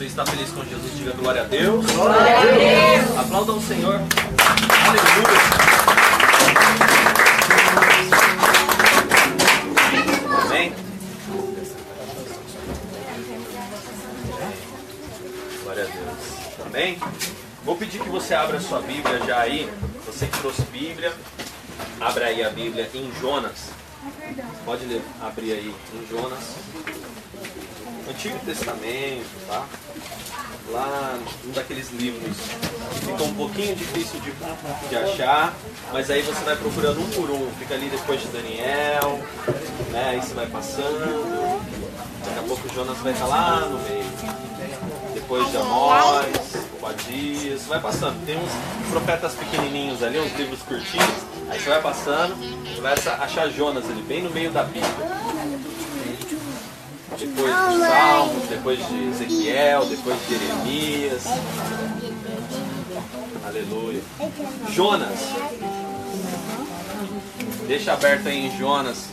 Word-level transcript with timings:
Você 0.00 0.06
está 0.06 0.24
feliz 0.24 0.50
com 0.50 0.64
Jesus? 0.64 0.96
Diga 0.96 1.12
glória 1.12 1.42
a 1.42 1.44
Deus. 1.44 1.84
Glória 1.92 2.38
a 2.38 2.40
Deus. 2.40 3.18
Aplaudam 3.18 3.58
o 3.58 3.60
Senhor. 3.60 4.00
Aleluia. 4.88 5.40
Amém. 10.40 10.72
Glória 15.62 15.84
a 15.84 15.86
Deus. 15.86 16.64
Amém. 16.64 16.98
Vou 17.62 17.76
pedir 17.76 18.00
que 18.00 18.08
você 18.08 18.32
abra 18.32 18.56
a 18.56 18.60
sua 18.62 18.80
Bíblia 18.80 19.18
já 19.26 19.40
aí. 19.40 19.70
Você 20.06 20.26
que 20.26 20.38
trouxe 20.38 20.62
Bíblia, 20.72 21.12
abra 22.00 22.24
aí 22.24 22.42
a 22.42 22.48
Bíblia 22.48 22.88
em 22.94 23.12
Jonas. 23.20 23.68
Pode 24.64 24.86
ler, 24.86 25.02
abrir 25.20 25.52
aí 25.52 25.74
em 25.92 26.06
Jonas. 26.08 26.56
Antigo 28.10 28.38
Testamento, 28.44 29.46
tá? 29.46 29.64
Lá 30.70 31.18
um 31.46 31.50
daqueles 31.52 31.90
livros 31.90 32.36
que 32.92 33.06
fica 33.06 33.22
um 33.22 33.34
pouquinho 33.34 33.74
difícil 33.74 34.20
de, 34.20 34.32
de 34.88 34.96
achar, 34.96 35.54
mas 35.92 36.10
aí 36.10 36.22
você 36.22 36.44
vai 36.44 36.56
procurando 36.56 37.00
um 37.00 37.10
por 37.10 37.30
um. 37.30 37.50
Fica 37.58 37.74
ali 37.74 37.88
depois 37.88 38.20
de 38.20 38.28
Daniel, 38.28 39.20
né? 39.90 40.10
Aí 40.10 40.20
você 40.20 40.34
vai 40.34 40.46
passando. 40.46 41.60
Daqui 42.24 42.38
a 42.38 42.42
pouco 42.42 42.74
Jonas 42.74 42.98
vai 42.98 43.12
estar 43.12 43.26
lá 43.26 43.60
no 43.60 43.78
meio. 43.78 44.04
Depois 45.14 45.50
de 45.50 45.56
Amós, 45.56 46.26
Obadias, 46.78 47.62
vai 47.66 47.80
passando. 47.80 48.24
Tem 48.26 48.36
uns 48.36 48.90
profetas 48.90 49.34
pequenininhos 49.34 50.02
ali, 50.02 50.20
uns 50.20 50.36
livros 50.36 50.60
curtinhos. 50.62 51.30
Aí 51.48 51.60
você 51.60 51.68
vai 51.68 51.82
passando, 51.82 52.36
você 52.64 52.80
vai 52.80 52.92
achar 52.92 53.48
Jonas 53.50 53.84
ali, 53.86 54.02
bem 54.02 54.22
no 54.22 54.30
meio 54.30 54.50
da 54.52 54.62
Bíblia 54.62 55.19
depois 57.20 57.54
de 57.54 57.78
Salmos, 57.86 58.48
depois 58.48 58.88
de 58.88 59.08
Ezequiel, 59.08 59.84
depois 59.84 60.16
de 60.20 60.38
Jeremias. 60.38 61.24
Aleluia. 63.44 64.02
Jonas. 64.70 65.18
Deixa 67.66 67.92
aberto 67.92 68.26
aí 68.26 68.46
em 68.46 68.58
Jonas. 68.58 69.08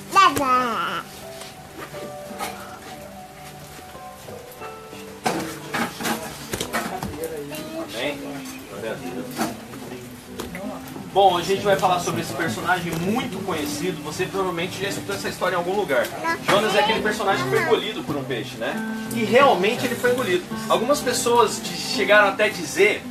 Bom, 11.18 11.36
a 11.36 11.42
gente 11.42 11.64
vai 11.64 11.76
falar 11.76 12.00
sobre 12.00 12.22
esse 12.22 12.32
personagem 12.34 12.92
muito 13.00 13.44
conhecido. 13.44 14.04
Você 14.04 14.28
provavelmente 14.28 14.80
já 14.80 14.90
escutou 14.90 15.16
essa 15.16 15.28
história 15.28 15.56
em 15.56 15.58
algum 15.58 15.76
lugar. 15.76 16.06
Jonas 16.48 16.76
é 16.76 16.80
aquele 16.80 17.02
personagem 17.02 17.44
que 17.44 17.50
foi 17.50 17.64
engolido 17.64 18.04
por 18.04 18.16
um 18.16 18.24
peixe, 18.24 18.56
né? 18.58 18.76
E 19.16 19.24
realmente 19.24 19.84
ele 19.84 19.96
foi 19.96 20.12
engolido. 20.12 20.46
Algumas 20.70 21.00
pessoas 21.00 21.60
chegaram 21.96 22.28
até 22.28 22.44
a 22.44 22.50
dizer 22.50 23.02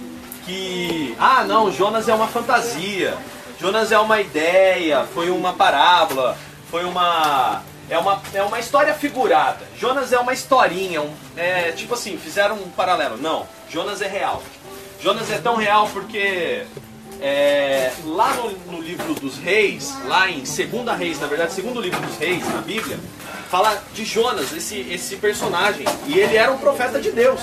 que, 0.45 1.17
ah, 1.19 1.43
não, 1.43 1.73
Jonas 1.73 2.09
é 2.09 2.15
uma 2.15 2.29
fantasia. 2.29 3.19
Jonas 3.61 3.91
é 3.91 3.99
uma 3.99 4.21
ideia, 4.21 5.05
foi 5.13 5.29
uma 5.29 5.55
parábola, 5.55 6.39
foi 6.71 6.85
uma 6.85 7.61
é 7.91 7.99
uma, 7.99 8.23
é 8.33 8.43
uma 8.45 8.61
história 8.61 8.95
figurada. 8.95 9.67
Jonas 9.77 10.13
é 10.13 10.19
uma 10.21 10.33
historinha, 10.33 11.03
um, 11.03 11.13
é, 11.37 11.73
tipo 11.73 11.95
assim, 11.95 12.17
fizeram 12.17 12.55
um 12.55 12.71
paralelo. 12.71 13.17
Não, 13.17 13.49
Jonas 13.69 14.01
é 14.01 14.07
real. 14.07 14.45
Jonas 15.03 15.29
é 15.29 15.39
tão 15.39 15.57
real 15.57 15.89
porque 15.93 16.65
é, 17.21 17.93
lá 18.05 18.35
no, 18.35 18.51
no, 18.73 18.81
livro 18.81 19.15
dos 19.15 19.39
reis, 19.39 19.95
lá 20.07 20.31
em 20.31 20.45
Segunda 20.45 20.95
Reis, 20.95 21.19
na 21.21 21.27
verdade, 21.27 21.53
segundo 21.53 21.81
livro 21.81 22.01
dos 22.01 22.17
reis 22.17 22.45
na 22.47 22.61
Bíblia, 22.61 22.99
fala 23.51 23.83
de 23.95 24.05
Jonas, 24.05 24.53
esse, 24.53 24.81
esse 24.91 25.17
personagem. 25.17 25.87
E 26.07 26.19
ele 26.19 26.37
era 26.37 26.53
um 26.53 26.59
profeta 26.59 27.01
de 27.01 27.11
Deus. 27.11 27.41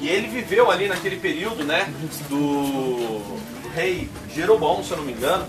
E 0.00 0.08
ele 0.08 0.28
viveu 0.28 0.70
ali 0.70 0.88
naquele 0.88 1.16
período, 1.16 1.64
né, 1.64 1.92
do, 2.28 3.18
do 3.62 3.68
rei 3.74 4.08
Jeroboão, 4.34 4.82
se 4.82 4.90
eu 4.90 4.98
não 4.98 5.04
me 5.04 5.12
engano. 5.12 5.46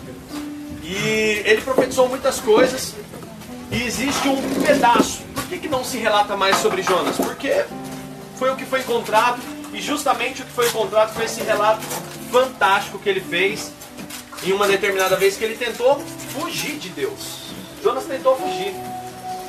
E 0.84 1.42
ele 1.46 1.62
profetizou 1.62 2.08
muitas 2.08 2.40
coisas. 2.40 2.94
E 3.72 3.84
existe 3.84 4.28
um 4.28 4.42
pedaço. 4.62 5.24
Por 5.34 5.46
que, 5.48 5.58
que 5.58 5.68
não 5.68 5.84
se 5.84 5.98
relata 5.98 6.38
mais 6.38 6.58
sobre 6.58 6.84
Jonas? 6.84 7.18
Porque 7.18 7.66
foi 8.38 8.52
o 8.52 8.56
que 8.56 8.66
foi 8.66 8.82
encontrado. 8.82 9.42
E 9.74 9.82
justamente 9.82 10.42
o 10.42 10.46
que 10.46 10.52
foi 10.52 10.68
encontrado 10.68 11.14
foi 11.14 11.26
esse 11.26 11.42
relato 11.42 11.82
fantástico 12.32 13.00
que 13.00 13.10
ele 13.10 13.22
fez 13.22 13.72
em 14.44 14.52
uma 14.52 14.68
determinada 14.68 15.16
vez 15.16 15.38
que 15.38 15.44
ele 15.44 15.56
tentou 15.56 16.00
fugir 16.30 16.78
de 16.78 16.90
Deus. 16.90 17.46
Jonas 17.84 18.06
tentou 18.06 18.36
fugir. 18.36 18.74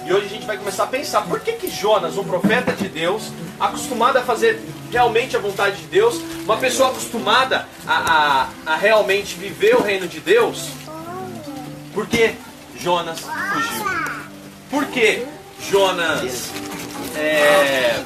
E 0.06 0.12
hoje 0.12 0.26
a 0.26 0.28
gente 0.28 0.46
vai 0.46 0.56
começar 0.56 0.84
a 0.84 0.86
pensar 0.86 1.22
por 1.22 1.40
que, 1.40 1.52
que 1.52 1.68
Jonas, 1.68 2.16
um 2.16 2.22
profeta 2.22 2.72
de 2.72 2.88
Deus, 2.88 3.24
acostumado 3.58 4.18
a 4.18 4.22
fazer 4.22 4.62
realmente 4.90 5.36
a 5.36 5.40
vontade 5.40 5.78
de 5.78 5.86
Deus, 5.86 6.20
uma 6.44 6.56
pessoa 6.56 6.90
acostumada 6.90 7.66
a, 7.86 8.46
a, 8.66 8.72
a 8.72 8.76
realmente 8.76 9.34
viver 9.34 9.74
o 9.74 9.82
reino 9.82 10.06
de 10.06 10.20
Deus, 10.20 10.68
por 11.92 12.06
que 12.06 12.34
Jonas 12.78 13.20
fugiu? 13.20 13.84
Por 14.70 14.86
que 14.86 15.26
Jonas 15.68 16.50
é, 17.16 18.04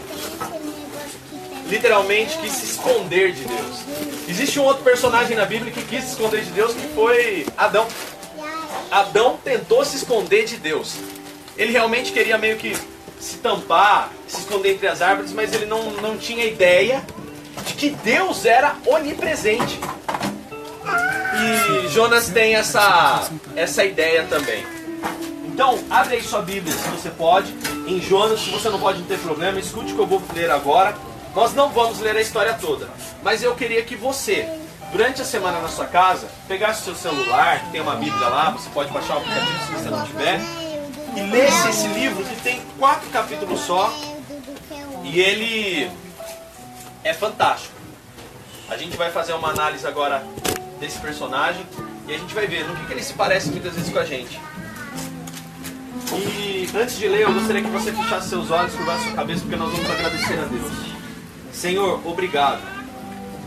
literalmente 1.71 2.37
quis 2.39 2.53
se 2.53 2.67
esconder 2.67 3.33
de 3.33 3.45
Deus. 3.45 3.77
Existe 4.29 4.59
um 4.59 4.65
outro 4.65 4.83
personagem 4.83 5.37
na 5.37 5.47
Bíblia 5.47 5.73
que 5.73 5.83
quis 5.83 6.05
se 6.05 6.11
esconder 6.11 6.43
de 6.43 6.51
Deus, 6.51 6.75
que 6.75 6.89
foi 6.89 7.47
Adão. 7.57 7.87
Adão 8.91 9.39
tentou 9.43 9.85
se 9.85 9.97
esconder 9.97 10.45
de 10.45 10.57
Deus. 10.57 10.97
Ele 11.57 11.73
realmente 11.73 12.11
queria 12.13 12.37
meio 12.37 12.57
que 12.57 12.77
se 13.21 13.37
tampar, 13.37 14.11
se 14.27 14.41
esconder 14.41 14.73
entre 14.73 14.89
as 14.89 15.01
árvores, 15.01 15.33
mas 15.33 15.53
ele 15.53 15.67
não, 15.67 15.91
não 15.93 16.17
tinha 16.17 16.45
ideia 16.45 17.05
de 17.65 17.75
que 17.75 17.91
Deus 17.91 18.45
era 18.45 18.77
onipresente. 18.87 19.79
E 21.85 21.89
Jonas 21.89 22.29
tem 22.31 22.57
essa, 22.57 23.31
essa 23.55 23.85
ideia 23.85 24.25
também. 24.25 24.65
Então, 25.45 25.79
abre 25.91 26.17
aí 26.17 26.23
sua 26.23 26.41
Bíblia, 26.41 26.75
se 26.75 26.89
você 26.89 27.11
pode, 27.11 27.55
em 27.87 28.01
Jonas, 28.01 28.41
se 28.41 28.51
você 28.51 28.69
não 28.71 28.81
pode, 28.81 29.01
não 29.01 29.07
tem 29.07 29.19
problema, 29.19 29.61
escute 29.61 29.93
o 29.93 29.95
que 29.95 30.01
eu 30.01 30.07
vou 30.07 30.23
ler 30.35 30.51
agora. 30.51 30.97
Nós 31.35 31.55
não 31.55 31.71
vamos 31.71 32.01
ler 32.01 32.17
a 32.17 32.21
história 32.21 32.55
toda, 32.55 32.89
mas 33.23 33.43
eu 33.43 33.55
queria 33.55 33.83
que 33.83 33.95
você, 33.95 34.49
durante 34.91 35.23
a 35.23 35.25
semana 35.25 35.61
na 35.61 35.69
sua 35.69 35.87
casa, 35.87 36.29
pegasse 36.49 36.83
o 36.83 36.85
seu 36.85 36.95
celular, 36.95 37.65
tem 37.71 37.81
uma 37.81 37.95
Bíblia 37.95 38.29
lá, 38.29 38.51
você 38.51 38.69
pode 38.71 38.91
baixar 38.91 39.15
o 39.15 39.19
aplicativo 39.19 39.67
se 39.67 39.73
você 39.73 39.91
não 39.91 40.05
tiver, 40.05 40.41
e 41.17 41.21
lesse 41.31 41.69
esse 41.69 41.87
livro 41.89 42.25
que 42.25 42.37
tem 42.43 42.61
quatro 42.79 43.09
capítulos 43.11 43.61
só, 43.61 43.93
e 45.05 45.21
ele 45.21 45.91
é 47.05 47.15
fantástico. 47.15 47.75
A 48.69 48.77
gente 48.77 48.97
vai 48.97 49.11
fazer 49.11 49.33
uma 49.33 49.51
análise 49.51 49.87
agora 49.87 50.25
desse 50.79 50.99
personagem 50.99 51.65
e 52.07 52.15
a 52.15 52.19
gente 52.19 52.35
vai 52.35 52.47
ver 52.47 52.65
no 52.67 52.75
que, 52.77 52.87
que 52.87 52.93
ele 52.93 53.03
se 53.03 53.13
parece 53.15 53.51
muitas 53.51 53.75
vezes 53.75 53.93
com 53.93 53.99
a 53.99 54.05
gente. 54.05 54.41
E 56.13 56.69
antes 56.75 56.97
de 56.99 57.09
ler, 57.09 57.23
eu 57.23 57.33
gostaria 57.33 57.63
que 57.63 57.71
você 57.71 57.93
fechasse 57.93 58.29
seus 58.29 58.51
olhos, 58.51 58.75
curvasse 58.75 59.05
sua 59.05 59.13
cabeça, 59.13 59.41
porque 59.43 59.57
nós 59.57 59.71
vamos 59.73 59.91
agradecer 59.91 60.39
a 60.39 60.45
Deus. 60.45 60.90
Senhor, 61.61 62.01
obrigado. 62.07 62.63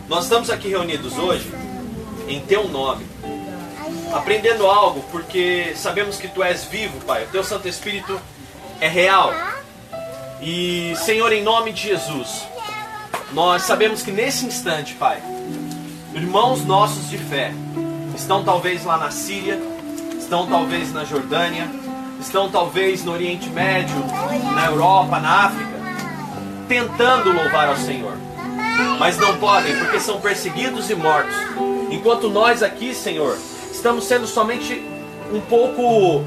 Nós 0.07 0.25
estamos 0.25 0.51
aqui 0.51 0.67
reunidos 0.67 1.17
hoje 1.17 1.51
em 2.27 2.39
Teu 2.41 2.67
nome, 2.67 3.03
aprendendo 4.13 4.67
algo, 4.67 5.03
porque 5.09 5.73
sabemos 5.75 6.17
que 6.17 6.27
Tu 6.27 6.43
és 6.43 6.63
vivo, 6.63 6.99
Pai. 7.07 7.23
O 7.23 7.29
Teu 7.29 7.43
Santo 7.43 7.67
Espírito 7.67 8.21
é 8.79 8.87
real. 8.87 9.33
E, 10.39 10.93
Senhor, 10.97 11.33
em 11.33 11.41
nome 11.41 11.73
de 11.73 11.81
Jesus, 11.89 12.43
nós 13.31 13.63
sabemos 13.63 14.03
que 14.03 14.11
nesse 14.11 14.45
instante, 14.45 14.93
Pai, 14.93 15.19
irmãos 16.13 16.63
nossos 16.63 17.09
de 17.09 17.17
fé 17.17 17.51
estão 18.15 18.43
talvez 18.43 18.85
lá 18.85 18.95
na 18.95 19.09
Síria, 19.09 19.59
estão 20.19 20.45
talvez 20.45 20.93
na 20.93 21.03
Jordânia, 21.03 21.67
estão 22.21 22.47
talvez 22.47 23.03
no 23.03 23.11
Oriente 23.11 23.49
Médio, 23.49 23.95
na 24.53 24.67
Europa, 24.67 25.19
na 25.19 25.45
África 25.47 25.72
tentando 26.67 27.31
louvar 27.31 27.69
ao 27.69 27.77
Senhor. 27.77 28.13
Mas 28.99 29.17
não 29.17 29.37
podem, 29.37 29.75
porque 29.77 29.99
são 29.99 30.19
perseguidos 30.19 30.89
e 30.89 30.95
mortos. 30.95 31.35
Enquanto 31.91 32.29
nós 32.29 32.63
aqui, 32.63 32.93
Senhor, 32.93 33.37
estamos 33.71 34.05
sendo 34.05 34.25
somente 34.25 34.83
um 35.31 35.41
pouco 35.41 36.23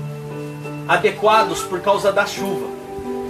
adequados 0.88 1.62
por 1.62 1.80
causa 1.80 2.12
da 2.12 2.26
chuva. 2.26 2.66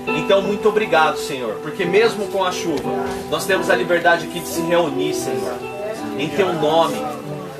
Então, 0.06 0.40
muito 0.40 0.68
obrigado, 0.68 1.18
Senhor, 1.18 1.54
porque 1.62 1.84
mesmo 1.84 2.26
com 2.28 2.44
a 2.44 2.52
chuva, 2.52 2.90
nós 3.30 3.44
temos 3.44 3.70
a 3.70 3.76
liberdade 3.76 4.26
aqui 4.26 4.40
de 4.40 4.48
se 4.48 4.60
reunir, 4.60 5.14
Senhor, 5.14 5.54
em 6.16 6.28
Teu 6.28 6.52
nome, 6.52 6.96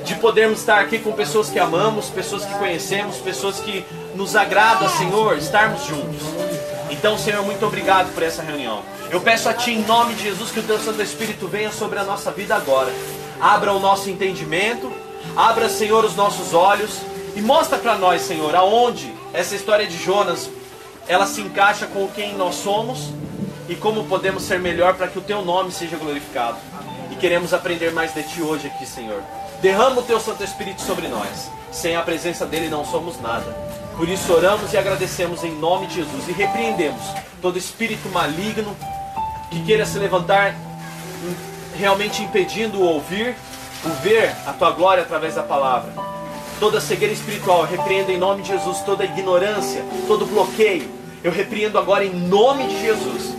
de 0.05 0.15
podermos 0.15 0.59
estar 0.59 0.79
aqui 0.79 0.99
com 0.99 1.11
pessoas 1.11 1.49
que 1.49 1.59
amamos, 1.59 2.09
pessoas 2.09 2.45
que 2.45 2.53
conhecemos, 2.57 3.17
pessoas 3.17 3.59
que 3.59 3.85
nos 4.15 4.35
agrada, 4.35 4.87
Senhor, 4.89 5.37
estarmos 5.37 5.85
juntos. 5.85 6.21
Então, 6.89 7.17
Senhor, 7.17 7.43
muito 7.43 7.65
obrigado 7.65 8.13
por 8.13 8.23
essa 8.23 8.41
reunião. 8.41 8.81
Eu 9.09 9.19
peço 9.21 9.49
a 9.49 9.53
Ti, 9.53 9.71
em 9.71 9.83
nome 9.83 10.15
de 10.15 10.23
Jesus, 10.23 10.51
que 10.51 10.59
o 10.59 10.63
Teu 10.63 10.79
Santo 10.79 11.01
Espírito 11.01 11.47
venha 11.47 11.71
sobre 11.71 11.99
a 11.99 12.03
nossa 12.03 12.31
vida 12.31 12.55
agora. 12.55 12.91
Abra 13.39 13.73
o 13.73 13.79
nosso 13.79 14.09
entendimento, 14.09 14.91
abra, 15.35 15.69
Senhor, 15.69 16.03
os 16.05 16.15
nossos 16.15 16.53
olhos 16.53 16.91
e 17.35 17.41
mostra 17.41 17.77
para 17.77 17.95
nós, 17.95 18.21
Senhor, 18.21 18.55
aonde 18.55 19.13
essa 19.33 19.55
história 19.55 19.85
de 19.85 19.97
Jonas 19.97 20.49
ela 21.07 21.25
se 21.25 21.41
encaixa 21.41 21.87
com 21.87 22.07
quem 22.07 22.35
nós 22.35 22.55
somos 22.55 23.11
e 23.69 23.75
como 23.75 24.05
podemos 24.05 24.43
ser 24.43 24.59
melhor 24.59 24.95
para 24.95 25.07
que 25.07 25.19
o 25.19 25.21
teu 25.21 25.43
nome 25.43 25.71
seja 25.71 25.97
glorificado. 25.97 26.57
E 27.11 27.15
queremos 27.15 27.53
aprender 27.53 27.91
mais 27.91 28.13
de 28.13 28.23
ti 28.23 28.41
hoje 28.41 28.67
aqui, 28.67 28.85
Senhor. 28.85 29.21
Derrama 29.61 29.99
o 29.99 30.03
teu 30.03 30.19
Santo 30.19 30.43
Espírito 30.43 30.81
sobre 30.81 31.07
nós. 31.07 31.49
Sem 31.71 31.95
a 31.95 32.01
presença 32.01 32.45
dele 32.45 32.69
não 32.69 32.85
somos 32.85 33.19
nada. 33.21 33.76
Por 33.97 34.07
isso 34.07 34.31
oramos 34.31 34.71
e 34.73 34.77
agradecemos 34.77 35.43
em 35.43 35.51
nome 35.57 35.87
de 35.87 35.95
Jesus 35.95 36.27
e 36.27 36.31
repreendemos 36.31 37.01
todo 37.41 37.57
espírito 37.57 38.07
maligno 38.09 38.77
que 39.49 39.63
queira 39.63 39.87
se 39.87 39.97
levantar 39.97 40.55
realmente 41.75 42.21
impedindo 42.21 42.79
o 42.79 42.83
ouvir, 42.83 43.35
o 43.83 43.89
ver 44.03 44.35
a 44.45 44.53
tua 44.53 44.69
glória 44.69 45.01
através 45.01 45.33
da 45.33 45.41
palavra. 45.41 45.91
Toda 46.59 46.79
cegueira 46.79 47.13
espiritual, 47.13 47.61
eu 47.61 47.65
repreendo 47.67 48.11
em 48.11 48.19
nome 48.19 48.43
de 48.43 48.49
Jesus 48.49 48.81
toda 48.81 49.03
ignorância, 49.03 49.83
todo 50.07 50.27
bloqueio. 50.27 50.91
Eu 51.23 51.31
repreendo 51.31 51.79
agora 51.79 52.05
em 52.05 52.13
nome 52.13 52.67
de 52.67 52.79
Jesus. 52.79 53.33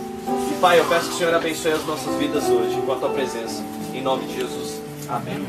E 0.51 0.59
Pai, 0.59 0.79
eu 0.79 0.85
peço 0.85 1.07
que 1.07 1.15
o 1.15 1.17
Senhor 1.17 1.33
abençoe 1.33 1.71
as 1.71 1.85
nossas 1.85 2.13
vidas 2.15 2.43
hoje 2.49 2.81
com 2.85 2.91
a 2.91 2.95
tua 2.97 3.09
presença. 3.09 3.63
Em 3.93 4.01
nome 4.01 4.27
de 4.27 4.35
Jesus. 4.35 4.81
Amém. 5.07 5.45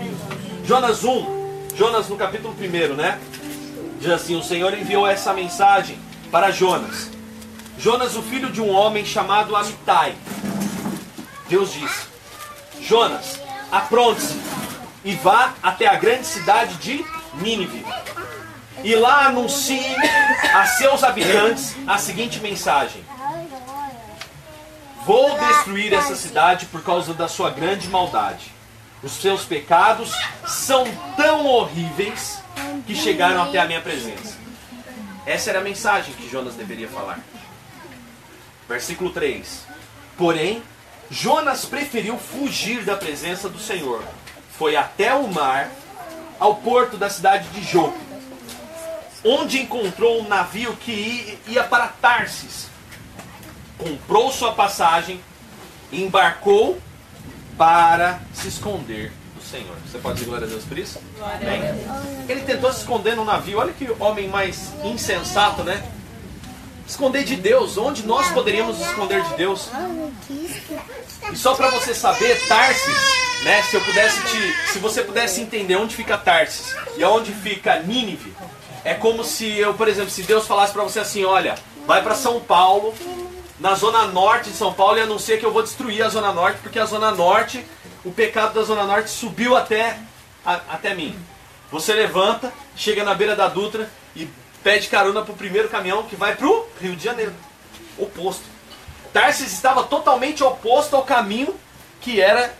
Jonas 0.64 1.02
1, 1.02 1.26
Jonas 1.74 2.08
no 2.08 2.16
capítulo 2.16 2.54
1, 2.58 2.94
né? 2.94 3.18
Diz 4.00 4.10
assim: 4.10 4.34
O 4.34 4.42
Senhor 4.42 4.72
enviou 4.72 5.06
essa 5.06 5.34
mensagem 5.34 5.98
para 6.32 6.50
Jonas. 6.50 7.10
Jonas, 7.78 8.16
o 8.16 8.22
filho 8.22 8.50
de 8.50 8.60
um 8.60 8.70
homem 8.70 9.04
chamado 9.04 9.54
Amitai. 9.54 10.16
Deus 11.48 11.72
disse: 11.72 12.06
Jonas, 12.80 13.38
apronte-se 13.70 14.40
e 15.04 15.14
vá 15.16 15.52
até 15.62 15.86
a 15.86 15.96
grande 15.96 16.26
cidade 16.26 16.74
de 16.76 17.04
Nínive. 17.34 17.84
E 18.82 18.94
lá 18.94 19.26
anuncie 19.26 19.94
a 20.54 20.66
seus 20.66 21.04
habitantes 21.04 21.76
a 21.86 21.98
seguinte 21.98 22.40
mensagem: 22.40 23.04
Vou 25.04 25.38
destruir 25.38 25.92
essa 25.92 26.16
cidade 26.16 26.64
por 26.66 26.82
causa 26.82 27.12
da 27.12 27.28
sua 27.28 27.50
grande 27.50 27.86
maldade. 27.88 28.50
Os 29.02 29.12
seus 29.12 29.44
pecados 29.44 30.10
são 30.46 30.84
tão 31.16 31.46
horríveis 31.46 32.42
que 32.86 32.94
chegaram 32.94 33.42
até 33.42 33.58
a 33.58 33.66
minha 33.66 33.80
presença. 33.80 34.38
Essa 35.26 35.50
era 35.50 35.60
a 35.60 35.62
mensagem 35.62 36.14
que 36.14 36.28
Jonas 36.28 36.54
deveria 36.54 36.88
falar. 36.88 37.20
Versículo 38.68 39.10
3: 39.10 39.66
Porém, 40.16 40.62
Jonas 41.10 41.64
preferiu 41.64 42.16
fugir 42.18 42.84
da 42.84 42.96
presença 42.96 43.48
do 43.48 43.58
Senhor. 43.58 44.04
Foi 44.56 44.76
até 44.76 45.14
o 45.14 45.26
mar, 45.28 45.70
ao 46.38 46.56
porto 46.56 46.96
da 46.96 47.10
cidade 47.10 47.48
de 47.48 47.62
Jope, 47.62 47.98
onde 49.24 49.60
encontrou 49.60 50.20
um 50.20 50.28
navio 50.28 50.76
que 50.76 51.38
ia 51.46 51.64
para 51.64 51.88
Tarsis. 51.88 52.68
Comprou 53.76 54.30
sua 54.30 54.52
passagem, 54.52 55.20
embarcou 55.92 56.80
para 57.56 58.20
se 58.32 58.48
esconder 58.48 59.12
Senhor. 59.50 59.76
Você 59.84 59.98
pode 59.98 60.14
dizer 60.14 60.26
glória 60.28 60.46
a 60.46 60.50
Deus 60.50 60.64
por 60.64 60.78
isso? 60.78 61.00
Bem, 61.40 61.62
ele 62.28 62.42
tentou 62.42 62.72
se 62.72 62.80
esconder 62.80 63.16
no 63.16 63.24
navio. 63.24 63.58
Olha 63.58 63.72
que 63.72 63.90
homem 63.98 64.28
mais 64.28 64.72
insensato, 64.84 65.64
né? 65.64 65.84
Esconder 66.86 67.24
de 67.24 67.36
Deus. 67.36 67.76
Onde 67.76 68.06
nós 68.06 68.28
poderíamos 68.28 68.80
esconder 68.80 69.22
de 69.22 69.34
Deus? 69.34 69.68
E 71.32 71.36
só 71.36 71.54
para 71.54 71.70
você 71.70 71.94
saber, 71.94 72.46
Tarsis, 72.46 73.42
né? 73.44 73.62
Se 73.62 73.76
eu 73.76 73.80
pudesse 73.80 74.20
te, 74.22 74.72
se 74.72 74.78
você 74.78 75.02
pudesse 75.02 75.40
entender 75.40 75.76
onde 75.76 75.96
fica 75.96 76.16
Tarsis 76.16 76.74
e 76.96 77.04
onde 77.04 77.32
fica 77.32 77.80
Nínive, 77.80 78.32
é 78.84 78.94
como 78.94 79.24
se 79.24 79.58
eu, 79.58 79.74
por 79.74 79.88
exemplo, 79.88 80.10
se 80.10 80.22
Deus 80.22 80.46
falasse 80.46 80.72
para 80.72 80.82
você 80.82 81.00
assim, 81.00 81.24
olha, 81.24 81.56
vai 81.86 82.02
para 82.02 82.14
São 82.14 82.40
Paulo, 82.40 82.94
na 83.58 83.74
zona 83.74 84.06
norte 84.06 84.50
de 84.50 84.56
São 84.56 84.72
Paulo 84.72 84.96
e 84.96 85.02
anuncia 85.02 85.36
que 85.36 85.44
eu 85.44 85.52
vou 85.52 85.62
destruir 85.62 86.02
a 86.02 86.08
zona 86.08 86.32
norte, 86.32 86.60
porque 86.62 86.78
a 86.78 86.86
zona 86.86 87.10
norte, 87.10 87.64
o 88.04 88.10
pecado 88.10 88.54
da 88.54 88.62
zona 88.62 88.84
norte 88.84 89.10
subiu 89.10 89.56
até 89.56 89.98
a, 90.44 90.54
até 90.68 90.94
mim. 90.94 91.16
Você 91.70 91.92
levanta, 91.92 92.52
chega 92.74 93.04
na 93.04 93.14
beira 93.14 93.36
da 93.36 93.48
Dutra 93.48 93.88
e 94.14 94.28
pede 94.62 94.88
carona 94.88 95.22
pro 95.22 95.34
primeiro 95.34 95.68
caminhão 95.68 96.02
que 96.04 96.16
vai 96.16 96.34
pro 96.34 96.68
Rio 96.80 96.96
de 96.96 97.04
Janeiro. 97.04 97.32
Oposto. 97.98 98.44
Tarsis 99.12 99.52
estava 99.52 99.84
totalmente 99.84 100.42
oposto 100.42 100.96
ao 100.96 101.04
caminho 101.04 101.54
que 102.00 102.20
era 102.20 102.54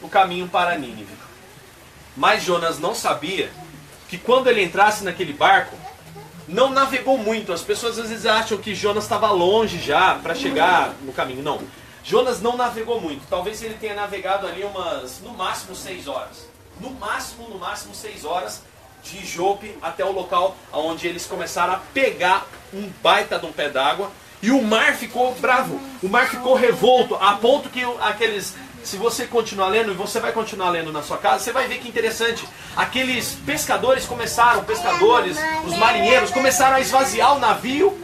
o 0.00 0.08
caminho 0.08 0.48
para 0.48 0.76
Nínive. 0.76 1.18
Mas 2.16 2.42
Jonas 2.42 2.78
não 2.78 2.94
sabia 2.94 3.50
que 4.08 4.16
quando 4.16 4.48
ele 4.48 4.62
entrasse 4.62 5.04
naquele 5.04 5.32
barco, 5.32 5.76
não 6.48 6.70
navegou 6.70 7.18
muito. 7.18 7.52
As 7.52 7.60
pessoas 7.60 7.98
às 7.98 8.08
vezes 8.08 8.26
acham 8.26 8.58
que 8.58 8.74
Jonas 8.74 9.04
estava 9.04 9.30
longe 9.30 9.78
já 9.78 10.14
para 10.14 10.34
chegar 10.34 10.94
no 11.02 11.12
caminho. 11.12 11.42
Não. 11.42 11.60
Jonas 12.04 12.40
não 12.40 12.56
navegou 12.56 13.00
muito. 13.00 13.26
Talvez 13.28 13.62
ele 13.62 13.74
tenha 13.74 13.94
navegado 13.94 14.46
ali 14.46 14.64
umas, 14.64 15.20
no 15.20 15.30
máximo, 15.30 15.74
seis 15.74 16.08
horas. 16.08 16.48
No 16.80 16.90
máximo, 16.90 17.48
no 17.48 17.58
máximo, 17.58 17.94
seis 17.94 18.24
horas 18.24 18.62
de 19.02 19.24
Jope 19.24 19.76
até 19.80 20.04
o 20.04 20.12
local 20.12 20.56
onde 20.72 21.06
eles 21.06 21.26
começaram 21.26 21.74
a 21.74 21.80
pegar 21.94 22.46
um 22.72 22.90
baita 23.02 23.38
de 23.38 23.46
um 23.46 23.52
pé 23.52 23.68
d'água. 23.68 24.10
E 24.40 24.50
o 24.50 24.62
mar 24.62 24.94
ficou 24.94 25.34
bravo, 25.34 25.80
o 26.00 26.08
mar 26.08 26.28
ficou 26.28 26.54
revolto, 26.54 27.16
a 27.16 27.34
ponto 27.34 27.68
que 27.68 27.82
aqueles. 28.00 28.54
Se 28.84 28.96
você 28.96 29.26
continuar 29.26 29.66
lendo, 29.66 29.90
e 29.90 29.94
você 29.94 30.20
vai 30.20 30.30
continuar 30.30 30.70
lendo 30.70 30.92
na 30.92 31.02
sua 31.02 31.18
casa, 31.18 31.42
você 31.42 31.52
vai 31.52 31.66
ver 31.66 31.78
que 31.78 31.88
interessante. 31.88 32.48
Aqueles 32.76 33.34
pescadores 33.44 34.06
começaram, 34.06 34.62
pescadores, 34.62 35.36
os 35.64 35.76
marinheiros, 35.76 36.30
começaram 36.30 36.76
a 36.76 36.80
esvaziar 36.80 37.36
o 37.36 37.40
navio, 37.40 37.98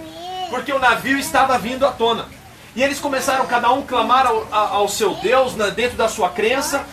porque 0.51 0.73
o 0.73 0.81
navio 0.81 1.17
estava 1.17 1.57
vindo 1.57 1.87
à 1.87 1.93
tona. 1.93 2.29
E 2.77 2.83
eles 2.83 2.99
começaram 2.99 3.47
cada 3.47 3.71
um 3.73 3.83
clamar 3.83 4.27
ao, 4.27 4.47
ao 4.53 4.89
seu 4.89 5.15
Deus 5.15 5.55
né, 5.55 5.71
dentro 5.71 5.97
da 5.97 6.09
sua 6.09 6.29
crença, 6.29 6.85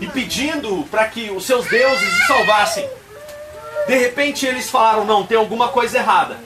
e 0.00 0.06
pedindo 0.06 0.86
para 0.90 1.06
que 1.06 1.30
os 1.30 1.44
seus 1.44 1.66
deuses 1.66 2.18
os 2.20 2.26
salvassem. 2.26 2.88
De 3.86 3.96
repente 3.96 4.44
eles 4.44 4.68
falaram: 4.68 5.04
não, 5.04 5.26
tem 5.26 5.36
alguma 5.36 5.68
coisa 5.68 5.98
errada. 5.98 6.38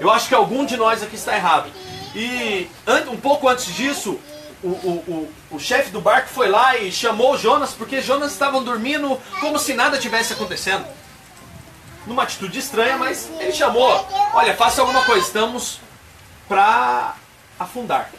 Eu 0.00 0.10
acho 0.10 0.28
que 0.28 0.34
algum 0.34 0.64
de 0.64 0.76
nós 0.76 1.02
aqui 1.02 1.16
está 1.16 1.34
errado. 1.34 1.70
E 2.14 2.68
um 3.10 3.16
pouco 3.16 3.48
antes 3.48 3.66
disso, 3.74 4.18
o, 4.62 4.68
o, 4.68 5.28
o, 5.50 5.56
o 5.56 5.60
chefe 5.60 5.90
do 5.90 6.00
barco 6.00 6.28
foi 6.28 6.48
lá 6.48 6.76
e 6.76 6.90
chamou 6.90 7.38
Jonas, 7.38 7.72
porque 7.72 8.00
Jonas 8.00 8.32
estavam 8.32 8.62
dormindo 8.62 9.20
como 9.40 9.58
se 9.58 9.74
nada 9.74 9.98
tivesse 9.98 10.32
acontecendo. 10.32 10.84
Numa 12.06 12.22
atitude 12.22 12.58
estranha, 12.58 12.96
mas 12.96 13.30
ele 13.38 13.52
chamou: 13.52 14.06
Olha, 14.34 14.56
faça 14.56 14.80
alguma 14.80 15.04
coisa, 15.04 15.26
estamos 15.26 15.80
para 16.48 17.14
afundar. 17.58 18.10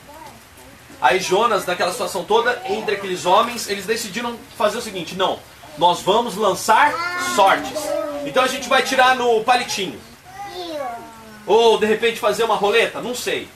Aí 1.02 1.20
Jonas, 1.20 1.66
naquela 1.66 1.92
situação 1.92 2.26
toda, 2.26 2.62
entre 2.66 2.96
aqueles 2.96 3.26
homens, 3.26 3.70
eles 3.70 3.86
decidiram 3.86 4.38
fazer 4.58 4.78
o 4.78 4.82
seguinte: 4.82 5.16
não, 5.16 5.40
nós 5.78 6.02
vamos 6.02 6.36
lançar 6.36 6.94
sortes. 7.36 7.80
Então 8.26 8.44
a 8.44 8.48
gente 8.48 8.68
vai 8.68 8.84
tirar 8.84 9.16
no 9.16 9.44
palitinho. 9.44 10.00
Ou 11.48 11.78
de 11.78 11.86
repente 11.86 12.20
fazer 12.20 12.44
uma 12.44 12.56
roleta? 12.56 13.02
Não 13.02 13.16
sei. 13.16 13.48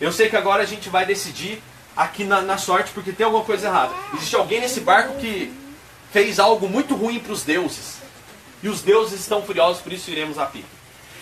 Eu 0.00 0.12
sei 0.12 0.28
que 0.28 0.36
agora 0.36 0.62
a 0.62 0.66
gente 0.66 0.88
vai 0.88 1.04
decidir 1.04 1.62
aqui 1.96 2.24
na, 2.24 2.40
na 2.40 2.58
sorte 2.58 2.92
porque 2.92 3.12
tem 3.12 3.24
alguma 3.24 3.44
coisa 3.44 3.66
errada. 3.66 3.92
Existe 4.14 4.36
alguém 4.36 4.60
nesse 4.60 4.80
barco 4.80 5.18
que 5.18 5.52
fez 6.12 6.38
algo 6.38 6.68
muito 6.68 6.94
ruim 6.94 7.18
para 7.18 7.32
os 7.32 7.42
deuses. 7.42 7.96
E 8.62 8.68
os 8.68 8.82
deuses 8.82 9.20
estão 9.20 9.42
furiosos, 9.42 9.82
por 9.82 9.92
isso 9.92 10.10
iremos 10.10 10.38
a 10.38 10.44
pique. 10.44 10.66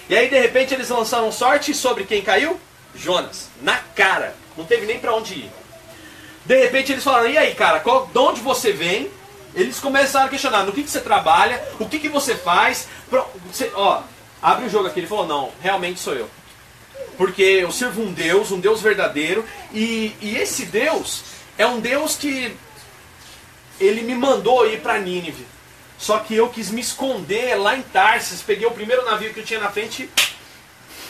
E 0.09 0.17
aí 0.17 0.29
de 0.29 0.39
repente 0.39 0.75
eles 0.75 0.89
lançaram 0.89 1.31
sorte 1.31 1.73
sobre 1.75 2.05
quem 2.05 2.23
caiu? 2.23 2.59
Jonas. 2.99 3.49
Na 3.63 3.77
cara. 3.77 4.35
Não 4.57 4.65
teve 4.65 4.87
nem 4.87 4.99
para 4.99 5.15
onde 5.15 5.35
ir. 5.35 5.53
De 6.45 6.57
repente 6.57 6.93
eles 6.93 7.05
falaram: 7.05 7.29
e 7.29 7.39
aí, 7.39 7.55
cara, 7.55 7.81
qual, 7.81 8.07
de 8.07 8.19
onde 8.19 8.41
você 8.41 8.73
vem? 8.73 9.11
Eles 9.55 9.79
começaram 9.79 10.27
a 10.27 10.31
questionar: 10.31 10.65
no 10.65 10.73
que, 10.73 10.83
que 10.83 10.91
você 10.91 11.01
trabalha? 11.01 11.63
O 11.79 11.89
que, 11.89 11.99
que 11.99 12.09
você 12.09 12.35
faz? 12.35 12.89
Pro, 13.09 13.25
você, 13.47 13.71
ó, 13.75 14.03
abre 14.43 14.67
o 14.67 14.71
jogo 14.71 14.89
aqui. 14.89 15.01
Ele 15.01 15.07
falou: 15.07 15.27
não, 15.27 15.53
realmente 15.61 16.01
sou 16.01 16.15
eu. 16.15 16.29
Porque 17.17 17.43
eu 17.43 17.71
sirvo 17.71 18.03
um 18.03 18.13
Deus, 18.13 18.51
um 18.51 18.61
Deus 18.61 18.81
verdadeiro. 18.81 19.45
E, 19.73 20.15
e 20.21 20.37
esse 20.37 20.67
Deus 20.67 21.23
é 21.57 21.67
um 21.67 21.81
Deus 21.81 22.17
que 22.17 22.57
ele 23.81 24.03
me 24.03 24.15
mandou 24.15 24.67
ir 24.67 24.81
para 24.81 24.99
Nínive. 24.99 25.47
Só 25.99 26.21
que 26.21 26.35
eu 26.35 26.49
quis 26.49 26.71
me 26.71 26.81
esconder 26.81 27.57
lá 27.57 27.77
em 27.77 27.83
Tarsis. 27.83 28.41
Peguei 28.41 28.67
o 28.67 28.71
primeiro 28.71 29.05
navio 29.05 29.35
que 29.35 29.41
eu 29.41 29.45
tinha 29.45 29.61
na 29.61 29.71
frente 29.71 30.05
e 30.05 30.11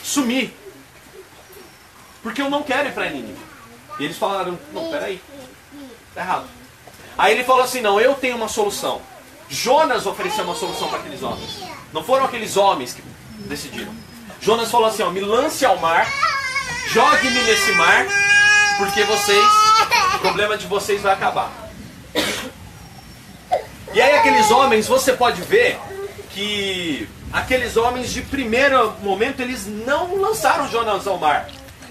sumi. 0.03 0.53
Porque 2.21 2.41
eu 2.41 2.49
não 2.49 2.63
quero 2.63 2.89
ir 2.89 2.93
para 2.93 3.09
Nínive. 3.09 3.39
E 3.99 4.05
eles 4.05 4.17
falaram, 4.17 4.57
não, 4.73 4.89
peraí. 4.89 5.21
Tá 6.13 6.21
errado. 6.21 6.45
Aí 7.17 7.33
ele 7.33 7.43
falou 7.43 7.63
assim, 7.63 7.81
não, 7.81 7.99
eu 7.99 8.15
tenho 8.15 8.35
uma 8.35 8.47
solução. 8.47 9.01
Jonas 9.49 10.05
ofereceu 10.05 10.43
uma 10.43 10.55
solução 10.55 10.87
para 10.89 10.99
aqueles 10.99 11.21
homens. 11.23 11.61
Não 11.91 12.03
foram 12.03 12.25
aqueles 12.25 12.55
homens 12.55 12.93
que 12.93 13.01
decidiram. 13.47 13.93
Jonas 14.39 14.71
falou 14.71 14.87
assim, 14.87 15.03
ó, 15.03 15.09
me 15.09 15.19
lance 15.19 15.65
ao 15.65 15.77
mar, 15.79 16.07
jogue-me 16.87 17.41
nesse 17.41 17.71
mar, 17.73 18.05
porque 18.77 19.03
vocês, 19.03 19.45
o 20.15 20.19
problema 20.19 20.57
de 20.57 20.65
vocês 20.65 21.01
vai 21.01 21.13
acabar. 21.13 21.51
E 23.93 24.01
aí 24.01 24.15
aqueles 24.15 24.49
homens, 24.51 24.87
você 24.87 25.13
pode 25.13 25.41
ver 25.41 25.79
que 26.31 27.09
aqueles 27.33 27.75
homens 27.75 28.11
de 28.11 28.21
primeiro 28.21 28.93
momento 29.01 29.41
eles 29.41 29.65
não 29.65 30.15
lançaram 30.15 30.69
Jonas 30.69 31.05
ao 31.07 31.17
mar. 31.17 31.49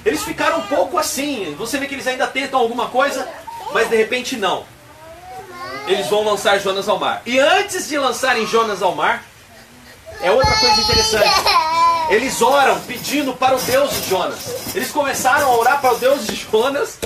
Eles 0.09 0.23
ficaram 0.23 0.61
um 0.61 0.67
pouco 0.67 0.97
assim. 0.97 1.55
Você 1.59 1.77
vê 1.79 1.87
que 1.87 1.95
eles 1.95 2.07
ainda 2.07 2.27
tentam 2.27 2.59
alguma 2.59 2.89
coisa, 2.89 3.29
mas 3.75 3.91
de 3.91 3.97
repente 3.97 4.37
não. 4.37 4.65
Eles 5.87 6.07
vão 6.07 6.25
lançar 6.25 6.59
Jonas 6.59 6.89
ao 6.89 6.99
mar. 6.99 7.21
E 7.27 7.39
antes 7.39 7.89
de 7.89 7.99
lançarem 7.99 8.47
Jonas 8.47 8.81
ao 8.81 8.95
mar, 8.95 9.23
é 10.23 10.31
outra 10.31 10.57
coisa 10.57 10.81
interessante. 10.81 11.29
Eles 12.09 12.41
oram 12.41 12.81
pedindo 12.81 13.35
para 13.35 13.55
o 13.55 13.61
Deus 13.61 13.91
de 13.93 14.09
Jonas. 14.09 14.75
Eles 14.75 14.91
começaram 14.91 15.47
a 15.47 15.57
orar 15.59 15.81
para 15.83 15.93
o 15.93 15.99
Deus 15.99 16.27
de 16.27 16.35
Jonas 16.35 16.99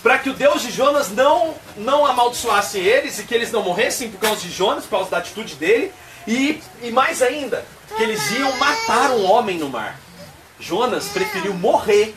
para 0.00 0.16
que 0.18 0.30
o 0.30 0.34
Deus 0.34 0.62
de 0.62 0.70
Jonas 0.70 1.10
não, 1.10 1.54
não 1.76 2.06
amaldiçoasse 2.06 2.78
eles 2.78 3.18
e 3.18 3.24
que 3.24 3.34
eles 3.34 3.50
não 3.50 3.62
morressem 3.64 4.08
por 4.08 4.20
causa 4.20 4.40
de 4.40 4.50
Jonas, 4.50 4.84
por 4.84 4.90
causa 4.90 5.10
da 5.10 5.18
atitude 5.18 5.56
dele. 5.56 5.92
E, 6.28 6.62
e 6.80 6.92
mais 6.92 7.22
ainda, 7.22 7.64
que 7.96 8.02
eles 8.04 8.30
iam 8.30 8.56
matar 8.56 9.10
um 9.10 9.28
homem 9.28 9.58
no 9.58 9.68
mar. 9.68 9.98
Jonas 10.60 11.08
preferiu 11.08 11.54
morrer 11.54 12.14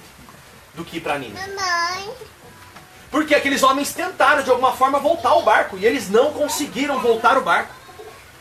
do 0.75 0.83
que 0.83 0.97
ir 0.97 1.00
para 1.01 1.17
Nínive. 1.17 1.39
Porque 3.09 3.33
aqueles 3.33 3.63
homens 3.63 3.93
tentaram 3.93 4.43
de 4.43 4.50
alguma 4.50 4.73
forma 4.73 5.00
voltar 5.00 5.29
ao 5.29 5.43
barco 5.43 5.77
e 5.77 5.85
eles 5.85 6.09
não 6.09 6.33
conseguiram 6.33 7.00
voltar 7.00 7.38
o 7.38 7.41
barco. 7.41 7.73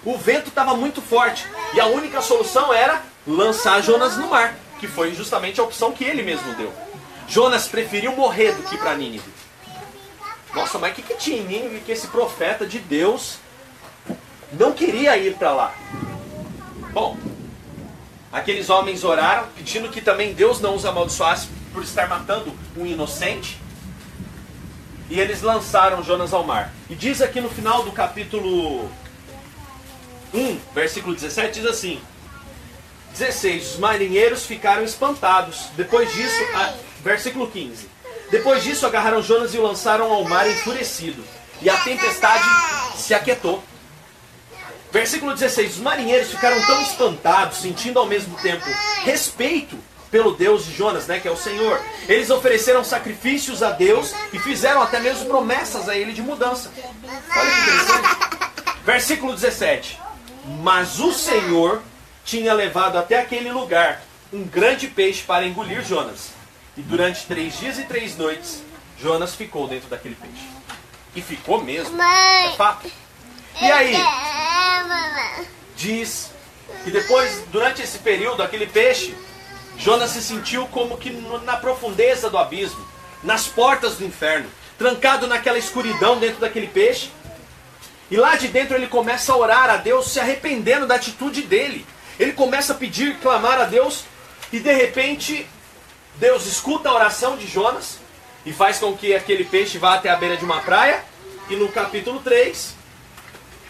O 0.04 0.18
vento 0.18 0.48
estava 0.48 0.74
muito 0.74 1.00
forte 1.00 1.46
e 1.74 1.80
a 1.80 1.86
única 1.86 2.20
solução 2.20 2.74
era 2.74 3.02
lançar 3.26 3.80
Jonas 3.82 4.16
no 4.16 4.28
mar, 4.28 4.56
que 4.80 4.88
foi 4.88 5.14
justamente 5.14 5.60
a 5.60 5.64
opção 5.64 5.92
que 5.92 6.04
ele 6.04 6.22
mesmo 6.22 6.52
deu. 6.54 6.72
Jonas 7.28 7.68
preferiu 7.68 8.12
morrer 8.12 8.52
do 8.52 8.62
que 8.64 8.74
ir 8.74 8.78
para 8.78 8.96
Nínive. 8.96 9.30
Nossa, 10.52 10.78
mas 10.78 10.92
o 10.92 10.94
que, 10.94 11.02
que 11.02 11.14
tinha 11.14 11.38
em 11.38 11.44
Nínive 11.44 11.80
que 11.80 11.92
esse 11.92 12.08
profeta 12.08 12.66
de 12.66 12.78
Deus 12.78 13.36
não 14.52 14.72
queria 14.72 15.16
ir 15.16 15.34
para 15.36 15.52
lá? 15.52 15.74
Bom, 16.92 17.16
aqueles 18.32 18.70
homens 18.70 19.04
oraram, 19.04 19.46
pedindo 19.54 19.90
que 19.90 20.00
também 20.00 20.32
Deus 20.32 20.60
não 20.60 20.74
os 20.74 20.86
amaldiçoasse 20.86 21.48
por 21.72 21.82
estar 21.82 22.08
matando 22.08 22.52
um 22.76 22.86
inocente. 22.86 23.60
E 25.10 25.20
eles 25.20 25.42
lançaram 25.42 26.02
Jonas 26.02 26.32
ao 26.32 26.42
mar. 26.42 26.72
E 26.88 26.94
diz 26.94 27.20
aqui 27.20 27.40
no 27.40 27.50
final 27.50 27.84
do 27.84 27.92
capítulo 27.92 28.90
1, 30.32 30.58
versículo 30.74 31.14
17, 31.14 31.60
diz 31.60 31.68
assim: 31.68 32.00
16: 33.12 33.72
Os 33.72 33.78
marinheiros 33.78 34.46
ficaram 34.46 34.82
espantados. 34.82 35.66
Depois 35.76 36.10
disso, 36.14 36.42
a, 36.54 36.72
versículo 37.02 37.46
15: 37.46 37.86
Depois 38.30 38.62
disso, 38.62 38.86
agarraram 38.86 39.22
Jonas 39.22 39.54
e 39.54 39.58
o 39.58 39.62
lançaram 39.62 40.10
ao 40.10 40.24
mar 40.24 40.48
enfurecido. 40.48 41.22
E 41.60 41.68
a 41.68 41.76
tempestade 41.78 42.44
se 42.96 43.12
aquietou. 43.12 43.62
Versículo 44.92 45.32
16: 45.32 45.76
Os 45.76 45.78
marinheiros 45.78 46.30
ficaram 46.30 46.60
tão 46.66 46.82
espantados, 46.82 47.58
sentindo 47.58 47.98
ao 47.98 48.06
mesmo 48.06 48.36
tempo 48.36 48.66
respeito 49.04 49.76
pelo 50.10 50.34
Deus 50.34 50.66
de 50.66 50.76
Jonas, 50.76 51.06
né, 51.06 51.18
que 51.18 51.26
é 51.26 51.30
o 51.30 51.36
Senhor. 51.36 51.80
Eles 52.06 52.28
ofereceram 52.28 52.84
sacrifícios 52.84 53.62
a 53.62 53.70
Deus 53.70 54.14
e 54.34 54.38
fizeram 54.38 54.82
até 54.82 55.00
mesmo 55.00 55.24
promessas 55.24 55.88
a 55.88 55.96
ele 55.96 56.12
de 56.12 56.20
mudança. 56.20 56.70
Olha 56.76 57.50
que 57.50 57.70
interessante. 57.70 58.82
Versículo 58.84 59.32
17: 59.32 59.98
Mas 60.62 61.00
o 61.00 61.10
Senhor 61.10 61.82
tinha 62.22 62.52
levado 62.52 62.98
até 62.98 63.18
aquele 63.18 63.50
lugar 63.50 64.02
um 64.30 64.44
grande 64.44 64.88
peixe 64.88 65.22
para 65.22 65.46
engolir 65.46 65.82
Jonas. 65.82 66.32
E 66.76 66.82
durante 66.82 67.24
três 67.26 67.58
dias 67.58 67.78
e 67.78 67.84
três 67.84 68.16
noites, 68.16 68.62
Jonas 69.00 69.34
ficou 69.34 69.66
dentro 69.66 69.88
daquele 69.88 70.14
peixe. 70.14 70.46
E 71.14 71.22
ficou 71.22 71.62
mesmo. 71.62 71.96
É 72.52 72.56
fato. 72.56 72.90
E 73.60 73.70
aí? 73.70 73.96
Diz 75.76 76.30
que 76.84 76.90
depois, 76.90 77.44
durante 77.50 77.82
esse 77.82 77.98
período, 77.98 78.42
aquele 78.42 78.66
peixe 78.66 79.14
Jonas 79.78 80.10
se 80.10 80.22
sentiu 80.22 80.66
como 80.68 80.96
que 80.96 81.10
na 81.44 81.56
profundeza 81.56 82.30
do 82.30 82.38
abismo, 82.38 82.86
nas 83.22 83.46
portas 83.46 83.96
do 83.96 84.04
inferno, 84.04 84.48
trancado 84.78 85.26
naquela 85.26 85.58
escuridão 85.58 86.18
dentro 86.18 86.40
daquele 86.40 86.68
peixe. 86.68 87.10
E 88.10 88.16
lá 88.16 88.36
de 88.36 88.48
dentro 88.48 88.76
ele 88.76 88.86
começa 88.86 89.32
a 89.32 89.36
orar 89.36 89.70
a 89.70 89.76
Deus, 89.76 90.12
se 90.12 90.20
arrependendo 90.20 90.86
da 90.86 90.96
atitude 90.96 91.42
dele. 91.42 91.86
Ele 92.18 92.32
começa 92.32 92.72
a 92.72 92.76
pedir, 92.76 93.16
clamar 93.18 93.60
a 93.60 93.64
Deus, 93.64 94.04
e 94.52 94.60
de 94.60 94.72
repente 94.72 95.46
Deus 96.16 96.46
escuta 96.46 96.88
a 96.88 96.94
oração 96.94 97.36
de 97.36 97.46
Jonas 97.46 97.98
e 98.44 98.52
faz 98.52 98.78
com 98.78 98.96
que 98.96 99.14
aquele 99.14 99.44
peixe 99.44 99.78
vá 99.78 99.94
até 99.94 100.10
a 100.10 100.16
beira 100.16 100.36
de 100.36 100.44
uma 100.44 100.60
praia. 100.60 101.02
E 101.48 101.56
no 101.56 101.68
capítulo 101.68 102.20
3, 102.20 102.74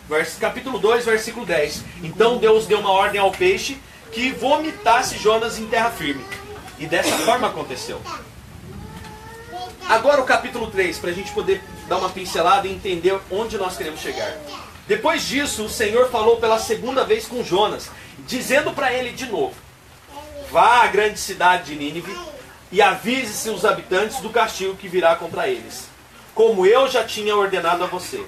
vers, 0.09 0.37
capítulo 0.37 0.79
2, 0.79 1.05
versículo 1.05 1.47
10. 1.47 1.85
Então 2.03 2.39
Deus 2.39 2.67
deu 2.67 2.79
uma 2.79 2.91
ordem 2.91 3.21
ao 3.21 3.31
peixe 3.31 3.79
que 4.13 4.31
vomitasse 4.33 5.19
Jonas 5.19 5.59
em 5.59 5.67
terra 5.67 5.91
firme. 5.91 6.25
E 6.79 6.87
dessa 6.87 7.17
forma 7.19 7.49
aconteceu. 7.49 8.01
Agora 9.89 10.21
o 10.21 10.25
capítulo 10.25 10.71
3, 10.71 10.99
para 10.99 11.11
a 11.11 11.13
gente 11.13 11.33
poder 11.33 11.63
dar 11.89 11.99
uma 11.99 12.09
pincelada 12.09 12.67
e 12.67 12.73
entender 12.73 13.19
onde 13.31 13.59
nós 13.59 13.77
queremos 13.77 14.01
chegar. 14.01 14.37
Depois 14.87 15.23
disso, 15.23 15.65
o 15.65 15.71
Senhor 15.71 16.11
falou 16.11 16.37
pela 16.37 16.59
segunda 16.59 17.05
vez 17.05 17.27
com 17.27 17.43
Jonas, 17.43 17.91
dizendo 18.27 18.73
para 18.73 18.93
ele 18.93 19.11
de 19.11 19.27
novo: 19.27 19.55
Vá 20.51 20.83
à 20.83 20.87
grande 20.87 21.19
cidade 21.19 21.67
de 21.67 21.77
Nínive 21.77 22.17
e 22.71 22.81
avise 22.83 23.33
seus 23.33 23.65
habitantes 23.65 24.21
do 24.21 24.31
castigo 24.31 24.77
que 24.77 24.89
virá 24.89 25.15
contra 25.15 25.49
eles, 25.49 25.89
como 26.35 26.67
eu 26.67 26.89
já 26.89 27.05
tinha 27.05 27.37
ordenado 27.37 27.85
a 27.85 27.87
você. 27.87 28.25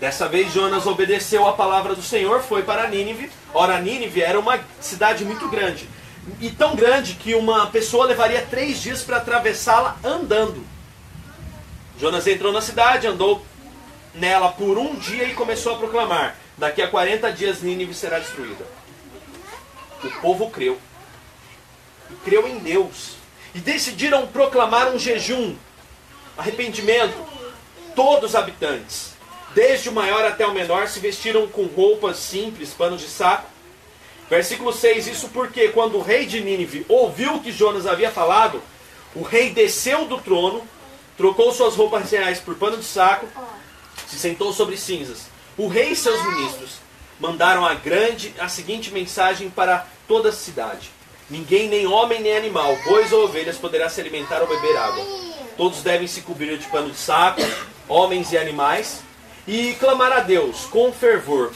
Dessa 0.00 0.26
vez 0.26 0.50
Jonas 0.50 0.86
obedeceu 0.86 1.46
a 1.46 1.52
palavra 1.52 1.94
do 1.94 2.02
Senhor, 2.02 2.40
foi 2.40 2.62
para 2.62 2.88
Nínive. 2.88 3.30
Ora, 3.52 3.78
Nínive 3.78 4.22
era 4.22 4.40
uma 4.40 4.58
cidade 4.80 5.26
muito 5.26 5.46
grande. 5.46 5.86
E 6.40 6.50
tão 6.50 6.74
grande 6.74 7.14
que 7.16 7.34
uma 7.34 7.66
pessoa 7.66 8.06
levaria 8.06 8.40
três 8.40 8.80
dias 8.80 9.02
para 9.02 9.18
atravessá-la 9.18 9.98
andando. 10.02 10.64
Jonas 11.98 12.26
entrou 12.26 12.50
na 12.50 12.62
cidade, 12.62 13.06
andou 13.06 13.44
nela 14.14 14.50
por 14.50 14.78
um 14.78 14.94
dia 14.94 15.24
e 15.24 15.34
começou 15.34 15.74
a 15.74 15.78
proclamar: 15.78 16.34
Daqui 16.56 16.80
a 16.80 16.88
40 16.88 17.30
dias 17.32 17.60
Nínive 17.60 17.92
será 17.92 18.18
destruída. 18.18 18.64
O 20.02 20.10
povo 20.22 20.48
creu. 20.48 20.80
E 22.10 22.14
creu 22.24 22.48
em 22.48 22.58
Deus. 22.58 23.16
E 23.54 23.58
decidiram 23.58 24.26
proclamar 24.28 24.88
um 24.88 24.98
jejum, 24.98 25.54
arrependimento. 26.38 27.28
Todos 27.94 28.30
os 28.30 28.36
habitantes 28.36 29.09
desde 29.54 29.88
o 29.88 29.92
maior 29.92 30.24
até 30.24 30.46
o 30.46 30.54
menor, 30.54 30.88
se 30.88 31.00
vestiram 31.00 31.46
com 31.46 31.64
roupas 31.64 32.16
simples, 32.16 32.70
panos 32.70 33.00
de 33.00 33.08
saco. 33.08 33.48
Versículo 34.28 34.72
6: 34.72 35.08
Isso 35.08 35.28
porque, 35.30 35.68
quando 35.68 35.98
o 35.98 36.02
rei 36.02 36.26
de 36.26 36.40
Nínive 36.40 36.86
ouviu 36.88 37.34
o 37.34 37.42
que 37.42 37.52
Jonas 37.52 37.86
havia 37.86 38.10
falado, 38.10 38.62
o 39.14 39.22
rei 39.22 39.50
desceu 39.50 40.06
do 40.06 40.18
trono, 40.18 40.62
trocou 41.16 41.52
suas 41.52 41.74
roupas 41.74 42.10
reais 42.10 42.38
por 42.38 42.54
pano 42.54 42.76
de 42.76 42.84
saco, 42.84 43.26
se 44.06 44.18
sentou 44.18 44.52
sobre 44.52 44.76
cinzas. 44.76 45.26
O 45.56 45.66
rei 45.66 45.90
e 45.90 45.96
seus 45.96 46.22
ministros 46.24 46.78
mandaram 47.18 47.66
a 47.66 47.74
grande 47.74 48.32
a 48.38 48.48
seguinte 48.48 48.92
mensagem 48.92 49.50
para 49.50 49.86
toda 50.06 50.28
a 50.28 50.32
cidade: 50.32 50.90
Ninguém, 51.28 51.68
nem 51.68 51.88
homem 51.88 52.20
nem 52.20 52.36
animal, 52.36 52.76
bois 52.84 53.12
ou 53.12 53.24
ovelhas, 53.24 53.58
poderá 53.58 53.88
se 53.88 54.00
alimentar 54.00 54.40
ou 54.40 54.46
beber 54.46 54.76
água. 54.76 55.04
Todos 55.56 55.82
devem 55.82 56.06
se 56.06 56.22
cobrir 56.22 56.56
de 56.56 56.68
pano 56.68 56.90
de 56.90 56.96
saco, 56.96 57.42
homens 57.88 58.32
e 58.32 58.38
animais 58.38 59.02
e 59.50 59.74
clamar 59.74 60.12
a 60.12 60.20
Deus 60.20 60.66
com 60.66 60.92
fervor. 60.92 61.52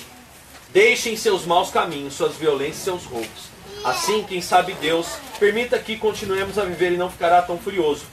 Deixem 0.70 1.16
seus 1.16 1.46
maus 1.46 1.70
caminhos, 1.70 2.14
suas 2.14 2.34
violências 2.34 2.78
e 2.78 2.82
seus 2.82 3.04
roubos. 3.04 3.54
Assim, 3.84 4.24
quem 4.24 4.42
sabe 4.42 4.72
Deus, 4.74 5.06
permita 5.38 5.78
que 5.78 5.96
continuemos 5.96 6.58
a 6.58 6.64
viver 6.64 6.90
e 6.90 6.96
não 6.96 7.08
ficará 7.08 7.40
tão 7.40 7.56
furioso, 7.56 8.04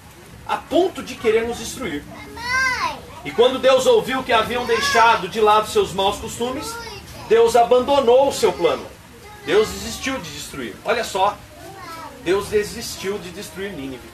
a 0.47 0.57
ponto 0.57 1.01
de 1.01 1.15
querer 1.15 1.47
nos 1.47 1.57
destruir. 1.57 2.03
E 3.25 3.31
quando 3.31 3.57
Deus 3.57 3.87
ouviu 3.87 4.21
que 4.21 4.31
haviam 4.31 4.67
deixado 4.67 5.27
de 5.27 5.41
lado 5.41 5.67
seus 5.67 5.93
maus 5.93 6.19
costumes, 6.19 6.71
Deus 7.27 7.55
abandonou 7.55 8.29
o 8.29 8.33
seu 8.33 8.53
plano. 8.53 8.85
Deus 9.47 9.67
desistiu 9.67 10.19
de 10.19 10.29
destruir. 10.29 10.75
Olha 10.85 11.03
só, 11.03 11.35
Deus 12.23 12.49
desistiu 12.49 13.17
de 13.17 13.31
destruir 13.31 13.71
Nínive. 13.71 14.11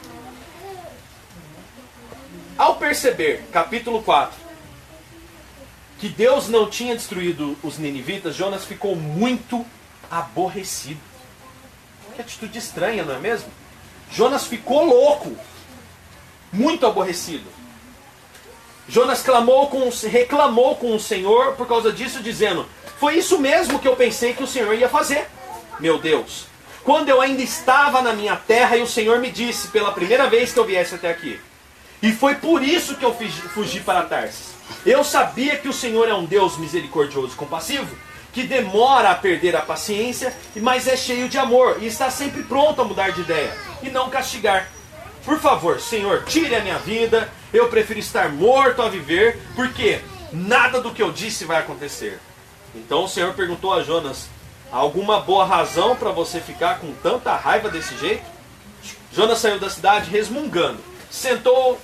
Ao 2.57 2.77
perceber, 2.77 3.43
capítulo 3.51 4.01
4, 4.01 4.46
que 5.97 6.07
Deus 6.09 6.47
não 6.47 6.69
tinha 6.69 6.95
destruído 6.95 7.57
os 7.63 7.77
ninivitas, 7.77 8.35
Jonas 8.35 8.65
ficou 8.65 8.95
muito 8.95 9.65
aborrecido. 10.09 10.99
Que 12.15 12.21
atitude 12.21 12.57
estranha, 12.57 13.03
não 13.03 13.15
é 13.15 13.19
mesmo? 13.19 13.49
Jonas 14.11 14.45
ficou 14.45 14.85
louco, 14.85 15.35
muito 16.51 16.85
aborrecido. 16.85 17.45
Jonas 18.87 19.21
clamou 19.21 19.67
com, 19.67 19.89
reclamou 20.07 20.75
com 20.77 20.95
o 20.95 20.99
Senhor 20.99 21.53
por 21.55 21.67
causa 21.67 21.91
disso, 21.91 22.23
dizendo: 22.23 22.65
Foi 22.99 23.17
isso 23.17 23.37
mesmo 23.39 23.79
que 23.79 23.87
eu 23.87 23.95
pensei 23.95 24.33
que 24.33 24.43
o 24.43 24.47
Senhor 24.47 24.73
ia 24.73 24.87
fazer, 24.87 25.27
meu 25.79 25.97
Deus. 25.97 26.45
Quando 26.83 27.09
eu 27.09 27.19
ainda 27.19 27.41
estava 27.41 28.01
na 28.01 28.13
minha 28.13 28.35
terra 28.37 28.77
e 28.77 28.81
o 28.81 28.87
Senhor 28.87 29.19
me 29.19 29.29
disse 29.29 29.67
pela 29.67 29.91
primeira 29.91 30.29
vez 30.29 30.53
que 30.53 30.59
eu 30.59 30.63
viesse 30.63 30.95
até 30.95 31.09
aqui. 31.09 31.37
E 32.01 32.13
foi 32.13 32.35
por 32.35 32.63
isso 32.63 32.95
que 32.95 33.03
eu 33.03 33.13
fugi, 33.13 33.41
fugi 33.41 33.79
para 33.81 34.03
Tarsis. 34.03 34.56
Eu 34.85 35.03
sabia 35.03 35.57
que 35.57 35.67
o 35.67 35.73
Senhor 35.73 36.07
é 36.07 36.13
um 36.13 36.25
Deus 36.25 36.57
misericordioso 36.57 37.33
e 37.33 37.37
compassivo, 37.37 37.95
que 38.33 38.43
demora 38.43 39.11
a 39.11 39.15
perder 39.15 39.55
a 39.55 39.61
paciência, 39.61 40.35
mas 40.57 40.87
é 40.87 40.95
cheio 40.95 41.27
de 41.27 41.37
amor 41.37 41.77
e 41.81 41.87
está 41.87 42.11
sempre 42.11 42.43
pronto 42.43 42.81
a 42.81 42.85
mudar 42.85 43.09
de 43.09 43.21
ideia 43.21 43.51
e 43.81 43.89
não 43.89 44.09
castigar. 44.09 44.69
Por 45.25 45.39
favor, 45.39 45.79
Senhor, 45.81 46.23
tire 46.23 46.55
a 46.55 46.61
minha 46.61 46.77
vida. 46.77 47.29
Eu 47.51 47.67
prefiro 47.67 47.99
estar 47.99 48.29
morto 48.29 48.81
a 48.81 48.89
viver, 48.89 49.39
porque 49.55 50.01
nada 50.31 50.79
do 50.79 50.93
que 50.93 51.01
eu 51.01 51.11
disse 51.11 51.45
vai 51.45 51.57
acontecer. 51.57 52.19
Então 52.73 53.03
o 53.03 53.09
Senhor 53.09 53.33
perguntou 53.33 53.73
a 53.73 53.83
Jonas: 53.83 54.29
alguma 54.71 55.19
boa 55.19 55.45
razão 55.45 55.95
para 55.95 56.11
você 56.11 56.39
ficar 56.39 56.79
com 56.79 56.93
tanta 57.03 57.35
raiva 57.35 57.69
desse 57.69 57.97
jeito? 57.97 58.23
Jonas 59.11 59.39
saiu 59.39 59.59
da 59.59 59.69
cidade 59.69 60.09
resmungando, 60.09 60.79
sentou 61.09 61.79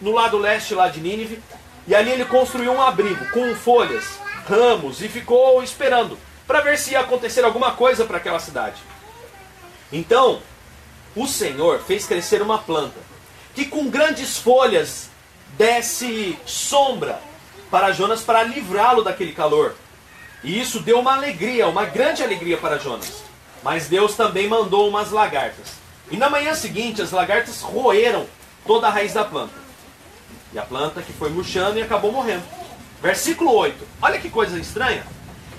no 0.00 0.12
lado 0.12 0.36
leste 0.36 0.74
lá 0.74 0.88
de 0.88 1.00
Nínive, 1.00 1.40
e 1.86 1.94
ali 1.94 2.10
ele 2.10 2.24
construiu 2.24 2.72
um 2.72 2.82
abrigo 2.82 3.24
com 3.30 3.54
folhas, 3.54 4.04
ramos 4.48 5.02
e 5.02 5.08
ficou 5.08 5.62
esperando 5.62 6.18
para 6.46 6.60
ver 6.60 6.78
se 6.78 6.92
ia 6.92 7.00
acontecer 7.00 7.44
alguma 7.44 7.72
coisa 7.72 8.04
para 8.04 8.18
aquela 8.18 8.38
cidade. 8.38 8.80
Então, 9.92 10.40
o 11.14 11.26
Senhor 11.26 11.80
fez 11.80 12.06
crescer 12.06 12.40
uma 12.40 12.58
planta 12.58 12.98
que 13.54 13.66
com 13.66 13.90
grandes 13.90 14.38
folhas 14.38 15.10
desse 15.56 16.38
sombra 16.46 17.20
para 17.70 17.92
Jonas 17.92 18.22
para 18.22 18.42
livrá-lo 18.42 19.02
daquele 19.02 19.32
calor. 19.32 19.74
E 20.42 20.60
isso 20.60 20.80
deu 20.80 20.98
uma 20.98 21.14
alegria, 21.14 21.68
uma 21.68 21.84
grande 21.84 22.22
alegria 22.22 22.56
para 22.56 22.78
Jonas. 22.78 23.22
Mas 23.62 23.88
Deus 23.88 24.14
também 24.14 24.48
mandou 24.48 24.88
umas 24.88 25.10
lagartas. 25.10 25.74
E 26.10 26.16
na 26.16 26.28
manhã 26.28 26.54
seguinte, 26.54 27.00
as 27.00 27.12
lagartas 27.12 27.60
roeram 27.60 28.26
toda 28.66 28.88
a 28.88 28.90
raiz 28.90 29.12
da 29.12 29.24
planta. 29.24 29.61
E 30.52 30.58
a 30.58 30.62
planta 30.62 31.02
que 31.02 31.12
foi 31.12 31.30
murchando 31.30 31.78
e 31.78 31.82
acabou 31.82 32.12
morrendo. 32.12 32.42
Versículo 33.00 33.52
8. 33.54 33.86
Olha 34.00 34.20
que 34.20 34.30
coisa 34.30 34.58
estranha. 34.58 35.04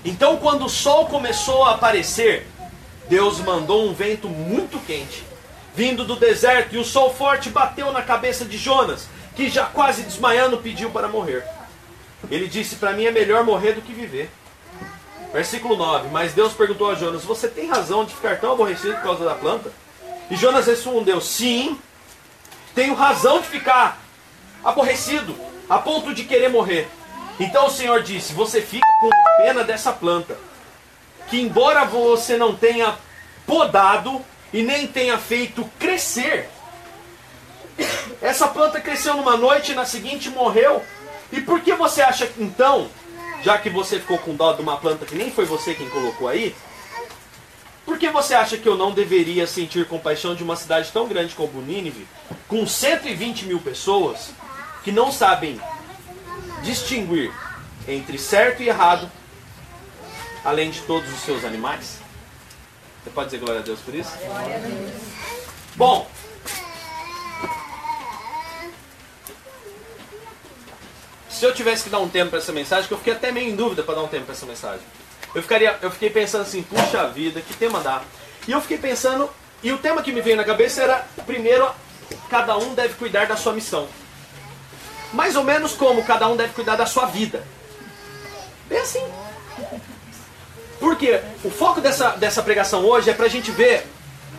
Então, 0.04 0.36
quando 0.36 0.66
o 0.66 0.68
sol 0.68 1.06
começou 1.06 1.64
a 1.64 1.72
aparecer, 1.72 2.46
Deus 3.08 3.38
mandou 3.40 3.88
um 3.88 3.92
vento 3.94 4.28
muito 4.28 4.78
quente, 4.86 5.24
vindo 5.74 6.04
do 6.04 6.16
deserto, 6.16 6.74
e 6.74 6.78
o 6.78 6.84
sol 6.84 7.12
forte 7.12 7.50
bateu 7.50 7.90
na 7.92 8.02
cabeça 8.02 8.44
de 8.44 8.56
Jonas, 8.56 9.08
que 9.34 9.48
já 9.48 9.66
quase 9.66 10.02
desmaiando 10.02 10.58
pediu 10.58 10.90
para 10.90 11.08
morrer. 11.08 11.44
Ele 12.30 12.46
disse: 12.46 12.76
Para 12.76 12.92
mim 12.92 13.04
é 13.04 13.10
melhor 13.10 13.44
morrer 13.44 13.72
do 13.72 13.82
que 13.82 13.92
viver. 13.92 14.30
Versículo 15.32 15.76
9: 15.76 16.08
Mas 16.10 16.32
Deus 16.32 16.52
perguntou 16.52 16.90
a 16.90 16.94
Jonas: 16.94 17.24
Você 17.24 17.48
tem 17.48 17.68
razão 17.68 18.04
de 18.04 18.14
ficar 18.14 18.38
tão 18.38 18.52
aborrecido 18.52 18.94
por 18.94 19.02
causa 19.02 19.24
da 19.24 19.34
planta? 19.34 19.72
E 20.30 20.36
Jonas 20.36 20.66
respondeu: 20.66 21.20
Sim, 21.20 21.78
tenho 22.74 22.94
razão 22.94 23.40
de 23.40 23.48
ficar 23.48 24.03
aborrecido, 24.64 25.36
a 25.68 25.78
ponto 25.78 26.14
de 26.14 26.24
querer 26.24 26.48
morrer. 26.48 26.88
Então 27.38 27.66
o 27.66 27.70
Senhor 27.70 28.02
disse: 28.02 28.32
Você 28.32 28.62
fica 28.62 28.86
com 29.00 29.10
pena 29.42 29.64
dessa 29.64 29.92
planta, 29.92 30.36
que 31.28 31.40
embora 31.40 31.84
você 31.84 32.36
não 32.36 32.54
tenha 32.54 32.96
podado 33.46 34.24
e 34.52 34.62
nem 34.62 34.86
tenha 34.86 35.18
feito 35.18 35.68
crescer, 35.78 36.48
essa 38.22 38.46
planta 38.48 38.80
cresceu 38.80 39.16
numa 39.16 39.36
noite 39.36 39.72
e 39.72 39.74
na 39.74 39.84
seguinte 39.84 40.30
morreu. 40.30 40.82
E 41.32 41.40
por 41.40 41.60
que 41.60 41.74
você 41.74 42.00
acha 42.00 42.30
então, 42.38 42.88
já 43.42 43.58
que 43.58 43.68
você 43.68 43.98
ficou 43.98 44.18
com 44.18 44.34
dó 44.34 44.52
de 44.52 44.62
uma 44.62 44.76
planta 44.76 45.04
que 45.04 45.16
nem 45.16 45.30
foi 45.30 45.44
você 45.44 45.74
quem 45.74 45.88
colocou 45.88 46.28
aí, 46.28 46.54
por 47.84 47.98
que 47.98 48.08
você 48.08 48.34
acha 48.34 48.56
que 48.56 48.68
eu 48.68 48.76
não 48.76 48.92
deveria 48.92 49.46
sentir 49.46 49.86
compaixão 49.86 50.34
de 50.34 50.42
uma 50.42 50.56
cidade 50.56 50.90
tão 50.92 51.06
grande 51.06 51.34
como 51.34 51.60
Nínive, 51.60 52.06
com 52.48 52.66
120 52.66 53.46
mil 53.46 53.60
pessoas, 53.60 54.30
que 54.84 54.92
não 54.92 55.10
sabem 55.10 55.58
distinguir 56.62 57.32
entre 57.88 58.18
certo 58.18 58.62
e 58.62 58.68
errado, 58.68 59.10
além 60.44 60.70
de 60.70 60.82
todos 60.82 61.10
os 61.10 61.20
seus 61.20 61.42
animais? 61.44 61.98
Você 63.02 63.10
pode 63.10 63.30
dizer 63.30 63.38
glória 63.38 63.60
a 63.60 63.64
Deus 63.64 63.80
por 63.80 63.94
isso? 63.94 64.12
Bom, 65.74 66.08
se 71.30 71.44
eu 71.44 71.54
tivesse 71.54 71.84
que 71.84 71.90
dar 71.90 71.98
um 71.98 72.08
tempo 72.08 72.30
para 72.30 72.38
essa 72.38 72.52
mensagem, 72.52 72.86
que 72.86 72.94
eu 72.94 72.98
fiquei 72.98 73.14
até 73.14 73.32
meio 73.32 73.50
em 73.50 73.56
dúvida 73.56 73.82
para 73.82 73.94
dar 73.94 74.02
um 74.02 74.08
tempo 74.08 74.26
para 74.26 74.34
essa 74.34 74.46
mensagem. 74.46 74.84
Eu, 75.34 75.42
ficaria, 75.42 75.78
eu 75.82 75.90
fiquei 75.90 76.10
pensando 76.10 76.42
assim, 76.42 76.62
puxa 76.62 77.08
vida, 77.08 77.40
que 77.40 77.54
tema 77.54 77.80
dá? 77.80 78.02
E 78.46 78.52
eu 78.52 78.60
fiquei 78.60 78.78
pensando, 78.78 79.28
e 79.62 79.72
o 79.72 79.78
tema 79.78 80.02
que 80.02 80.12
me 80.12 80.20
veio 80.20 80.36
na 80.36 80.44
cabeça 80.44 80.82
era, 80.82 81.06
primeiro, 81.26 81.68
cada 82.30 82.56
um 82.56 82.74
deve 82.74 82.94
cuidar 82.94 83.26
da 83.26 83.36
sua 83.36 83.52
missão. 83.52 83.88
Mais 85.12 85.36
ou 85.36 85.44
menos 85.44 85.72
como 85.72 86.04
cada 86.04 86.28
um 86.28 86.36
deve 86.36 86.52
cuidar 86.52 86.76
da 86.76 86.86
sua 86.86 87.06
vida. 87.06 87.44
Bem 88.68 88.80
assim. 88.80 89.02
Porque 90.80 91.20
o 91.44 91.50
foco 91.50 91.80
dessa, 91.80 92.10
dessa 92.10 92.42
pregação 92.42 92.84
hoje 92.84 93.10
é 93.10 93.14
para 93.14 93.26
a 93.26 93.28
gente 93.28 93.50
ver 93.50 93.86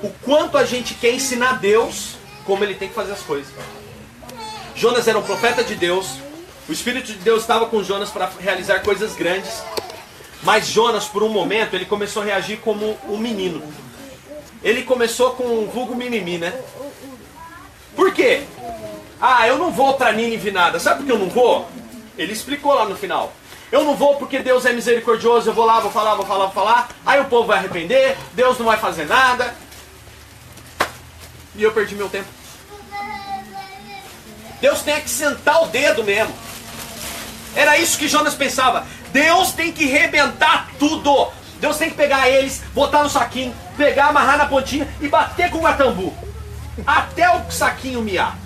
o 0.03 0.09
quanto 0.23 0.57
a 0.57 0.65
gente 0.65 0.93
quer 0.93 1.13
ensinar 1.13 1.59
Deus 1.59 2.15
como 2.45 2.63
ele 2.63 2.75
tem 2.75 2.89
que 2.89 2.93
fazer 2.93 3.13
as 3.13 3.21
coisas. 3.21 3.51
Jonas 4.75 5.07
era 5.07 5.17
um 5.17 5.23
profeta 5.23 5.63
de 5.63 5.73
Deus, 5.75 6.19
o 6.67 6.71
Espírito 6.71 7.07
de 7.07 7.19
Deus 7.19 7.41
estava 7.41 7.67
com 7.67 7.83
Jonas 7.83 8.09
para 8.09 8.29
realizar 8.39 8.81
coisas 8.81 9.15
grandes. 9.15 9.63
Mas 10.43 10.67
Jonas, 10.67 11.05
por 11.05 11.23
um 11.23 11.29
momento, 11.29 11.75
ele 11.75 11.85
começou 11.85 12.21
a 12.21 12.25
reagir 12.25 12.57
como 12.57 12.97
um 13.07 13.17
menino. 13.17 13.63
Ele 14.63 14.83
começou 14.83 15.31
com 15.31 15.43
um 15.43 15.67
vulgo 15.67 15.95
mimimi, 15.95 16.37
né? 16.37 16.53
Por 17.95 18.13
quê? 18.13 18.43
Ah, 19.19 19.47
eu 19.47 19.57
não 19.57 19.71
vou 19.71 19.93
para 19.93 20.11
Nínive 20.11 20.51
nada. 20.51 20.79
Sabe 20.79 20.97
por 20.97 21.05
que 21.05 21.11
eu 21.11 21.19
não 21.19 21.29
vou? 21.29 21.67
Ele 22.17 22.33
explicou 22.33 22.73
lá 22.73 22.85
no 22.85 22.95
final. 22.95 23.33
Eu 23.71 23.83
não 23.83 23.95
vou 23.95 24.15
porque 24.15 24.39
Deus 24.39 24.65
é 24.65 24.73
misericordioso, 24.73 25.49
eu 25.49 25.53
vou 25.53 25.65
lá, 25.65 25.79
vou 25.79 25.91
falar, 25.91 26.15
vou 26.15 26.25
falar, 26.25 26.45
vou 26.45 26.53
falar. 26.53 26.89
Aí 27.05 27.19
o 27.19 27.25
povo 27.25 27.47
vai 27.47 27.57
arrepender, 27.57 28.15
Deus 28.33 28.57
não 28.57 28.65
vai 28.65 28.77
fazer 28.77 29.05
nada. 29.05 29.55
E 31.55 31.63
eu 31.63 31.71
perdi 31.71 31.95
meu 31.95 32.09
tempo. 32.09 32.27
Deus 34.61 34.81
tem 34.81 34.99
que 35.01 35.09
sentar 35.09 35.63
o 35.63 35.67
dedo 35.67 36.03
mesmo. 36.03 36.33
Era 37.55 37.77
isso 37.77 37.97
que 37.97 38.07
Jonas 38.07 38.35
pensava. 38.35 38.85
Deus 39.11 39.51
tem 39.51 39.71
que 39.71 39.85
rebentar 39.85 40.69
tudo. 40.77 41.31
Deus 41.59 41.77
tem 41.77 41.89
que 41.89 41.95
pegar 41.95 42.29
eles, 42.29 42.61
botar 42.73 43.03
no 43.03 43.09
saquinho, 43.09 43.55
pegar, 43.77 44.07
amarrar 44.07 44.37
na 44.37 44.45
pontinha 44.45 44.87
e 44.99 45.07
bater 45.07 45.49
com 45.49 45.59
o 45.59 45.61
guatambu. 45.61 46.13
Até 46.85 47.29
o 47.29 47.49
saquinho 47.49 48.01
miar. 48.01 48.37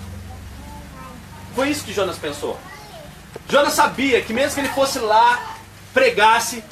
Foi 1.54 1.68
isso 1.68 1.84
que 1.84 1.92
Jonas 1.92 2.18
pensou. 2.18 2.58
Jonas 3.48 3.72
sabia 3.72 4.20
que 4.22 4.32
mesmo 4.32 4.54
que 4.54 4.60
ele 4.60 4.68
fosse 4.68 4.98
lá, 4.98 5.56
pregasse, 5.92 6.62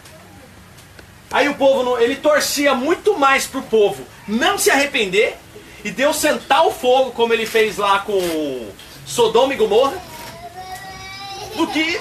aí 1.31 1.49
o 1.49 1.55
povo, 1.55 1.83
não, 1.83 2.01
ele 2.01 2.17
torcia 2.17 2.75
muito 2.75 3.19
mais 3.19 3.47
pro 3.47 3.63
povo 3.63 4.05
não 4.29 4.59
se 4.59 4.71
arrepender 4.71 5.37
e 5.83 5.91
Deus 5.91 6.17
sentar 6.17 6.67
o 6.67 6.71
fogo, 6.71 7.13
como 7.13 7.33
ele 7.33 7.47
fez 7.47 7.79
lá 7.79 8.01
com 8.01 8.69
Sodoma 9.07 9.55
e 9.55 9.57
Gomorra, 9.57 9.97
do 11.57 11.67
que 11.67 12.01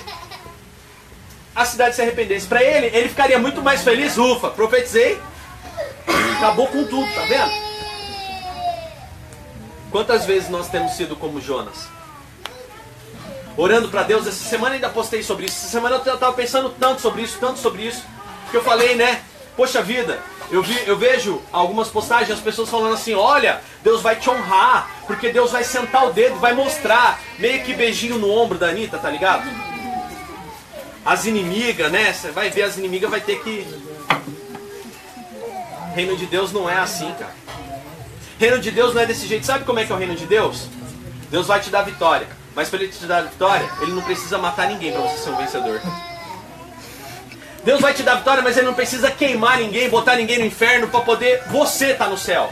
a 1.56 1.66
cidade 1.66 1.96
se 1.96 2.02
arrependesse. 2.02 2.46
Para 2.46 2.62
ele, 2.62 2.88
ele 2.88 3.08
ficaria 3.08 3.40
muito 3.40 3.62
mais 3.62 3.82
feliz. 3.84 4.18
Ufa, 4.18 4.50
profetizei. 4.50 5.20
Acabou 6.38 6.68
com 6.68 6.86
tudo, 6.86 7.08
tá 7.14 7.22
vendo? 7.22 7.68
Quantas 9.90 10.26
vezes 10.26 10.50
nós 10.50 10.68
temos 10.70 10.92
sido 10.94 11.16
como 11.16 11.40
Jonas? 11.40 11.88
Orando 13.58 13.90
para 13.90 14.04
Deus, 14.04 14.28
essa 14.28 14.48
semana 14.48 14.76
ainda 14.76 14.90
postei 14.90 15.24
sobre 15.24 15.48
isso. 15.48 15.58
Essa 15.58 15.70
semana 15.70 15.96
eu 15.96 16.14
estava 16.14 16.34
pensando 16.34 16.70
tanto 16.70 17.02
sobre 17.02 17.24
isso, 17.24 17.38
tanto 17.40 17.60
sobre 17.60 17.82
isso, 17.82 18.06
que 18.52 18.58
eu 18.58 18.64
falei, 18.64 18.96
né? 18.96 19.22
Poxa 19.56 19.82
vida, 19.82 20.22
eu, 20.52 20.62
vi, 20.62 20.80
eu 20.86 20.96
vejo 20.96 21.42
algumas 21.52 21.88
postagens, 21.88 22.38
as 22.38 22.40
pessoas 22.40 22.70
falando 22.70 22.94
assim: 22.94 23.16
olha, 23.16 23.62
Deus 23.84 24.02
vai 24.02 24.16
te 24.16 24.30
honrar, 24.30 24.90
porque 25.08 25.30
Deus 25.30 25.52
vai 25.52 25.64
sentar 25.64 26.08
o 26.08 26.14
dedo, 26.14 26.36
vai 26.36 26.54
mostrar, 26.54 27.20
meio 27.40 27.64
que 27.64 27.74
beijinho 27.74 28.20
no 28.20 28.30
ombro 28.30 28.60
da 28.60 28.68
Anitta, 28.68 29.00
tá 29.00 29.10
ligado? 29.10 29.50
as 31.08 31.26
inimigas, 31.26 31.90
né? 31.90 32.12
Você 32.12 32.32
vai 32.32 32.50
ver 32.50 32.64
as 32.64 32.78
inimigas, 32.78 33.10
vai 33.10 33.22
ter 33.22 33.42
que. 33.42 33.66
Reino 35.96 36.18
de 36.18 36.26
Deus 36.26 36.52
não 36.52 36.70
é 36.70 36.76
assim, 36.76 37.10
cara. 37.14 37.34
Reino 38.38 38.60
de 38.60 38.70
Deus 38.72 38.94
não 38.94 39.02
é 39.02 39.06
desse 39.06 39.26
jeito. 39.26 39.46
Sabe 39.46 39.64
como 39.64 39.80
é 39.80 39.86
que 39.86 39.92
é 39.92 39.96
o 39.96 39.98
reino 39.98 40.16
de 40.16 40.26
Deus? 40.26 40.68
Deus 41.32 41.48
vai 41.48 41.62
te 41.62 41.70
dar 41.70 41.84
vitória. 41.84 42.28
Mas 42.58 42.70
para 42.70 42.80
ele 42.80 42.92
te 42.92 43.06
dar 43.06 43.22
vitória, 43.22 43.70
ele 43.82 43.92
não 43.92 44.02
precisa 44.02 44.40
matar 44.40 44.68
ninguém 44.68 44.92
para 44.92 45.02
você 45.02 45.18
ser 45.20 45.30
um 45.30 45.36
vencedor. 45.36 45.80
Deus 47.64 47.80
vai 47.80 47.94
te 47.94 48.02
dar 48.02 48.16
vitória, 48.16 48.42
mas 48.42 48.58
ele 48.58 48.66
não 48.66 48.74
precisa 48.74 49.12
queimar 49.12 49.60
ninguém, 49.60 49.88
botar 49.88 50.16
ninguém 50.16 50.40
no 50.40 50.46
inferno 50.46 50.88
para 50.88 51.02
poder 51.02 51.44
você 51.52 51.92
estar 51.92 52.06
tá 52.06 52.10
no 52.10 52.18
céu. 52.18 52.52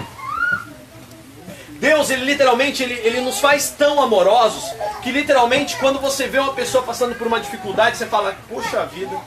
Deus, 1.80 2.12
ele 2.12 2.24
literalmente, 2.24 2.84
ele, 2.84 2.94
ele 2.94 3.20
nos 3.22 3.40
faz 3.40 3.72
tão 3.72 4.00
amorosos 4.00 4.64
que 5.02 5.12
literalmente 5.12 5.76
quando 5.78 6.00
você 6.00 6.28
vê 6.28 6.38
uma 6.38 6.54
pessoa 6.54 6.84
passando 6.84 7.16
por 7.16 7.26
uma 7.26 7.40
dificuldade, 7.40 7.98
você 7.98 8.06
fala, 8.06 8.38
puxa 8.48 8.86
vida, 8.86 9.18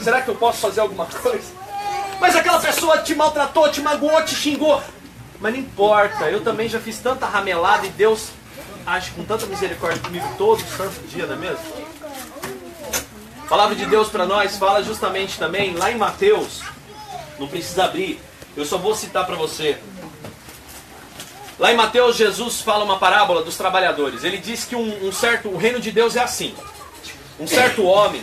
será 0.00 0.22
que 0.22 0.28
eu 0.28 0.36
posso 0.36 0.58
fazer 0.58 0.80
alguma 0.80 1.04
coisa? 1.04 1.52
Mas 2.18 2.34
aquela 2.34 2.60
pessoa 2.60 3.02
te 3.02 3.14
maltratou, 3.14 3.70
te 3.70 3.82
magoou, 3.82 4.24
te 4.24 4.34
xingou. 4.34 4.82
Mas 5.38 5.52
não 5.52 5.60
importa, 5.60 6.30
eu 6.30 6.42
também 6.42 6.66
já 6.66 6.80
fiz 6.80 6.98
tanta 6.98 7.26
ramelada 7.26 7.86
e 7.86 7.90
Deus 7.90 8.30
age 8.86 9.10
com 9.10 9.24
tanta 9.24 9.46
misericórdia 9.46 10.00
comigo 10.00 10.26
todo 10.38 10.62
santo 10.62 11.00
dia, 11.08 11.26
não 11.26 11.34
é 11.34 11.38
mesmo? 11.38 11.64
A 13.44 13.48
palavra 13.48 13.74
de 13.74 13.84
Deus 13.86 14.08
para 14.08 14.24
nós 14.24 14.56
fala 14.56 14.82
justamente 14.82 15.38
também 15.38 15.74
lá 15.74 15.90
em 15.90 15.96
Mateus, 15.96 16.62
não 17.38 17.48
precisa 17.48 17.84
abrir, 17.84 18.20
eu 18.56 18.64
só 18.64 18.78
vou 18.78 18.94
citar 18.94 19.26
para 19.26 19.36
você. 19.36 19.78
Lá 21.58 21.72
em 21.72 21.76
Mateus, 21.76 22.16
Jesus 22.16 22.60
fala 22.60 22.84
uma 22.84 22.98
parábola 22.98 23.42
dos 23.42 23.56
trabalhadores. 23.56 24.24
Ele 24.24 24.36
diz 24.36 24.64
que 24.64 24.76
um, 24.76 25.06
um 25.06 25.12
certo, 25.12 25.48
o 25.48 25.56
reino 25.56 25.80
de 25.80 25.90
Deus 25.90 26.14
é 26.14 26.22
assim. 26.22 26.54
Um 27.40 27.46
certo 27.46 27.84
homem, 27.84 28.22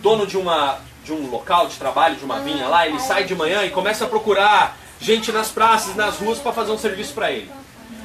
dono 0.00 0.26
de, 0.26 0.36
uma, 0.36 0.78
de 1.02 1.12
um 1.12 1.30
local 1.30 1.68
de 1.68 1.76
trabalho, 1.76 2.16
de 2.16 2.24
uma 2.24 2.40
vinha 2.40 2.68
lá, 2.68 2.86
ele 2.86 3.00
sai 3.00 3.24
de 3.24 3.34
manhã 3.34 3.64
e 3.64 3.70
começa 3.70 4.04
a 4.04 4.08
procurar 4.08 4.76
gente 5.00 5.32
nas 5.32 5.50
praças, 5.50 5.96
nas 5.96 6.18
ruas 6.18 6.38
para 6.38 6.52
fazer 6.52 6.72
um 6.72 6.78
serviço 6.78 7.14
para 7.14 7.32
ele. 7.32 7.50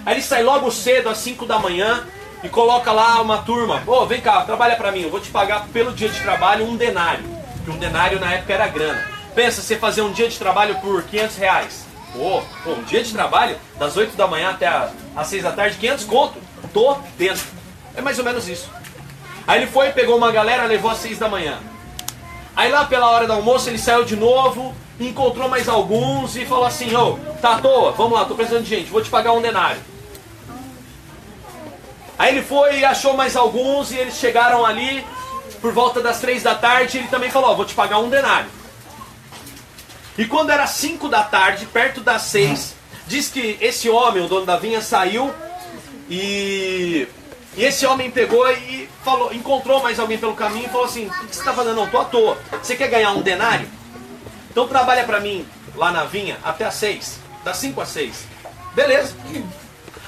Aí 0.06 0.16
ele 0.16 0.22
sai 0.22 0.44
logo 0.44 0.72
cedo, 0.72 1.10
às 1.10 1.18
5 1.20 1.46
da 1.46 1.60
manhã, 1.60 2.06
e 2.44 2.50
coloca 2.50 2.92
lá 2.92 3.22
uma 3.22 3.40
turma. 3.40 3.84
Ô, 3.86 4.02
oh, 4.02 4.06
vem 4.06 4.22
cá, 4.22 4.42
trabalha 4.42 4.76
para 4.76 4.92
mim, 4.92 5.02
eu 5.02 5.10
vou 5.10 5.20
te 5.20 5.30
pagar 5.30 5.68
pelo 5.68 5.92
dia 5.92 6.10
de 6.10 6.20
trabalho 6.22 6.66
um 6.66 6.76
denário. 6.76 7.24
Que 7.64 7.72
um 7.72 7.78
denário 7.78 8.20
na 8.20 8.34
época 8.34 8.54
era 8.54 8.68
grana. 8.68 9.04
Pensa, 9.36 9.62
você 9.62 9.76
fazer 9.76 10.02
um 10.02 10.12
dia 10.12 10.28
de 10.28 10.38
trabalho 10.38 10.76
por 10.80 11.04
500 11.04 11.38
reais. 11.38 11.86
Pô, 12.14 12.42
pô, 12.64 12.72
um 12.72 12.84
dia 12.84 13.04
de 13.04 13.14
trabalho, 13.14 13.58
das 13.78 13.96
8 13.96 14.16
da 14.16 14.28
manhã 14.28 14.50
até 14.50 14.68
as 15.16 15.28
6 15.28 15.44
da 15.44 15.52
tarde, 15.52 15.78
500 15.78 16.06
conto. 16.06 16.40
Tô 16.74 16.98
dentro. 17.18 17.46
É 17.96 18.02
mais 18.02 18.18
ou 18.18 18.26
menos 18.26 18.48
isso. 18.48 18.70
Aí 19.48 19.62
ele 19.62 19.72
foi, 19.72 19.92
pegou 19.92 20.18
uma 20.18 20.32
galera, 20.32 20.66
levou 20.66 20.92
às 20.92 21.00
6 21.00 21.20
da 21.20 21.28
manhã. 21.28 21.60
Aí 22.56 22.72
lá 22.72 22.86
pela 22.86 23.10
hora 23.10 23.26
do 23.26 23.34
almoço 23.34 23.70
ele 23.70 23.78
saiu 23.78 24.04
de 24.04 24.16
novo, 24.16 24.76
encontrou 25.00 25.48
mais 25.48 25.70
alguns 25.70 26.36
e 26.36 26.46
falou 26.46 26.66
assim, 26.66 26.94
ô, 26.96 27.14
oh, 27.14 27.34
tá 27.42 27.56
à 27.56 27.62
toa, 27.62 27.92
vamos 27.94 28.20
lá, 28.20 28.26
tô 28.26 28.36
precisando 28.36 28.64
de 28.64 28.70
gente, 28.70 28.92
vou 28.92 29.02
te 29.02 29.10
pagar 29.10 29.32
um 29.34 29.42
denário. 29.42 29.82
Aí 32.18 32.36
ele 32.36 32.42
foi 32.42 32.80
e 32.80 32.86
achou 32.86 33.14
mais 33.14 33.38
alguns 33.38 33.92
e 33.92 33.98
eles 33.98 34.16
chegaram 34.16 34.66
ali 34.66 35.06
por 35.62 35.72
volta 35.72 36.02
das 36.02 36.20
três 36.20 36.44
da 36.44 36.54
tarde. 36.54 36.98
Ele 36.98 37.08
também 37.08 37.32
falou: 37.32 37.52
oh, 37.52 37.56
vou 37.56 37.64
te 37.64 37.74
pagar 37.74 38.00
um 38.00 38.10
denário. 38.10 38.50
E 40.18 40.26
quando 40.26 40.50
era 40.50 40.68
cinco 40.68 41.08
da 41.08 41.24
tarde, 41.24 41.66
perto 41.66 42.02
das 42.02 42.24
seis, 42.24 42.76
diz 43.08 43.30
que 43.30 43.58
esse 43.62 43.90
homem, 43.90 44.22
o 44.22 44.28
dono 44.28 44.46
da 44.46 44.58
vinha, 44.58 44.82
saiu 44.82 45.34
e, 46.10 47.08
e 47.56 47.64
esse 47.64 47.86
homem 47.86 48.12
pegou 48.12 48.46
e 48.52 48.90
falou, 49.02 49.34
encontrou 49.34 49.82
mais 49.82 49.98
alguém 49.98 50.18
pelo 50.18 50.36
caminho 50.36 50.66
e 50.66 50.70
falou 50.70 50.88
assim: 50.88 51.08
O 51.08 51.28
que 51.28 51.36
você 51.36 51.40
está 51.40 51.54
fazendo? 51.54 51.78
Não, 51.78 51.88
tô 51.88 52.00
à 52.00 52.04
toa. 52.04 52.38
Você 52.62 52.76
quer 52.76 52.90
ganhar 52.90 53.12
um 53.14 53.22
denário? 53.22 53.66
Então 54.60 54.68
trabalha 54.68 55.06
para 55.06 55.22
mim 55.22 55.48
lá 55.74 55.90
na 55.90 56.04
vinha 56.04 56.38
até 56.44 56.66
as 56.66 56.74
seis, 56.74 57.18
das 57.46 57.56
cinco 57.56 57.80
às 57.80 57.88
seis. 57.88 58.28
Beleza. 58.76 59.16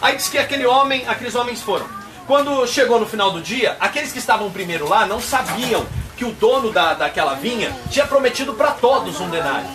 Aí 0.01 0.17
diz 0.17 0.27
que 0.27 0.37
aquele 0.37 0.65
homem, 0.65 1.07
aqueles 1.07 1.35
homens 1.35 1.61
foram. 1.61 1.87
Quando 2.27 2.67
chegou 2.67 2.99
no 2.99 3.05
final 3.05 3.31
do 3.31 3.39
dia, 3.39 3.77
aqueles 3.79 4.11
que 4.11 4.19
estavam 4.19 4.51
primeiro 4.51 4.89
lá 4.89 5.05
não 5.05 5.21
sabiam 5.21 5.85
que 6.17 6.25
o 6.25 6.33
dono 6.33 6.69
da, 6.69 6.93
daquela 6.93 7.35
vinha 7.35 7.73
tinha 7.89 8.05
prometido 8.05 8.53
para 8.53 8.71
todos 8.71 9.21
um 9.21 9.29
denário. 9.29 9.69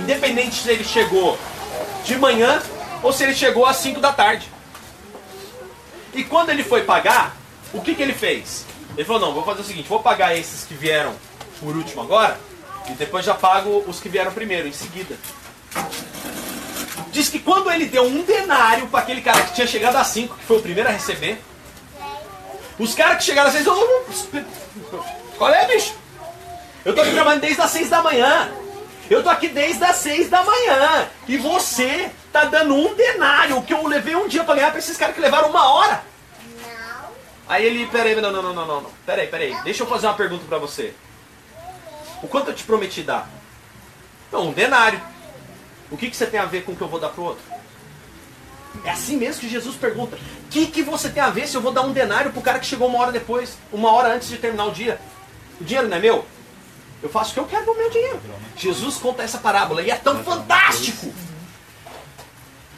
Independente 0.00 0.56
se 0.56 0.68
ele 0.68 0.82
chegou 0.82 1.38
de 2.04 2.18
manhã 2.18 2.60
ou 3.04 3.12
se 3.12 3.22
ele 3.22 3.36
chegou 3.36 3.66
às 3.66 3.76
5 3.76 4.00
da 4.00 4.12
tarde. 4.12 4.50
E 6.12 6.24
quando 6.24 6.50
ele 6.50 6.64
foi 6.64 6.82
pagar, 6.82 7.36
o 7.72 7.80
que, 7.80 7.94
que 7.94 8.02
ele 8.02 8.14
fez? 8.14 8.66
Ele 8.96 9.04
falou: 9.04 9.22
Não, 9.22 9.32
vou 9.32 9.44
fazer 9.44 9.60
o 9.60 9.64
seguinte, 9.64 9.88
vou 9.88 10.00
pagar 10.00 10.36
esses 10.36 10.64
que 10.64 10.74
vieram 10.74 11.14
por 11.60 11.76
último 11.76 12.02
agora, 12.02 12.47
e 12.90 12.92
depois 12.94 13.24
já 13.24 13.34
pago 13.34 13.84
os 13.86 14.00
que 14.00 14.08
vieram 14.08 14.32
primeiro, 14.32 14.68
em 14.68 14.72
seguida. 14.72 15.16
Diz 17.10 17.28
que 17.28 17.38
quando 17.38 17.70
ele 17.70 17.86
deu 17.86 18.04
um 18.04 18.22
denário 18.22 18.86
para 18.88 19.00
aquele 19.00 19.20
cara 19.20 19.42
que 19.42 19.54
tinha 19.54 19.66
chegado 19.66 19.96
às 19.96 20.06
5, 20.08 20.36
que 20.36 20.44
foi 20.44 20.58
o 20.58 20.62
primeiro 20.62 20.88
a 20.88 20.92
receber, 20.92 21.40
os 22.78 22.94
caras 22.94 23.18
que 23.18 23.24
chegaram 23.24 23.48
às 23.48 23.54
seis, 23.54 23.66
oh, 23.66 25.04
qual 25.36 25.52
é, 25.52 25.66
bicho? 25.66 25.94
Eu 26.84 26.94
tô 26.94 27.00
aqui 27.00 27.10
trabalhando 27.10 27.40
desde 27.40 27.60
as 27.60 27.70
seis 27.70 27.90
da 27.90 28.02
manhã. 28.02 28.50
Eu 29.10 29.22
tô 29.22 29.28
aqui 29.28 29.48
desde 29.48 29.82
as 29.82 29.96
seis 29.96 30.30
da 30.30 30.44
manhã. 30.44 31.08
E 31.26 31.36
você 31.36 32.10
tá 32.32 32.44
dando 32.44 32.74
um 32.74 32.94
denário, 32.94 33.60
que 33.62 33.74
eu 33.74 33.84
levei 33.86 34.14
um 34.14 34.28
dia 34.28 34.44
para 34.44 34.54
ganhar 34.54 34.70
pra 34.70 34.78
esses 34.78 34.96
caras 34.96 35.14
que 35.14 35.20
levaram 35.20 35.50
uma 35.50 35.72
hora. 35.72 36.04
Não. 36.62 37.08
Aí 37.48 37.66
ele, 37.66 37.86
peraí, 37.86 38.14
não, 38.14 38.30
não, 38.30 38.42
não, 38.42 38.54
não, 38.54 38.66
não, 38.66 38.80
não. 38.82 38.90
Peraí, 39.04 39.26
peraí. 39.26 39.56
Deixa 39.64 39.82
eu 39.82 39.86
fazer 39.88 40.06
uma 40.06 40.14
pergunta 40.14 40.44
para 40.48 40.58
você. 40.58 40.94
O 42.22 42.28
quanto 42.28 42.48
eu 42.48 42.54
te 42.54 42.64
prometi 42.64 43.02
dar? 43.02 43.28
Não, 44.32 44.48
um 44.48 44.52
denário. 44.52 45.00
O 45.90 45.96
que, 45.96 46.10
que 46.10 46.16
você 46.16 46.26
tem 46.26 46.38
a 46.38 46.44
ver 46.44 46.64
com 46.64 46.72
o 46.72 46.76
que 46.76 46.82
eu 46.82 46.88
vou 46.88 47.00
dar 47.00 47.08
pro 47.08 47.24
outro? 47.24 47.42
É 48.84 48.90
assim 48.90 49.16
mesmo 49.16 49.40
que 49.40 49.48
Jesus 49.48 49.76
pergunta: 49.76 50.16
O 50.16 50.48
que, 50.50 50.66
que 50.66 50.82
você 50.82 51.08
tem 51.08 51.22
a 51.22 51.30
ver 51.30 51.48
se 51.48 51.56
eu 51.56 51.60
vou 51.60 51.72
dar 51.72 51.82
um 51.82 51.92
denário 51.92 52.32
pro 52.32 52.42
cara 52.42 52.58
que 52.58 52.66
chegou 52.66 52.88
uma 52.88 52.98
hora 52.98 53.12
depois, 53.12 53.56
uma 53.72 53.90
hora 53.92 54.14
antes 54.14 54.28
de 54.28 54.36
terminar 54.36 54.66
o 54.66 54.72
dia? 54.72 55.00
O 55.60 55.64
dinheiro 55.64 55.88
não 55.88 55.96
é 55.96 56.00
meu? 56.00 56.24
Eu 57.02 57.08
faço 57.08 57.30
o 57.30 57.34
que 57.34 57.40
eu 57.40 57.46
quero 57.46 57.64
com 57.64 57.72
o 57.72 57.76
meu 57.76 57.90
dinheiro. 57.90 58.20
Jesus 58.56 58.96
conta 58.96 59.22
essa 59.22 59.38
parábola 59.38 59.82
e 59.82 59.90
é 59.90 59.96
tão 59.96 60.22
fantástico. 60.22 61.12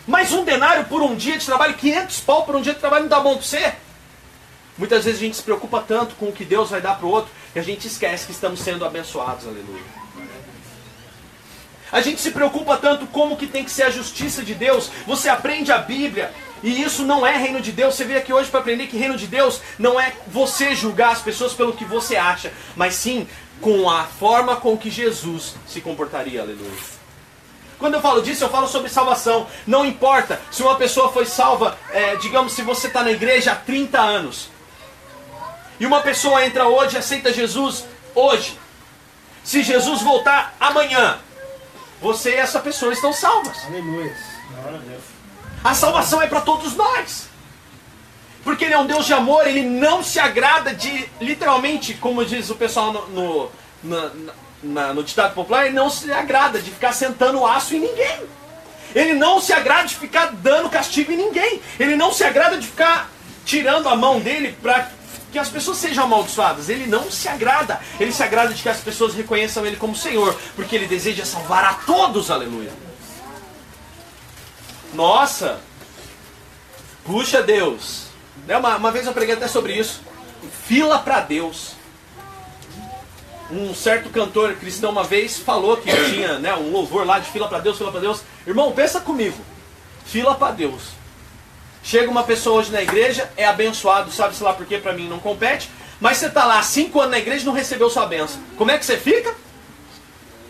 Mas 0.06 0.32
um 0.32 0.44
denário 0.44 0.84
por 0.84 1.02
um 1.02 1.14
dia 1.14 1.38
de 1.38 1.46
trabalho, 1.46 1.74
500 1.74 2.20
pau 2.20 2.44
por 2.44 2.54
um 2.56 2.60
dia 2.60 2.74
de 2.74 2.80
trabalho, 2.80 3.02
não 3.02 3.08
dá 3.08 3.20
bom 3.20 3.34
para 3.34 3.42
você? 3.42 3.74
Muitas 4.76 5.04
vezes 5.04 5.20
a 5.20 5.24
gente 5.24 5.36
se 5.36 5.42
preocupa 5.42 5.84
tanto 5.86 6.14
com 6.16 6.26
o 6.26 6.32
que 6.32 6.44
Deus 6.44 6.70
vai 6.70 6.80
dar 6.80 6.96
para 6.96 7.06
o 7.06 7.10
outro 7.10 7.30
que 7.52 7.58
a 7.58 7.62
gente 7.62 7.86
esquece 7.86 8.26
que 8.26 8.32
estamos 8.32 8.60
sendo 8.60 8.84
abençoados, 8.84 9.46
aleluia. 9.46 10.00
A 11.92 12.00
gente 12.00 12.20
se 12.20 12.30
preocupa 12.30 12.76
tanto 12.76 13.06
como 13.08 13.36
que 13.36 13.46
tem 13.46 13.64
que 13.64 13.70
ser 13.70 13.84
a 13.84 13.90
justiça 13.90 14.42
de 14.44 14.54
Deus. 14.54 14.90
Você 15.06 15.28
aprende 15.28 15.72
a 15.72 15.78
Bíblia 15.78 16.32
e 16.62 16.82
isso 16.82 17.02
não 17.04 17.26
é 17.26 17.36
reino 17.36 17.60
de 17.60 17.72
Deus. 17.72 17.96
Você 17.96 18.04
veio 18.04 18.20
aqui 18.20 18.32
hoje 18.32 18.48
para 18.48 18.60
aprender 18.60 18.86
que 18.86 18.96
reino 18.96 19.16
de 19.16 19.26
Deus 19.26 19.60
não 19.78 19.98
é 19.98 20.12
você 20.28 20.74
julgar 20.74 21.12
as 21.12 21.22
pessoas 21.22 21.52
pelo 21.52 21.72
que 21.72 21.84
você 21.84 22.16
acha, 22.16 22.52
mas 22.76 22.94
sim 22.94 23.26
com 23.60 23.90
a 23.90 24.04
forma 24.04 24.56
com 24.56 24.76
que 24.76 24.88
Jesus 24.88 25.54
se 25.66 25.80
comportaria. 25.80 26.40
Aleluia. 26.40 27.00
Quando 27.76 27.94
eu 27.94 28.00
falo 28.00 28.22
disso, 28.22 28.44
eu 28.44 28.50
falo 28.50 28.68
sobre 28.68 28.90
salvação. 28.90 29.46
Não 29.66 29.84
importa 29.84 30.40
se 30.50 30.62
uma 30.62 30.76
pessoa 30.76 31.10
foi 31.10 31.26
salva, 31.26 31.78
é, 31.90 32.14
digamos, 32.16 32.52
se 32.52 32.62
você 32.62 32.86
está 32.86 33.02
na 33.02 33.10
igreja 33.10 33.52
há 33.52 33.56
30 33.56 33.98
anos. 33.98 34.48
E 35.80 35.86
uma 35.86 36.02
pessoa 36.02 36.44
entra 36.44 36.68
hoje 36.68 36.94
e 36.94 36.98
aceita 36.98 37.32
Jesus 37.32 37.86
hoje. 38.14 38.56
Se 39.42 39.62
Jesus 39.62 40.02
voltar 40.02 40.54
amanhã, 40.60 41.18
você 42.02 42.32
e 42.32 42.36
essa 42.36 42.60
pessoa 42.60 42.92
estão 42.92 43.14
salvas. 43.14 43.64
Aleluia. 43.64 44.14
A 45.64 45.74
salvação 45.74 46.20
é 46.20 46.26
para 46.26 46.42
todos 46.42 46.76
nós. 46.76 47.30
Porque 48.44 48.66
ele 48.66 48.74
é 48.74 48.78
um 48.78 48.86
Deus 48.86 49.06
de 49.06 49.14
amor, 49.14 49.46
ele 49.46 49.62
não 49.62 50.02
se 50.02 50.18
agrada 50.18 50.74
de, 50.74 51.08
literalmente, 51.20 51.94
como 51.94 52.24
diz 52.24 52.48
o 52.50 52.54
pessoal 52.54 52.92
no, 52.92 53.06
no, 53.08 53.50
na, 53.82 54.10
na, 54.62 54.94
no 54.94 55.02
ditado 55.02 55.34
popular, 55.34 55.66
ele 55.66 55.74
não 55.74 55.90
se 55.90 56.10
agrada 56.10 56.60
de 56.60 56.70
ficar 56.70 56.92
sentando 56.92 57.44
aço 57.44 57.74
em 57.74 57.80
ninguém. 57.80 58.22
Ele 58.94 59.14
não 59.14 59.40
se 59.40 59.52
agrada 59.52 59.88
de 59.88 59.94
ficar 59.94 60.32
dando 60.32 60.68
castigo 60.68 61.12
em 61.12 61.16
ninguém. 61.16 61.60
Ele 61.78 61.96
não 61.96 62.12
se 62.12 62.24
agrada 62.24 62.58
de 62.58 62.66
ficar 62.66 63.10
tirando 63.44 63.88
a 63.88 63.96
mão 63.96 64.20
dele 64.20 64.56
para 64.60 64.90
que 65.30 65.38
as 65.38 65.48
pessoas 65.48 65.78
sejam 65.78 66.04
amaldiçoadas. 66.04 66.68
Ele 66.68 66.86
não 66.86 67.10
se 67.10 67.28
agrada. 67.28 67.80
Ele 67.98 68.12
se 68.12 68.22
agrada 68.22 68.52
de 68.52 68.62
que 68.62 68.68
as 68.68 68.80
pessoas 68.80 69.14
reconheçam 69.14 69.64
Ele 69.64 69.76
como 69.76 69.94
Senhor, 69.94 70.36
porque 70.56 70.76
Ele 70.76 70.86
deseja 70.86 71.24
salvar 71.24 71.64
a 71.64 71.74
todos. 71.74 72.30
Aleluia. 72.30 72.72
Nossa! 74.92 75.60
Puxa 77.04 77.42
Deus! 77.42 78.06
Né, 78.46 78.56
uma, 78.56 78.76
uma 78.76 78.90
vez 78.90 79.06
eu 79.06 79.12
preguei 79.12 79.34
até 79.34 79.48
sobre 79.48 79.74
isso. 79.74 80.00
Fila 80.66 80.98
para 80.98 81.20
Deus. 81.20 81.72
Um 83.50 83.74
certo 83.74 84.10
cantor 84.10 84.54
cristão 84.54 84.90
uma 84.90 85.02
vez 85.02 85.38
falou 85.38 85.76
que 85.76 85.90
tinha 86.10 86.38
né, 86.38 86.54
um 86.54 86.70
louvor 86.70 87.04
lá 87.04 87.18
de 87.18 87.30
fila 87.30 87.48
para 87.48 87.58
Deus, 87.58 87.76
fila 87.76 87.90
para 87.90 88.00
Deus. 88.00 88.22
Irmão, 88.46 88.72
pensa 88.72 89.00
comigo. 89.00 89.38
Fila 90.04 90.34
para 90.34 90.52
Deus 90.52 90.99
Chega 91.82 92.10
uma 92.10 92.22
pessoa 92.22 92.60
hoje 92.60 92.70
na 92.70 92.82
igreja, 92.82 93.30
é 93.36 93.46
abençoado, 93.46 94.10
sabe-se 94.10 94.42
lá 94.42 94.52
porque 94.52 94.78
para 94.78 94.92
mim 94.92 95.08
não 95.08 95.18
compete, 95.18 95.70
mas 95.98 96.18
você 96.18 96.26
está 96.26 96.44
lá 96.44 96.58
há 96.58 96.62
cinco 96.62 97.00
anos 97.00 97.12
na 97.12 97.18
igreja 97.18 97.42
e 97.42 97.46
não 97.46 97.52
recebeu 97.52 97.88
sua 97.88 98.06
benção. 98.06 98.40
Como 98.56 98.70
é 98.70 98.78
que 98.78 98.84
você 98.84 98.96
fica? 98.96 99.34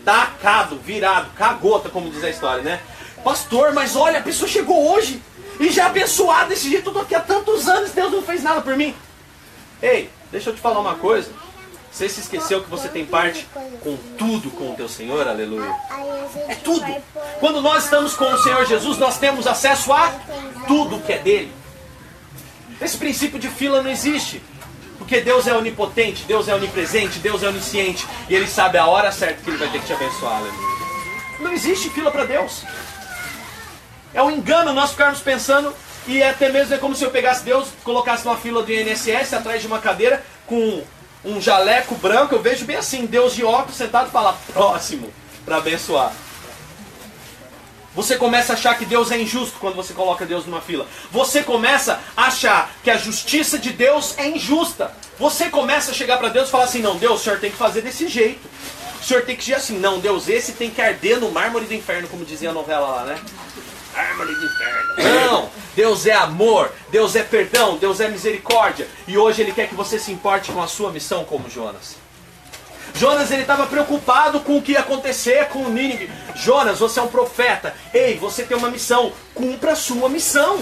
Tacado, 0.03 0.77
virado, 0.77 1.31
cagota, 1.35 1.89
como 1.89 2.09
diz 2.09 2.23
a 2.23 2.29
história, 2.29 2.63
né? 2.63 2.81
Pastor, 3.23 3.73
mas 3.73 3.95
olha, 3.95 4.19
a 4.19 4.23
pessoa 4.23 4.49
chegou 4.49 4.91
hoje 4.93 5.21
e 5.59 5.69
já 5.69 5.85
abençoada 5.85 6.49
desse 6.49 6.69
jeito, 6.69 6.89
eu 6.89 6.93
tô 6.93 6.99
aqui 6.99 7.15
há 7.15 7.19
tantos 7.19 7.67
anos, 7.67 7.91
Deus 7.91 8.11
não 8.11 8.21
fez 8.21 8.43
nada 8.43 8.61
por 8.61 8.75
mim. 8.75 8.95
Ei, 9.81 10.09
deixa 10.31 10.49
eu 10.49 10.55
te 10.55 10.61
falar 10.61 10.79
uma 10.79 10.95
coisa. 10.95 11.31
Você 11.91 12.07
se 12.07 12.21
esqueceu 12.21 12.63
que 12.63 12.69
você 12.69 12.87
tem 12.87 13.05
parte 13.05 13.45
com 13.83 13.97
tudo 14.17 14.49
com 14.51 14.71
o 14.71 14.75
teu 14.75 14.87
Senhor, 14.87 15.27
aleluia. 15.27 15.75
É 16.47 16.55
tudo. 16.55 16.85
Quando 17.39 17.61
nós 17.61 17.83
estamos 17.83 18.15
com 18.15 18.25
o 18.25 18.37
Senhor 18.37 18.65
Jesus, 18.65 18.97
nós 18.97 19.17
temos 19.17 19.45
acesso 19.45 19.91
a 19.91 20.09
tudo 20.67 20.99
que 20.99 21.13
é 21.13 21.19
dele. 21.19 21.51
Esse 22.81 22.97
princípio 22.97 23.39
de 23.39 23.49
fila 23.49 23.81
não 23.81 23.89
existe. 23.89 24.41
Porque 24.97 25.19
Deus 25.19 25.47
é 25.47 25.55
onipotente, 25.55 26.23
Deus 26.25 26.47
é 26.47 26.55
onipresente, 26.55 27.19
Deus 27.19 27.43
é 27.43 27.47
onisciente. 27.47 28.05
E 28.29 28.35
Ele 28.35 28.47
sabe 28.47 28.77
a 28.77 28.85
hora 28.85 29.11
certa 29.11 29.41
que 29.43 29.49
Ele 29.49 29.57
vai 29.57 29.69
ter 29.69 29.79
que 29.79 29.87
te 29.87 29.93
abençoar, 29.93 30.37
aleluia. 30.37 30.71
Não 31.39 31.51
existe 31.51 31.89
fila 31.89 32.11
para 32.11 32.25
Deus. 32.25 32.63
É 34.13 34.21
um 34.21 34.29
engano 34.29 34.73
nós 34.73 34.91
ficarmos 34.91 35.19
pensando, 35.21 35.73
e 36.07 36.21
até 36.21 36.49
mesmo 36.49 36.73
é 36.75 36.77
como 36.77 36.95
se 36.95 37.03
eu 37.03 37.11
pegasse 37.11 37.43
Deus, 37.43 37.69
colocasse 37.83 38.25
numa 38.25 38.37
fila 38.37 38.61
do 38.61 38.71
INSS 38.71 39.33
atrás 39.33 39.61
de 39.61 39.67
uma 39.67 39.79
cadeira 39.79 40.23
com 40.45 40.83
um 41.23 41.39
jaleco 41.39 41.95
branco, 41.95 42.35
eu 42.35 42.41
vejo 42.41 42.65
bem 42.65 42.75
assim, 42.75 43.05
Deus 43.05 43.35
de 43.35 43.43
óculos 43.43 43.77
sentado 43.77 44.07
e 44.07 44.11
fala 44.11 44.37
próximo 44.53 45.11
para 45.45 45.57
abençoar. 45.57 46.11
Você 47.93 48.15
começa 48.15 48.53
a 48.53 48.55
achar 48.55 48.77
que 48.77 48.85
Deus 48.85 49.11
é 49.11 49.19
injusto 49.19 49.57
quando 49.59 49.75
você 49.75 49.93
coloca 49.93 50.25
Deus 50.25 50.45
numa 50.45 50.61
fila. 50.61 50.87
Você 51.11 51.43
começa 51.43 51.99
a 52.15 52.27
achar 52.27 52.71
que 52.83 52.89
a 52.89 52.95
justiça 52.95 53.59
de 53.59 53.71
Deus 53.71 54.17
é 54.17 54.27
injusta. 54.27 54.95
Você 55.19 55.49
começa 55.49 55.91
a 55.91 55.93
chegar 55.93 56.17
para 56.17 56.29
Deus 56.29 56.47
e 56.47 56.51
falar 56.51 56.63
assim: 56.65 56.81
não, 56.81 56.97
Deus, 56.97 57.19
o 57.19 57.23
senhor 57.23 57.39
tem 57.39 57.51
que 57.51 57.57
fazer 57.57 57.81
desse 57.81 58.07
jeito. 58.07 58.47
O 59.01 59.03
senhor 59.03 59.23
tem 59.23 59.35
que 59.35 59.41
dizer 59.41 59.55
assim: 59.55 59.77
não, 59.77 59.99
Deus, 59.99 60.29
esse 60.29 60.53
tem 60.53 60.69
que 60.69 60.81
arder 60.81 61.19
no 61.19 61.31
mármore 61.31 61.65
do 61.65 61.73
inferno, 61.73 62.07
como 62.07 62.23
dizia 62.23 62.51
a 62.51 62.53
novela 62.53 62.87
lá, 62.87 63.03
né? 63.03 63.19
Mármore 63.93 64.35
do 64.35 64.45
inferno. 64.45 64.95
Não, 64.97 65.49
Deus 65.75 66.05
é 66.05 66.13
amor, 66.13 66.71
Deus 66.89 67.15
é 67.17 67.23
perdão, 67.23 67.77
Deus 67.77 67.99
é 67.99 68.07
misericórdia. 68.07 68.87
E 69.05 69.17
hoje 69.17 69.41
Ele 69.41 69.51
quer 69.51 69.67
que 69.67 69.75
você 69.75 69.99
se 69.99 70.13
importe 70.13 70.51
com 70.51 70.61
a 70.61 70.67
sua 70.67 70.91
missão 70.91 71.25
como 71.25 71.49
Jonas. 71.49 72.00
Jonas 72.95 73.31
ele 73.31 73.41
estava 73.41 73.65
preocupado 73.65 74.39
com 74.41 74.57
o 74.57 74.61
que 74.61 74.73
ia 74.73 74.79
acontecer 74.79 75.47
com 75.49 75.59
o 75.59 75.69
Nínive. 75.69 76.11
Jonas, 76.35 76.79
você 76.79 76.99
é 76.99 77.03
um 77.03 77.07
profeta. 77.07 77.73
Ei, 77.93 78.17
você 78.17 78.43
tem 78.43 78.57
uma 78.57 78.69
missão. 78.69 79.11
Cumpra 79.33 79.73
a 79.73 79.75
sua 79.75 80.09
missão. 80.09 80.59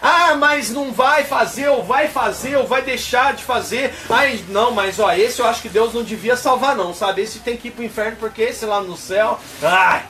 Ah, 0.00 0.34
mas 0.36 0.70
não 0.70 0.92
vai 0.92 1.24
fazer, 1.24 1.68
ou 1.68 1.82
vai 1.82 2.08
fazer, 2.08 2.56
ou 2.56 2.66
vai 2.66 2.82
deixar 2.82 3.34
de 3.34 3.42
fazer. 3.42 3.92
Ai, 4.08 4.44
não, 4.48 4.70
mas 4.70 4.98
ó, 4.98 5.10
esse 5.12 5.40
eu 5.40 5.46
acho 5.46 5.62
que 5.62 5.68
Deus 5.68 5.94
não 5.94 6.02
devia 6.02 6.36
salvar, 6.36 6.76
não, 6.76 6.94
sabe? 6.94 7.22
Esse 7.22 7.40
tem 7.40 7.56
que 7.56 7.68
ir 7.68 7.70
para 7.72 7.82
o 7.82 7.84
inferno, 7.84 8.16
porque 8.18 8.42
esse 8.42 8.64
lá 8.64 8.80
no 8.80 8.96
céu. 8.96 9.40
Ai, 9.62 10.04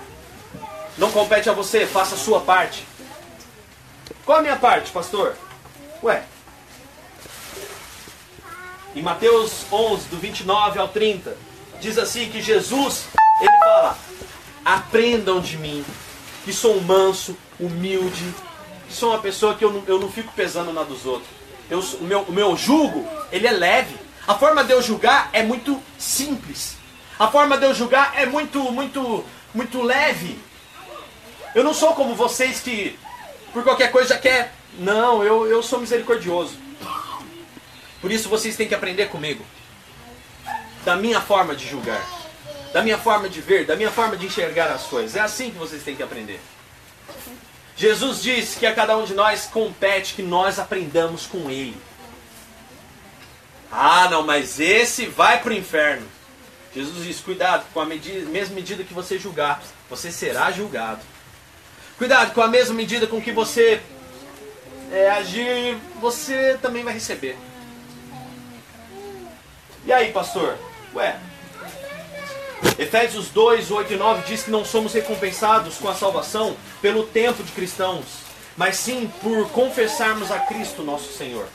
não 0.98 1.10
compete 1.10 1.48
a 1.48 1.52
você, 1.52 1.86
faça 1.86 2.14
a 2.14 2.18
sua 2.18 2.40
parte. 2.40 2.86
Qual 4.24 4.38
a 4.38 4.42
minha 4.42 4.56
parte, 4.56 4.90
pastor? 4.90 5.34
Ué, 6.02 6.22
em 8.96 9.02
Mateus 9.02 9.66
11, 9.70 10.08
do 10.08 10.16
29 10.16 10.78
ao 10.78 10.88
30, 10.88 11.36
diz 11.78 11.98
assim 11.98 12.30
que 12.30 12.40
Jesus, 12.40 13.04
ele 13.42 13.58
fala: 13.58 13.98
Aprendam 14.64 15.38
de 15.38 15.58
mim, 15.58 15.84
que 16.44 16.52
sou 16.52 16.80
manso, 16.80 17.36
humilde, 17.60 18.34
que 18.88 18.94
sou 18.94 19.10
uma 19.10 19.18
pessoa 19.18 19.54
que 19.54 19.62
eu 19.62 19.70
não, 19.70 19.82
eu 19.86 20.00
não 20.00 20.10
fico 20.10 20.32
pesando 20.32 20.72
na 20.72 20.82
dos 20.82 21.04
outros. 21.04 21.28
Eu, 21.68 21.80
o, 21.80 22.04
meu, 22.04 22.20
o 22.22 22.32
meu 22.32 22.56
julgo, 22.56 23.06
ele 23.30 23.46
é 23.46 23.52
leve. 23.52 23.94
A 24.26 24.34
forma 24.34 24.64
de 24.64 24.72
eu 24.72 24.80
julgar 24.80 25.28
é 25.32 25.42
muito 25.42 25.80
simples. 25.98 26.76
A 27.18 27.28
forma 27.28 27.58
de 27.58 27.66
eu 27.66 27.74
julgar 27.74 28.14
é 28.16 28.24
muito, 28.24 28.60
muito, 28.72 29.24
muito 29.54 29.82
leve. 29.82 30.38
Eu 31.54 31.62
não 31.62 31.74
sou 31.74 31.94
como 31.94 32.14
vocês 32.14 32.60
que 32.60 32.98
por 33.52 33.62
qualquer 33.62 33.90
coisa 33.92 34.16
quer. 34.16 34.54
Não, 34.78 35.22
eu, 35.22 35.46
eu 35.46 35.62
sou 35.62 35.80
misericordioso. 35.80 36.65
Por 38.00 38.12
isso 38.12 38.28
vocês 38.28 38.56
têm 38.56 38.68
que 38.68 38.74
aprender 38.74 39.06
comigo. 39.06 39.44
Da 40.84 40.96
minha 40.96 41.20
forma 41.20 41.54
de 41.54 41.68
julgar. 41.68 42.04
Da 42.72 42.82
minha 42.82 42.98
forma 42.98 43.28
de 43.28 43.40
ver, 43.40 43.64
da 43.64 43.76
minha 43.76 43.90
forma 43.90 44.16
de 44.16 44.26
enxergar 44.26 44.66
as 44.66 44.84
coisas. 44.84 45.16
É 45.16 45.20
assim 45.20 45.50
que 45.50 45.58
vocês 45.58 45.82
têm 45.82 45.96
que 45.96 46.02
aprender. 46.02 46.40
Jesus 47.76 48.22
disse 48.22 48.58
que 48.58 48.66
a 48.66 48.74
cada 48.74 48.96
um 48.96 49.04
de 49.04 49.14
nós 49.14 49.46
compete 49.46 50.14
que 50.14 50.22
nós 50.22 50.58
aprendamos 50.58 51.26
com 51.26 51.50
Ele. 51.50 51.76
Ah, 53.70 54.08
não, 54.10 54.22
mas 54.22 54.60
esse 54.60 55.06
vai 55.06 55.42
para 55.42 55.52
o 55.52 55.56
inferno. 55.56 56.06
Jesus 56.74 57.04
diz: 57.04 57.20
cuidado, 57.20 57.64
com 57.72 57.80
a 57.80 57.84
medida, 57.84 58.28
mesma 58.28 58.54
medida 58.54 58.84
que 58.84 58.94
você 58.94 59.18
julgar, 59.18 59.62
você 59.88 60.10
será 60.10 60.50
julgado. 60.50 61.00
Cuidado, 61.98 62.32
com 62.34 62.42
a 62.42 62.48
mesma 62.48 62.74
medida 62.74 63.06
com 63.06 63.20
que 63.20 63.32
você 63.32 63.80
é, 64.92 65.10
agir, 65.10 65.76
você 66.00 66.58
também 66.60 66.84
vai 66.84 66.94
receber. 66.94 67.36
E 69.86 69.92
aí, 69.92 70.10
pastor? 70.10 70.58
Ué, 70.96 71.16
Efésios 72.76 73.28
2, 73.28 73.70
8 73.70 73.92
e 73.92 73.96
9 73.96 74.22
diz 74.26 74.42
que 74.42 74.50
não 74.50 74.64
somos 74.64 74.92
recompensados 74.92 75.76
com 75.76 75.88
a 75.88 75.94
salvação 75.94 76.56
pelo 76.82 77.06
tempo 77.06 77.40
de 77.44 77.52
cristãos, 77.52 78.04
mas 78.56 78.76
sim 78.76 79.08
por 79.22 79.48
confessarmos 79.50 80.32
a 80.32 80.40
Cristo 80.40 80.82
nosso 80.82 81.12
Senhor. 81.12 81.46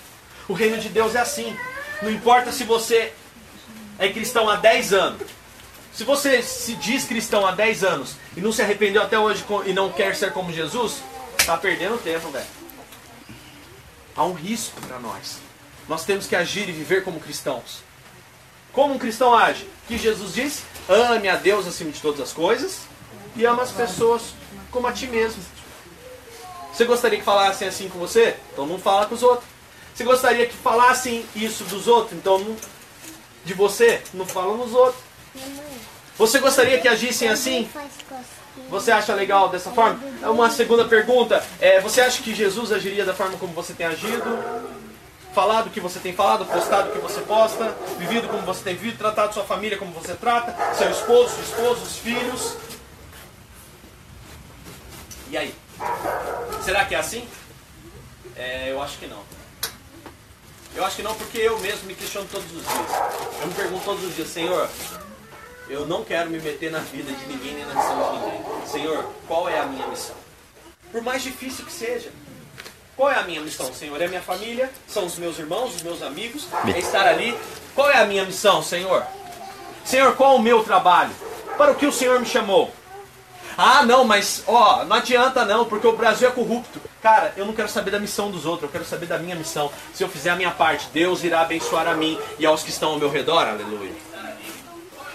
O 0.48 0.54
reino 0.54 0.78
de 0.78 0.88
Deus 0.88 1.14
é 1.14 1.20
assim. 1.20 1.54
Não 2.02 2.10
importa 2.10 2.54
se 2.54 2.64
você 2.64 3.14
é 4.00 4.08
cristão 4.08 4.50
há 4.50 4.56
10 4.56 4.94
anos. 4.94 5.28
Se 5.94 6.06
você 6.06 6.42
se 6.42 6.76
diz 6.76 7.04
cristão 7.04 7.46
há 7.46 7.52
10 7.52 7.84
anos 7.84 8.16
e 8.38 8.40
não 8.40 8.54
se 8.54 8.62
arrependeu 8.62 9.02
até 9.02 9.20
hoje 9.20 9.44
e 9.66 9.74
não 9.74 9.92
quer 9.92 10.16
ser 10.16 10.32
como 10.32 10.54
Jesus, 10.54 11.04
está 11.38 11.58
perdendo 11.58 12.02
tempo, 12.02 12.30
velho. 12.30 12.46
Há 14.16 14.24
um 14.24 14.34
risco 14.34 14.80
para 14.80 15.00
nós. 15.00 15.40
Nós 15.90 16.06
temos 16.06 16.28
que 16.28 16.36
agir 16.36 16.70
e 16.70 16.72
viver 16.72 17.04
como 17.04 17.20
cristãos. 17.20 17.91
Como 18.74 18.94
um 18.94 18.98
cristão 18.98 19.34
age? 19.34 19.68
Que 19.88 19.98
Jesus 19.98 20.34
disse: 20.34 20.64
ame 20.88 21.28
a 21.28 21.36
Deus 21.36 21.68
acima 21.68 21.92
de 21.92 22.00
todas 22.00 22.22
as 22.22 22.34
coisas 22.34 22.82
e 23.36 23.46
ama 23.46 23.64
as 23.64 23.72
pessoas 23.72 24.34
como 24.70 24.88
a 24.88 24.92
ti 24.92 25.08
mesmo. 25.08 25.42
Você 26.74 26.86
gostaria 26.86 27.20
que 27.20 27.26
falassem 27.26 27.68
assim 27.68 27.90
com 27.90 28.00
você? 28.00 28.36
Então 28.54 28.66
não 28.66 28.80
fala 28.80 29.06
com 29.06 29.16
os 29.16 29.24
outros. 29.24 29.48
Você 29.94 30.04
gostaria 30.04 30.46
que 30.46 30.54
falassem 30.54 31.26
isso 31.36 31.64
dos 31.66 31.88
outros? 31.88 32.18
Então 32.18 32.40
não, 32.40 32.56
de 33.44 33.54
você? 33.54 34.02
Não 34.14 34.26
fala 34.26 34.56
nos 34.56 34.74
outros. 34.74 35.04
Você 36.18 36.40
gostaria 36.40 36.80
que 36.80 36.88
agissem 36.88 37.28
assim? 37.28 37.70
Você 38.70 38.92
acha 38.92 39.14
legal 39.14 39.50
dessa 39.50 39.72
forma? 39.72 40.00
Uma 40.24 40.50
segunda 40.50 40.86
pergunta. 40.86 41.44
É, 41.60 41.82
você 41.82 42.00
acha 42.02 42.22
que 42.22 42.34
Jesus 42.34 42.72
agiria 42.72 43.04
da 43.04 43.14
forma 43.14 43.38
como 43.38 43.54
você 43.54 43.74
tem 43.74 43.86
agido? 43.86 44.24
Falado 45.34 45.68
o 45.68 45.70
que 45.70 45.80
você 45.80 46.00
tem 46.00 46.14
falado, 46.14 46.46
postado 46.46 46.90
o 46.90 46.92
que 46.94 47.00
você 47.00 47.22
posta, 47.22 47.76
vivido 47.98 48.28
como 48.28 48.44
você 48.44 48.64
tem 48.64 48.76
vivido, 48.76 48.98
tratado 48.98 49.34
sua 49.34 49.44
família 49.44 49.78
como 49.78 49.92
você 49.92 50.14
trata, 50.14 50.56
seu 50.76 50.90
esposo, 50.90 51.36
sua 51.36 51.44
esposa, 51.44 51.82
os 51.82 51.98
filhos. 51.98 52.58
E 55.30 55.38
aí? 55.38 55.56
Será 56.64 56.86
que 56.86 56.94
é 56.94 57.00
assim? 57.00 57.28
É, 58.36 58.72
eu 58.72 58.82
acho 58.82 58.98
que 58.98 59.08
não. 59.08 59.24
Eu 60.76 60.86
acho 60.86 60.96
que 60.96 61.04
não 61.04 61.16
porque 61.16 61.38
eu 61.38 61.60
mesmo 61.60 61.86
me 61.86 61.96
questiono 61.96 62.28
todos 62.32 62.46
os 62.46 62.64
dias. 62.64 63.42
Eu 63.42 63.48
me 63.48 63.54
pergunto 63.54 63.84
todos 63.84 64.04
os 64.04 64.16
dias, 64.16 64.30
Senhor, 64.30 64.70
eu 65.70 65.86
não 65.86 66.04
quero 66.04 66.30
me 66.30 66.40
meter 66.40 66.72
na 66.72 66.80
vida 66.80 67.12
de 67.12 67.26
ninguém 67.26 67.56
nem 67.56 67.66
na 67.66 67.74
missão 67.74 68.12
de 68.12 68.20
ninguém. 68.20 68.68
Senhor, 68.68 69.12
qual 69.28 69.50
é 69.50 69.60
a 69.60 69.66
minha 69.66 69.88
missão? 69.88 70.16
Por 70.92 71.02
mais 71.02 71.24
difícil 71.24 71.66
que 71.66 71.72
seja. 71.72 72.12
Qual 73.02 73.12
é 73.12 73.18
a 73.18 73.24
minha 73.24 73.42
missão, 73.42 73.74
Senhor? 73.74 74.00
É 74.00 74.06
a 74.06 74.08
minha 74.08 74.22
família? 74.22 74.70
São 74.88 75.08
os 75.08 75.18
meus 75.18 75.40
irmãos, 75.40 75.74
os 75.74 75.82
meus 75.82 76.04
amigos? 76.04 76.48
É 76.68 76.78
estar 76.78 77.08
ali? 77.08 77.36
Qual 77.74 77.90
é 77.90 78.00
a 78.00 78.06
minha 78.06 78.24
missão, 78.24 78.62
Senhor? 78.62 79.04
Senhor, 79.84 80.16
qual 80.16 80.34
é 80.34 80.36
o 80.36 80.40
meu 80.40 80.64
trabalho? 80.64 81.10
Para 81.58 81.72
o 81.72 81.76
que 81.76 81.88
o 81.88 81.92
Senhor 81.92 82.20
me 82.20 82.28
chamou? 82.28 82.72
Ah, 83.58 83.82
não, 83.84 84.04
mas 84.06 84.44
ó, 84.46 84.86
não 84.86 84.98
adianta 84.98 85.44
não, 85.46 85.66
porque 85.66 85.88
o 85.88 85.98
Brasil 85.98 86.28
é 86.28 86.32
corrupto. 86.32 86.80
Cara, 87.02 87.34
eu 87.36 87.44
não 87.44 87.54
quero 87.54 87.70
saber 87.70 87.90
da 87.90 88.00
missão 88.00 88.30
dos 88.30 88.46
outros, 88.46 88.66
eu 88.66 88.72
quero 88.72 88.86
saber 88.86 89.08
da 89.08 89.18
minha 89.18 89.36
missão. 89.36 89.72
Se 89.96 90.04
eu 90.04 90.08
fizer 90.08 90.30
a 90.30 90.36
minha 90.36 90.52
parte, 90.52 90.88
Deus 90.94 91.24
irá 91.24 91.42
abençoar 91.42 91.88
a 91.88 91.96
mim 91.96 92.20
e 92.38 92.46
aos 92.46 92.62
que 92.62 92.70
estão 92.70 92.92
ao 92.92 93.00
meu 93.00 93.10
redor, 93.10 93.48
aleluia. 93.48 93.94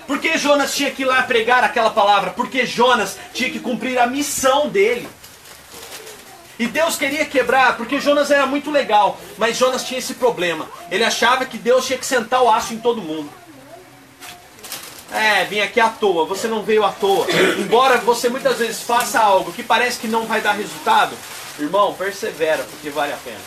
Por 0.09 0.19
que 0.19 0.37
Jonas 0.39 0.75
tinha 0.75 0.91
que 0.91 1.03
ir 1.03 1.05
lá 1.05 1.23
pregar 1.23 1.63
aquela 1.63 1.91
palavra? 1.91 2.31
Porque 2.31 2.67
Jonas 2.67 3.17
tinha 3.33 3.49
que 3.49 3.61
cumprir 3.61 3.97
a 3.97 4.09
missão 4.09 4.69
dele. 4.69 5.09
E 6.59 6.67
Deus 6.67 6.97
queria 6.97 7.25
quebrar, 7.25 7.77
porque 7.77 8.01
Jonas 8.01 8.31
era 8.31 8.47
muito 8.47 8.71
legal, 8.71 9.19
mas 9.37 9.57
Jonas 9.57 9.85
tinha 9.85 9.99
esse 9.99 10.15
problema. 10.15 10.69
Ele 10.91 11.05
achava 11.05 11.45
que 11.45 11.59
Deus 11.59 11.87
tinha 11.87 11.99
que 11.99 12.07
sentar 12.07 12.43
o 12.43 12.51
aço 12.51 12.73
em 12.73 12.79
todo 12.79 13.03
mundo. 13.03 13.31
É, 15.13 15.45
vim 15.45 15.61
aqui 15.61 15.81
à 15.81 15.89
toa, 15.89 16.25
você 16.25 16.49
não 16.49 16.63
veio 16.63 16.85
à 16.85 16.93
toa. 16.93 17.27
Embora 17.59 17.99
você 17.99 18.29
muitas 18.29 18.59
vezes 18.59 18.83
faça 18.83 19.21
algo 19.21 19.53
que 19.53 19.63
parece 19.63 19.99
que 19.99 20.09
não 20.09 20.27
vai 20.27 20.41
dar 20.41 20.53
resultado, 20.53 21.17
irmão, 21.59 21.95
persevera, 21.95 22.65
porque 22.65 22.91
vale 22.91 23.13
a 23.13 23.17
pena. 23.19 23.39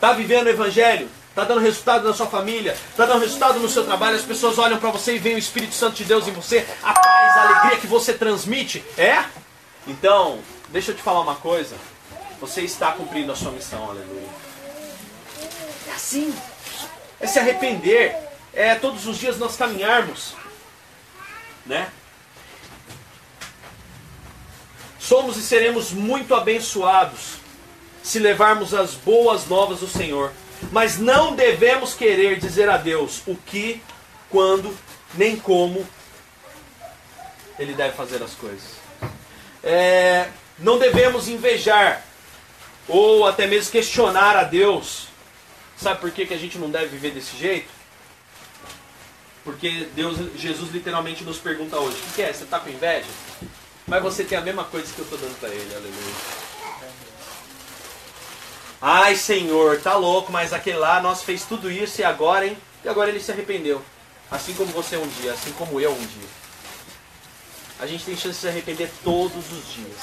Tá 0.00 0.12
vivendo 0.12 0.46
o 0.46 0.50
evangelho? 0.50 1.08
Tá 1.34 1.44
dando 1.44 1.60
resultado 1.60 2.08
na 2.08 2.14
sua 2.14 2.26
família? 2.26 2.74
Tá 2.96 3.04
dando 3.04 3.20
resultado 3.20 3.58
no 3.58 3.68
seu 3.68 3.84
trabalho? 3.84 4.16
As 4.16 4.22
pessoas 4.22 4.58
olham 4.58 4.78
para 4.78 4.90
você 4.90 5.16
e 5.16 5.18
veem 5.18 5.36
o 5.36 5.38
Espírito 5.38 5.74
Santo 5.74 5.96
de 5.96 6.04
Deus 6.04 6.26
em 6.26 6.32
você, 6.32 6.66
a 6.82 6.94
paz, 6.94 7.36
a 7.36 7.42
alegria 7.42 7.78
que 7.78 7.86
você 7.86 8.14
transmite? 8.14 8.82
É? 8.96 9.22
Então, 9.86 10.38
Deixa 10.68 10.90
eu 10.90 10.96
te 10.96 11.02
falar 11.02 11.20
uma 11.20 11.36
coisa. 11.36 11.76
Você 12.40 12.62
está 12.62 12.92
cumprindo 12.92 13.32
a 13.32 13.36
sua 13.36 13.52
missão, 13.52 13.88
aleluia. 13.88 14.28
É 15.88 15.92
assim. 15.92 16.34
É 17.20 17.26
se 17.26 17.38
arrepender. 17.38 18.16
É 18.52 18.74
todos 18.74 19.06
os 19.06 19.18
dias 19.18 19.38
nós 19.38 19.56
caminharmos. 19.56 20.34
Né? 21.64 21.90
Somos 24.98 25.36
e 25.36 25.42
seremos 25.42 25.92
muito 25.92 26.34
abençoados 26.34 27.36
se 28.02 28.18
levarmos 28.18 28.74
as 28.74 28.94
boas 28.94 29.46
novas 29.46 29.80
do 29.80 29.88
Senhor. 29.88 30.32
Mas 30.72 30.98
não 30.98 31.34
devemos 31.34 31.94
querer 31.94 32.38
dizer 32.38 32.68
a 32.68 32.76
Deus 32.76 33.22
o 33.26 33.36
que, 33.36 33.82
quando, 34.30 34.76
nem 35.14 35.36
como 35.36 35.86
Ele 37.58 37.74
deve 37.74 37.96
fazer 37.96 38.22
as 38.22 38.32
coisas. 38.32 38.76
É, 39.62 40.28
não 40.58 40.78
devemos 40.78 41.28
invejar 41.28 42.02
ou 42.88 43.26
até 43.26 43.46
mesmo 43.46 43.72
questionar 43.72 44.36
a 44.36 44.44
Deus. 44.44 45.08
Sabe 45.76 46.00
por 46.00 46.10
que, 46.10 46.26
que 46.26 46.34
a 46.34 46.38
gente 46.38 46.58
não 46.58 46.70
deve 46.70 46.86
viver 46.86 47.10
desse 47.10 47.36
jeito? 47.36 47.68
Porque 49.44 49.88
Deus, 49.94 50.16
Jesus 50.36 50.72
literalmente 50.72 51.22
nos 51.22 51.38
pergunta 51.38 51.78
hoje: 51.78 51.96
o 52.10 52.14
que 52.14 52.22
é? 52.22 52.32
Você 52.32 52.44
está 52.44 52.58
com 52.58 52.70
inveja? 52.70 53.06
Mas 53.86 54.02
você 54.02 54.24
tem 54.24 54.36
a 54.36 54.40
mesma 54.40 54.64
coisa 54.64 54.92
que 54.92 54.98
eu 54.98 55.04
estou 55.04 55.18
dando 55.18 55.38
para 55.38 55.50
ele, 55.50 55.72
aleluia. 55.74 56.14
Ai 58.80 59.16
Senhor, 59.16 59.80
tá 59.80 59.94
louco, 59.94 60.32
mas 60.32 60.52
aquele 60.52 60.78
lá 60.78 61.00
nós 61.00 61.22
fez 61.22 61.44
tudo 61.44 61.70
isso 61.70 62.00
e 62.00 62.04
agora, 62.04 62.46
hein? 62.46 62.58
E 62.84 62.88
agora 62.88 63.08
ele 63.08 63.20
se 63.20 63.30
arrependeu. 63.30 63.82
Assim 64.30 64.54
como 64.54 64.72
você 64.72 64.96
um 64.96 65.06
dia, 65.06 65.32
assim 65.32 65.52
como 65.52 65.80
eu 65.80 65.92
um 65.92 66.06
dia. 66.06 66.28
A 67.78 67.86
gente 67.86 68.04
tem 68.04 68.16
chance 68.16 68.34
de 68.34 68.40
se 68.40 68.48
arrepender 68.48 68.90
todos 69.04 69.52
os 69.52 69.72
dias. 69.72 69.96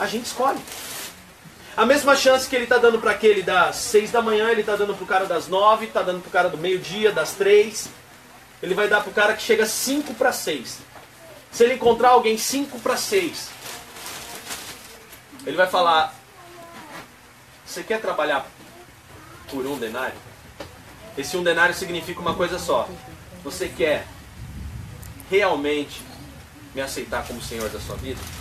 A 0.00 0.06
gente 0.06 0.24
escolhe. 0.24 0.58
A 1.76 1.84
mesma 1.84 2.16
chance 2.16 2.48
que 2.48 2.56
ele 2.56 2.64
está 2.64 2.78
dando 2.78 2.98
para 2.98 3.10
aquele 3.10 3.42
das 3.42 3.76
seis 3.76 4.10
da 4.10 4.22
manhã, 4.22 4.50
ele 4.50 4.62
está 4.62 4.74
dando 4.76 4.94
para 4.94 5.04
o 5.04 5.06
cara 5.06 5.26
das 5.26 5.46
nove, 5.46 5.86
está 5.86 6.00
dando 6.02 6.22
para 6.22 6.28
o 6.28 6.32
cara 6.32 6.48
do 6.48 6.56
meio-dia, 6.56 7.12
das 7.12 7.32
três. 7.32 7.90
Ele 8.62 8.74
vai 8.74 8.88
dar 8.88 9.02
para 9.02 9.10
o 9.10 9.14
cara 9.14 9.34
que 9.34 9.42
chega 9.42 9.66
cinco 9.66 10.14
para 10.14 10.32
seis. 10.32 10.78
Se 11.52 11.64
ele 11.64 11.74
encontrar 11.74 12.10
alguém 12.10 12.38
cinco 12.38 12.80
para 12.80 12.96
seis, 12.96 13.50
ele 15.44 15.56
vai 15.56 15.68
falar: 15.68 16.14
Você 17.66 17.82
quer 17.82 18.00
trabalhar 18.00 18.46
por 19.50 19.66
um 19.66 19.78
denário? 19.78 20.16
Esse 21.16 21.36
um 21.36 21.42
denário 21.42 21.74
significa 21.74 22.20
uma 22.20 22.34
coisa 22.34 22.58
só. 22.58 22.88
Você 23.44 23.68
quer 23.68 24.06
realmente 25.30 26.02
me 26.74 26.80
aceitar 26.80 27.26
como 27.26 27.42
Senhor 27.42 27.68
da 27.68 27.80
sua 27.80 27.96
vida? 27.96 28.39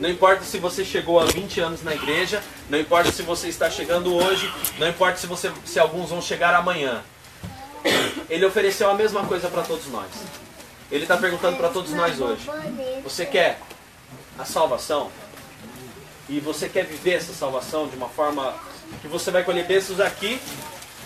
Não 0.00 0.08
importa 0.08 0.44
se 0.44 0.58
você 0.58 0.84
chegou 0.84 1.18
há 1.18 1.24
20 1.24 1.60
anos 1.60 1.82
na 1.82 1.94
igreja, 1.94 2.42
não 2.70 2.78
importa 2.78 3.10
se 3.10 3.22
você 3.22 3.48
está 3.48 3.68
chegando 3.68 4.14
hoje, 4.14 4.52
não 4.78 4.88
importa 4.88 5.18
se, 5.18 5.26
você, 5.26 5.50
se 5.64 5.78
alguns 5.78 6.10
vão 6.10 6.22
chegar 6.22 6.54
amanhã. 6.54 7.02
Ele 8.30 8.44
ofereceu 8.46 8.90
a 8.90 8.94
mesma 8.94 9.24
coisa 9.26 9.48
para 9.48 9.62
todos 9.62 9.86
nós. 9.88 10.10
Ele 10.90 11.02
está 11.02 11.16
perguntando 11.16 11.56
para 11.56 11.68
todos 11.68 11.92
nós 11.92 12.20
hoje: 12.20 12.48
Você 13.02 13.26
quer 13.26 13.60
a 14.38 14.44
salvação? 14.44 15.10
E 16.28 16.38
você 16.40 16.68
quer 16.68 16.84
viver 16.84 17.14
essa 17.14 17.32
salvação 17.32 17.88
de 17.88 17.96
uma 17.96 18.08
forma 18.08 18.54
que 19.00 19.08
você 19.08 19.30
vai 19.30 19.42
colher 19.42 19.66
bênçãos 19.66 19.98
aqui 19.98 20.40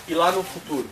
e 0.07 0.13
lá 0.13 0.31
no 0.31 0.43
futuro? 0.43 0.87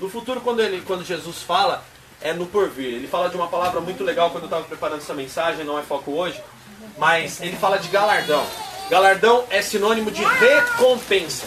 No 0.00 0.08
futuro, 0.08 0.40
quando, 0.40 0.60
ele, 0.60 0.82
quando 0.86 1.04
Jesus 1.04 1.42
fala, 1.42 1.84
é 2.20 2.32
no 2.32 2.46
porvir. 2.46 2.94
Ele 2.94 3.06
fala 3.06 3.28
de 3.28 3.36
uma 3.36 3.48
palavra 3.48 3.80
muito 3.80 4.02
legal 4.02 4.30
quando 4.30 4.44
eu 4.44 4.48
estava 4.48 4.64
preparando 4.64 5.00
essa 5.00 5.14
mensagem, 5.14 5.64
não 5.64 5.78
é 5.78 5.82
foco 5.82 6.12
hoje, 6.12 6.42
mas 6.98 7.40
ele 7.40 7.56
fala 7.56 7.78
de 7.78 7.88
galardão. 7.88 8.44
Galardão 8.90 9.44
é 9.50 9.62
sinônimo 9.62 10.10
de 10.10 10.22
recompensa. 10.24 11.46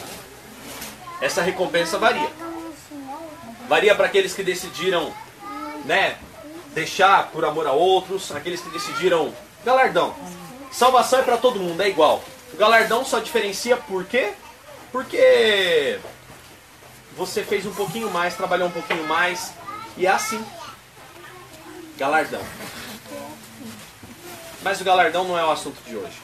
Essa 1.20 1.42
recompensa 1.42 1.98
varia. 1.98 2.30
Varia 3.68 3.94
para 3.96 4.06
aqueles 4.06 4.34
que 4.34 4.44
decidiram, 4.44 5.14
né, 5.86 6.18
deixar 6.74 7.28
por 7.28 7.46
amor 7.46 7.68
a 7.68 7.72
outros, 7.72 8.32
aqueles 8.32 8.62
que 8.62 8.70
decidiram 8.70 9.34
galardão. 9.64 10.16
Salvação 10.72 11.20
é 11.20 11.24
para 11.24 11.38
todo 11.38 11.60
mundo, 11.60 11.82
é 11.82 11.90
igual. 11.90 12.24
O 12.54 12.58
galardão 12.58 13.04
só 13.06 13.20
diferencia 13.20 13.76
por 13.76 14.06
quê? 14.06 14.34
Porque 14.92 16.00
você 17.16 17.44
fez 17.44 17.66
um 17.66 17.74
pouquinho 17.74 18.10
mais, 18.10 18.36
trabalhou 18.36 18.68
um 18.68 18.72
pouquinho 18.72 19.06
mais, 19.06 19.52
e 19.98 20.06
é 20.06 20.10
assim. 20.10 20.44
Galardão. 21.98 22.42
Mas 24.64 24.80
o 24.80 24.84
galardão 24.84 25.24
não 25.24 25.38
é 25.38 25.44
o 25.44 25.52
assunto 25.52 25.78
de 25.88 25.96
hoje. 25.96 26.18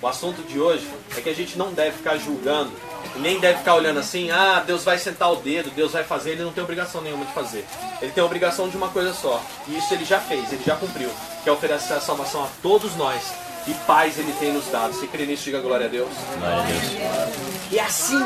O 0.00 0.06
assunto 0.06 0.42
de 0.42 0.60
hoje 0.60 0.88
é 1.16 1.20
que 1.20 1.28
a 1.28 1.34
gente 1.34 1.58
não 1.58 1.72
deve 1.72 1.96
ficar 1.96 2.16
julgando, 2.18 2.70
nem 3.16 3.40
deve 3.40 3.58
ficar 3.58 3.74
olhando 3.74 3.98
assim, 3.98 4.30
ah, 4.30 4.62
Deus 4.64 4.84
vai 4.84 4.96
sentar 4.96 5.32
o 5.32 5.36
dedo, 5.36 5.70
Deus 5.70 5.92
vai 5.92 6.04
fazer, 6.04 6.32
ele 6.32 6.44
não 6.44 6.52
tem 6.52 6.62
obrigação 6.62 7.00
nenhuma 7.00 7.24
de 7.24 7.32
fazer. 7.32 7.64
Ele 8.00 8.12
tem 8.12 8.22
obrigação 8.22 8.68
de 8.68 8.76
uma 8.76 8.88
coisa 8.88 9.12
só, 9.12 9.42
e 9.66 9.76
isso 9.76 9.92
ele 9.92 10.04
já 10.04 10.20
fez, 10.20 10.52
ele 10.52 10.62
já 10.64 10.76
cumpriu, 10.76 11.10
que 11.42 11.48
é 11.48 11.52
oferecer 11.52 11.94
a 11.94 12.00
salvação 12.00 12.44
a 12.44 12.48
todos 12.62 12.94
nós, 12.94 13.32
e 13.66 13.74
paz 13.86 14.16
ele 14.18 14.32
tem 14.38 14.52
nos 14.52 14.66
dado. 14.66 14.94
Se 14.94 15.08
crê 15.08 15.26
nisso, 15.26 15.44
diga 15.44 15.60
glória 15.60 15.86
a 15.86 15.88
Deus. 15.88 16.08
Glória 16.38 16.58
a 16.58 16.62
Deus. 16.62 17.32
E 17.72 17.80
assim, 17.80 18.22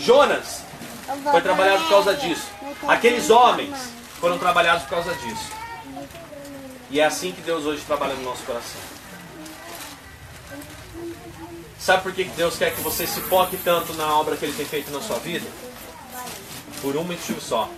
Jonas 0.00 0.62
foi 1.30 1.40
trabalhado 1.40 1.82
por 1.84 1.90
causa 1.90 2.14
disso. 2.14 2.48
Aqueles 2.88 3.30
homens 3.30 3.76
foram 4.20 4.36
trabalhados 4.36 4.82
por 4.82 4.90
causa 4.90 5.14
disso. 5.14 5.57
E 6.90 7.00
é 7.00 7.04
assim 7.04 7.32
que 7.32 7.42
Deus 7.42 7.66
hoje 7.66 7.82
trabalha 7.84 8.14
no 8.14 8.22
nosso 8.22 8.42
coração. 8.44 8.80
Sabe 11.78 12.02
por 12.02 12.12
que 12.12 12.24
Deus 12.24 12.56
quer 12.56 12.74
que 12.74 12.80
você 12.80 13.06
se 13.06 13.20
foque 13.20 13.56
tanto 13.58 13.92
na 13.94 14.14
obra 14.14 14.36
que 14.36 14.44
Ele 14.44 14.54
tem 14.54 14.64
feito 14.64 14.90
na 14.90 15.00
sua 15.00 15.18
vida? 15.18 15.46
Por 16.80 16.96
um 16.96 17.04
motivo 17.04 17.40
só. 17.40 17.68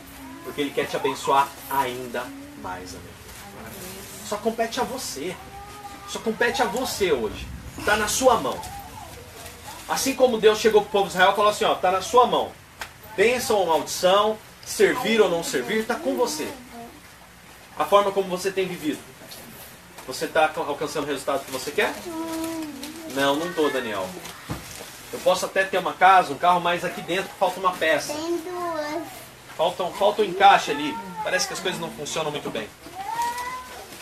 Porque 0.44 0.60
Ele 0.60 0.70
quer 0.70 0.86
te 0.86 0.96
abençoar 0.96 1.48
ainda 1.68 2.24
mais, 2.62 2.94
amigo. 2.94 3.10
Só 4.28 4.36
compete 4.36 4.80
a 4.80 4.84
você. 4.84 5.34
Só 6.08 6.20
compete 6.20 6.62
a 6.62 6.66
você 6.66 7.12
hoje. 7.12 7.46
Está 7.78 7.96
na 7.96 8.06
sua 8.06 8.36
mão. 8.36 8.60
Assim 9.88 10.14
como 10.14 10.38
Deus 10.38 10.60
chegou 10.60 10.82
para 10.82 10.88
o 10.88 10.92
povo 10.92 11.04
de 11.06 11.14
Israel 11.14 11.32
e 11.32 11.36
falou 11.36 11.50
assim: 11.50 11.64
ó, 11.64 11.72
está 11.74 11.90
na 11.90 12.00
sua 12.00 12.26
mão. 12.26 12.52
Bênção 13.16 13.56
ou 13.56 13.66
maldição, 13.66 14.38
servir 14.64 15.20
ou 15.20 15.28
não 15.28 15.42
servir, 15.42 15.80
está 15.80 15.96
com 15.96 16.16
você 16.16 16.48
a 17.80 17.84
forma 17.86 18.12
como 18.12 18.28
você 18.28 18.50
tem 18.50 18.68
vivido? 18.68 18.98
Você 20.06 20.26
está 20.26 20.50
alcançando 20.54 21.04
o 21.04 21.06
resultado 21.06 21.46
que 21.46 21.50
você 21.50 21.70
quer? 21.70 21.94
Não, 23.14 23.36
não 23.36 23.48
estou, 23.48 23.70
Daniel. 23.70 24.06
Eu 25.10 25.18
posso 25.20 25.46
até 25.46 25.64
ter 25.64 25.78
uma 25.78 25.94
casa, 25.94 26.30
um 26.30 26.36
carro, 26.36 26.60
mas 26.60 26.84
aqui 26.84 27.00
dentro 27.00 27.30
falta 27.38 27.58
uma 27.58 27.72
peça. 27.72 28.12
Tem 28.12 28.36
duas. 28.36 29.02
Falta, 29.56 29.84
falta 29.98 30.20
um 30.20 30.26
encaixe 30.26 30.70
ali. 30.70 30.94
Parece 31.24 31.46
que 31.46 31.54
as 31.54 31.60
coisas 31.60 31.80
não 31.80 31.90
funcionam 31.92 32.30
muito 32.30 32.50
bem. 32.50 32.68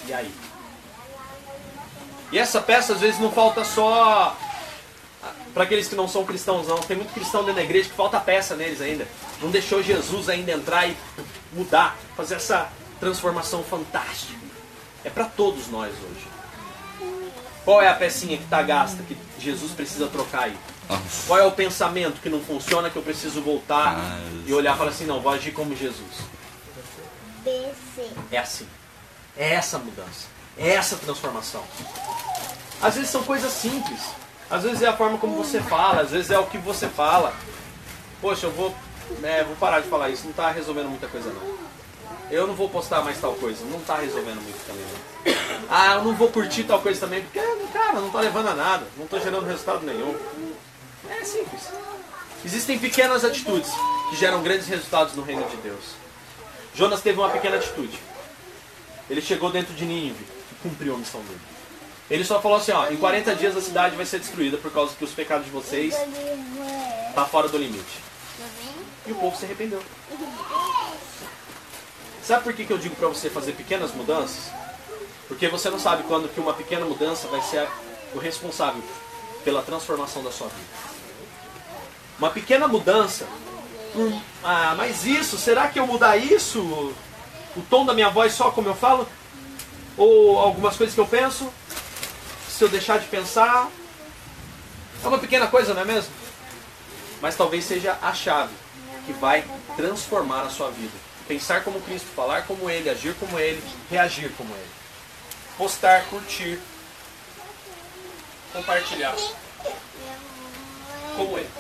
E 0.07 0.13
aí? 0.13 0.35
E 2.33 2.39
essa 2.39 2.61
peça 2.61 2.95
às 2.95 3.01
vezes 3.01 3.21
não 3.21 3.31
falta 3.31 3.65
só 3.65 4.37
para 5.55 5.63
aqueles 5.63 5.87
que 5.87 5.95
não 5.95 6.09
são 6.09 6.25
cristãos, 6.25 6.67
não. 6.67 6.79
Tem 6.79 6.97
muito 6.97 7.15
cristão 7.15 7.43
dentro 7.43 7.57
da 7.57 7.63
igreja 7.63 7.89
que 7.89 7.95
falta 7.95 8.19
peça 8.19 8.57
neles 8.57 8.81
ainda. 8.81 9.07
Não 9.41 9.51
deixou 9.51 9.81
Jesus 9.85 10.29
ainda 10.29 10.51
entrar 10.51 10.89
e 10.89 10.97
mudar, 11.53 11.97
fazer 12.17 12.35
essa 12.35 12.69
transformação 12.99 13.63
fantástica. 13.63 14.39
É 15.05 15.11
para 15.11 15.25
todos 15.25 15.69
nós 15.69 15.93
hoje. 15.93 16.29
Qual 17.65 17.83
é 17.83 17.89
a 17.89 17.95
pecinha 17.95 18.37
que 18.37 18.45
está 18.45 18.63
gasta 18.63 19.03
que 19.03 19.17
Jesus 19.39 19.73
precisa 19.73 20.07
trocar 20.09 20.45
aí? 20.45 20.57
Qual 21.27 21.39
é 21.39 21.45
o 21.45 21.53
pensamento 21.53 22.21
que 22.21 22.31
não 22.31 22.41
funciona 22.41 22.89
que 22.89 22.97
eu 22.97 23.03
preciso 23.03 23.43
voltar 23.43 23.99
ah, 23.99 24.21
e 24.47 24.53
olhar 24.55 24.75
e 24.75 24.79
falar 24.79 24.91
assim, 24.91 25.05
não, 25.05 25.21
vou 25.21 25.33
agir 25.33 25.53
como 25.53 25.77
Jesus? 25.77 26.23
É 28.33 28.39
assim. 28.39 28.67
É 29.37 29.55
essa 29.55 29.79
mudança. 29.79 30.29
É 30.57 30.71
essa 30.71 30.97
transformação. 30.97 31.63
Às 32.81 32.95
vezes 32.95 33.11
são 33.11 33.23
coisas 33.23 33.53
simples. 33.53 34.01
Às 34.51 34.63
vezes 34.63 34.83
é 34.83 34.89
a 34.89 34.97
forma 34.97 35.19
como 35.19 35.37
você 35.37 35.61
fala, 35.61 36.01
às 36.01 36.11
vezes 36.11 36.31
é 36.31 36.39
o 36.39 36.47
que 36.47 36.57
você 36.57 36.89
fala. 36.89 37.35
Poxa, 38.21 38.47
eu 38.47 38.51
vou, 38.51 38.75
é, 39.23 39.45
vou 39.45 39.55
parar 39.57 39.81
de 39.81 39.89
falar 39.89 40.09
isso, 40.09 40.25
não 40.25 40.31
está 40.31 40.51
resolvendo 40.51 40.89
muita 40.89 41.07
coisa 41.07 41.31
não 41.31 41.68
eu 42.31 42.47
não 42.47 42.55
vou 42.55 42.69
postar 42.69 43.03
mais 43.03 43.21
tal 43.21 43.35
coisa. 43.35 43.65
Não 43.65 43.79
está 43.79 43.97
resolvendo 43.97 44.43
muito 44.43 44.67
também. 44.67 44.85
Não. 44.85 45.69
Ah, 45.71 45.95
eu 45.95 46.05
não 46.05 46.15
vou 46.15 46.29
curtir 46.29 46.65
tal 46.65 46.81
coisa 46.81 47.01
também, 47.01 47.23
porque, 47.23 47.41
cara, 47.73 48.01
não 48.01 48.07
está 48.07 48.21
levando 48.21 48.49
a 48.49 48.55
nada. 48.55 48.87
Não 48.97 49.05
estou 49.05 49.21
gerando 49.21 49.47
resultado 49.47 49.85
nenhum. 49.85 50.17
É 51.09 51.25
simples. 51.25 51.69
Existem 52.45 52.79
pequenas 52.79 53.25
atitudes 53.25 53.71
que 54.11 54.17
geram 54.17 54.43
grandes 54.43 54.69
resultados 54.69 55.15
no 55.15 55.23
reino 55.23 55.45
de 55.49 55.57
Deus. 55.57 55.97
Jonas 56.75 57.01
teve 57.01 57.19
uma 57.19 57.31
pequena 57.31 57.57
atitude. 57.57 57.99
Ele 59.11 59.21
chegou 59.21 59.51
dentro 59.51 59.75
de 59.75 59.85
Nínive 59.85 60.25
e 60.53 60.55
cumpriu 60.63 60.95
a 60.95 60.99
missão 60.99 61.21
dele. 61.23 61.41
Ele 62.11 62.25
só 62.25 62.41
falou 62.41 62.59
assim, 62.59 62.73
ó, 62.73 62.89
em 62.89 62.97
40 62.97 63.35
dias 63.35 63.57
a 63.57 63.61
cidade 63.61 63.97
vai 63.97 64.07
ser 64.07 64.19
destruída 64.19 64.57
por 64.57 64.73
causa 64.73 64.95
que 64.95 65.05
os 65.05 65.11
pecados 65.11 65.45
de 65.45 65.51
vocês 65.51 65.95
tá 67.15 67.25
fora 67.25 67.49
do 67.49 67.59
limite. 67.59 68.03
E 69.07 69.13
o 69.13 69.15
povo 69.17 69.37
se 69.37 69.45
arrependeu. 69.45 69.83
Sabe 72.29 72.45
por 72.45 72.53
que, 72.53 72.67
que 72.67 72.73
eu 72.75 72.77
digo 72.77 72.95
para 72.95 73.09
você 73.09 73.31
fazer 73.31 73.53
pequenas 73.53 73.91
mudanças? 73.95 74.53
Porque 75.27 75.49
você 75.49 75.71
não 75.71 75.79
sabe 75.79 76.03
quando 76.03 76.29
que 76.29 76.39
uma 76.39 76.53
pequena 76.53 76.85
mudança 76.85 77.27
vai 77.29 77.41
ser 77.41 77.67
o 78.15 78.19
responsável 78.19 78.83
pela 79.43 79.63
transformação 79.63 80.23
da 80.23 80.31
sua 80.31 80.49
vida. 80.49 80.69
Uma 82.19 82.29
pequena 82.29 82.69
mudança. 82.69 83.27
Por, 83.95 84.13
ah, 84.45 84.75
mas 84.77 85.07
isso, 85.07 85.39
será 85.39 85.69
que 85.69 85.79
eu 85.79 85.87
mudar 85.87 86.19
isso? 86.19 86.61
O 87.57 87.63
tom 87.71 87.87
da 87.87 87.95
minha 87.95 88.11
voz 88.11 88.35
só 88.35 88.51
como 88.51 88.69
eu 88.69 88.75
falo? 88.75 89.09
Ou 89.97 90.39
algumas 90.39 90.77
coisas 90.77 90.95
que 90.95 91.01
eu 91.01 91.07
penso? 91.07 91.51
Se 92.47 92.63
eu 92.63 92.69
deixar 92.69 92.99
de 92.99 93.07
pensar? 93.07 93.71
É 95.03 95.09
uma 95.09 95.19
pequena 95.19 95.47
coisa, 95.47 95.73
não 95.73 95.81
é 95.81 95.87
mesmo? 95.87 96.13
Mas 97.23 97.37
talvez 97.37 97.65
seja 97.65 97.97
a 98.03 98.13
chave 98.13 98.53
que 99.07 99.15
vai 99.15 99.47
transformar 99.79 100.43
a 100.43 100.51
sua 100.51 100.71
vida 100.71 101.08
pensar 101.29 101.63
como 101.63 101.81
Cristo, 101.83 102.09
falar 102.17 102.47
como 102.47 102.71
Ele, 102.71 102.89
agir 102.89 103.15
como 103.21 103.39
Ele, 103.39 103.63
reagir 103.91 104.33
como 104.37 104.53
Ele. 104.55 104.71
Postar, 105.59 106.05
curtir, 106.07 106.59
compartilhar 108.53 109.15
como 111.15 111.39
Ele. 111.39 111.51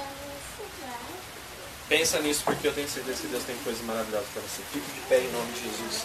Pensa 1.89 2.19
nisso 2.21 2.43
porque 2.45 2.67
eu 2.67 2.73
tenho 2.73 2.89
certeza 2.89 3.21
que 3.21 3.29
Deus 3.29 3.45
tem 3.45 3.57
coisas 3.59 3.83
maravilhosas 3.85 4.29
para 4.33 4.43
você. 4.43 4.63
Fique 4.73 4.91
de 4.93 5.01
pé 5.09 5.21
em 5.21 5.33
nome 5.33 5.53
de 5.53 5.61
Jesus. 5.61 6.05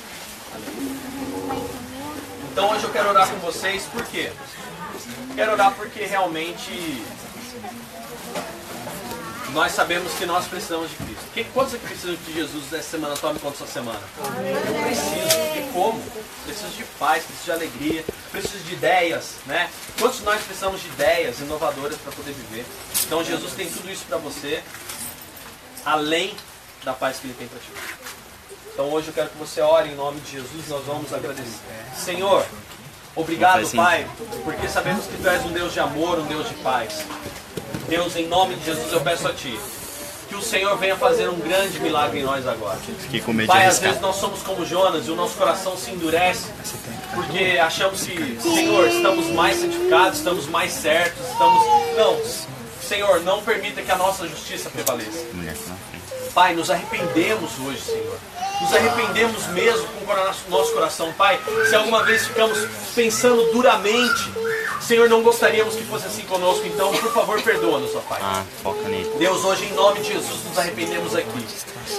Amém. 0.53 1.73
Então 2.51 2.69
hoje 2.69 2.83
eu 2.83 2.91
quero 2.91 3.09
orar 3.09 3.29
com 3.29 3.37
vocês, 3.39 3.83
por 3.85 4.05
quê? 4.05 4.31
Quero 5.35 5.53
orar 5.53 5.73
porque 5.73 6.05
realmente 6.05 7.03
nós 9.53 9.71
sabemos 9.71 10.11
que 10.13 10.25
nós 10.25 10.47
precisamos 10.47 10.89
de 10.89 10.95
Cristo. 10.95 11.23
Quem, 11.33 11.43
quantos 11.45 11.75
aqui 11.75 11.85
precisam 11.85 12.15
de 12.15 12.33
Jesus 12.33 12.71
nessa 12.71 12.89
semana? 12.89 13.15
Tome 13.15 13.39
conta 13.39 13.57
sua 13.57 13.67
semana. 13.67 14.01
Eu 14.17 14.83
preciso. 14.83 15.37
E 15.55 15.71
como? 15.71 16.01
Preciso 16.43 16.71
de 16.71 16.83
paz, 16.99 17.23
preciso 17.23 17.45
de 17.45 17.51
alegria, 17.51 18.05
preciso 18.31 18.63
de 18.63 18.73
ideias, 18.73 19.35
né? 19.45 19.69
Quantos 19.99 20.21
nós 20.21 20.41
precisamos 20.41 20.81
de 20.81 20.87
ideias 20.87 21.39
inovadoras 21.39 21.97
para 21.97 22.11
poder 22.11 22.33
viver? 22.33 22.65
Então 23.05 23.23
Jesus 23.23 23.53
tem 23.53 23.69
tudo 23.69 23.89
isso 23.91 24.03
para 24.05 24.17
você, 24.17 24.61
além 25.85 26.35
da 26.83 26.93
paz 26.93 27.19
que 27.19 27.27
Ele 27.27 27.35
tem 27.35 27.47
para 27.47 27.59
ti. 27.59 27.69
Então 28.73 28.89
hoje 28.89 29.09
eu 29.09 29.13
quero 29.13 29.29
que 29.29 29.37
você 29.37 29.61
ore 29.61 29.89
em 29.89 29.95
nome 29.95 30.19
de 30.21 30.31
Jesus, 30.31 30.67
nós 30.67 30.83
vamos 30.83 31.13
agradecer. 31.13 31.59
Senhor, 31.95 32.43
obrigado, 33.15 33.69
Pai, 33.75 34.07
porque 34.43 34.67
sabemos 34.67 35.05
que 35.05 35.15
Tu 35.15 35.29
és 35.29 35.45
um 35.45 35.51
Deus 35.51 35.73
de 35.73 35.79
amor, 35.79 36.17
um 36.17 36.25
Deus 36.25 36.49
de 36.49 36.55
paz. 36.55 37.05
Deus, 37.93 38.15
em 38.15 38.25
nome 38.25 38.55
de 38.55 38.65
Jesus, 38.65 38.91
eu 38.91 39.01
peço 39.01 39.27
a 39.27 39.33
Ti 39.33 39.55
que 40.27 40.33
o 40.33 40.41
Senhor 40.41 40.75
venha 40.79 40.95
fazer 40.95 41.29
um 41.29 41.37
grande 41.37 41.79
milagre 41.79 42.21
em 42.21 42.23
nós 42.23 42.47
agora. 42.47 42.79
Pai, 43.45 43.67
às 43.67 43.77
vezes 43.77 44.01
nós 44.01 44.15
somos 44.15 44.41
como 44.41 44.65
Jonas 44.65 45.07
e 45.07 45.11
o 45.11 45.15
nosso 45.15 45.35
coração 45.35 45.77
se 45.77 45.91
endurece 45.91 46.47
porque 47.13 47.59
achamos 47.61 48.01
que, 48.01 48.41
Senhor, 48.41 48.87
estamos 48.87 49.27
mais 49.27 49.57
santificados, 49.57 50.17
estamos 50.17 50.47
mais 50.47 50.73
certos, 50.73 51.21
estamos. 51.29 51.63
Não, 51.95 52.19
Senhor, 52.81 53.21
não 53.21 53.43
permita 53.43 53.83
que 53.83 53.91
a 53.91 53.95
nossa 53.95 54.27
justiça 54.27 54.71
prevaleça. 54.71 55.23
Pai, 56.33 56.55
nos 56.55 56.71
arrependemos 56.71 57.51
hoje, 57.59 57.79
Senhor. 57.79 58.17
Nos 58.59 58.73
arrependemos 58.73 59.45
mesmo 59.49 59.87
com 59.87 60.11
o 60.11 60.49
nosso 60.49 60.73
coração, 60.73 61.13
Pai. 61.13 61.39
Se 61.69 61.75
alguma 61.75 62.01
vez 62.01 62.25
ficamos 62.25 62.57
pensando 62.95 63.51
duramente 63.51 64.31
Senhor, 64.81 65.09
não 65.09 65.21
gostaríamos 65.21 65.75
que 65.75 65.83
fosse 65.83 66.07
assim 66.07 66.23
conosco, 66.23 66.65
então, 66.65 66.91
por 66.91 67.11
favor, 67.13 67.41
perdoa-nos, 67.41 67.95
ó 67.95 67.99
Pai. 68.01 68.19
Ah, 68.21 68.43
foca 68.61 68.87
nele. 68.89 69.09
Deus, 69.17 69.43
hoje, 69.45 69.65
em 69.65 69.73
nome 69.73 70.01
de 70.01 70.13
Jesus, 70.13 70.43
nos 70.47 70.57
arrependemos 70.57 71.15
aqui. 71.15 71.45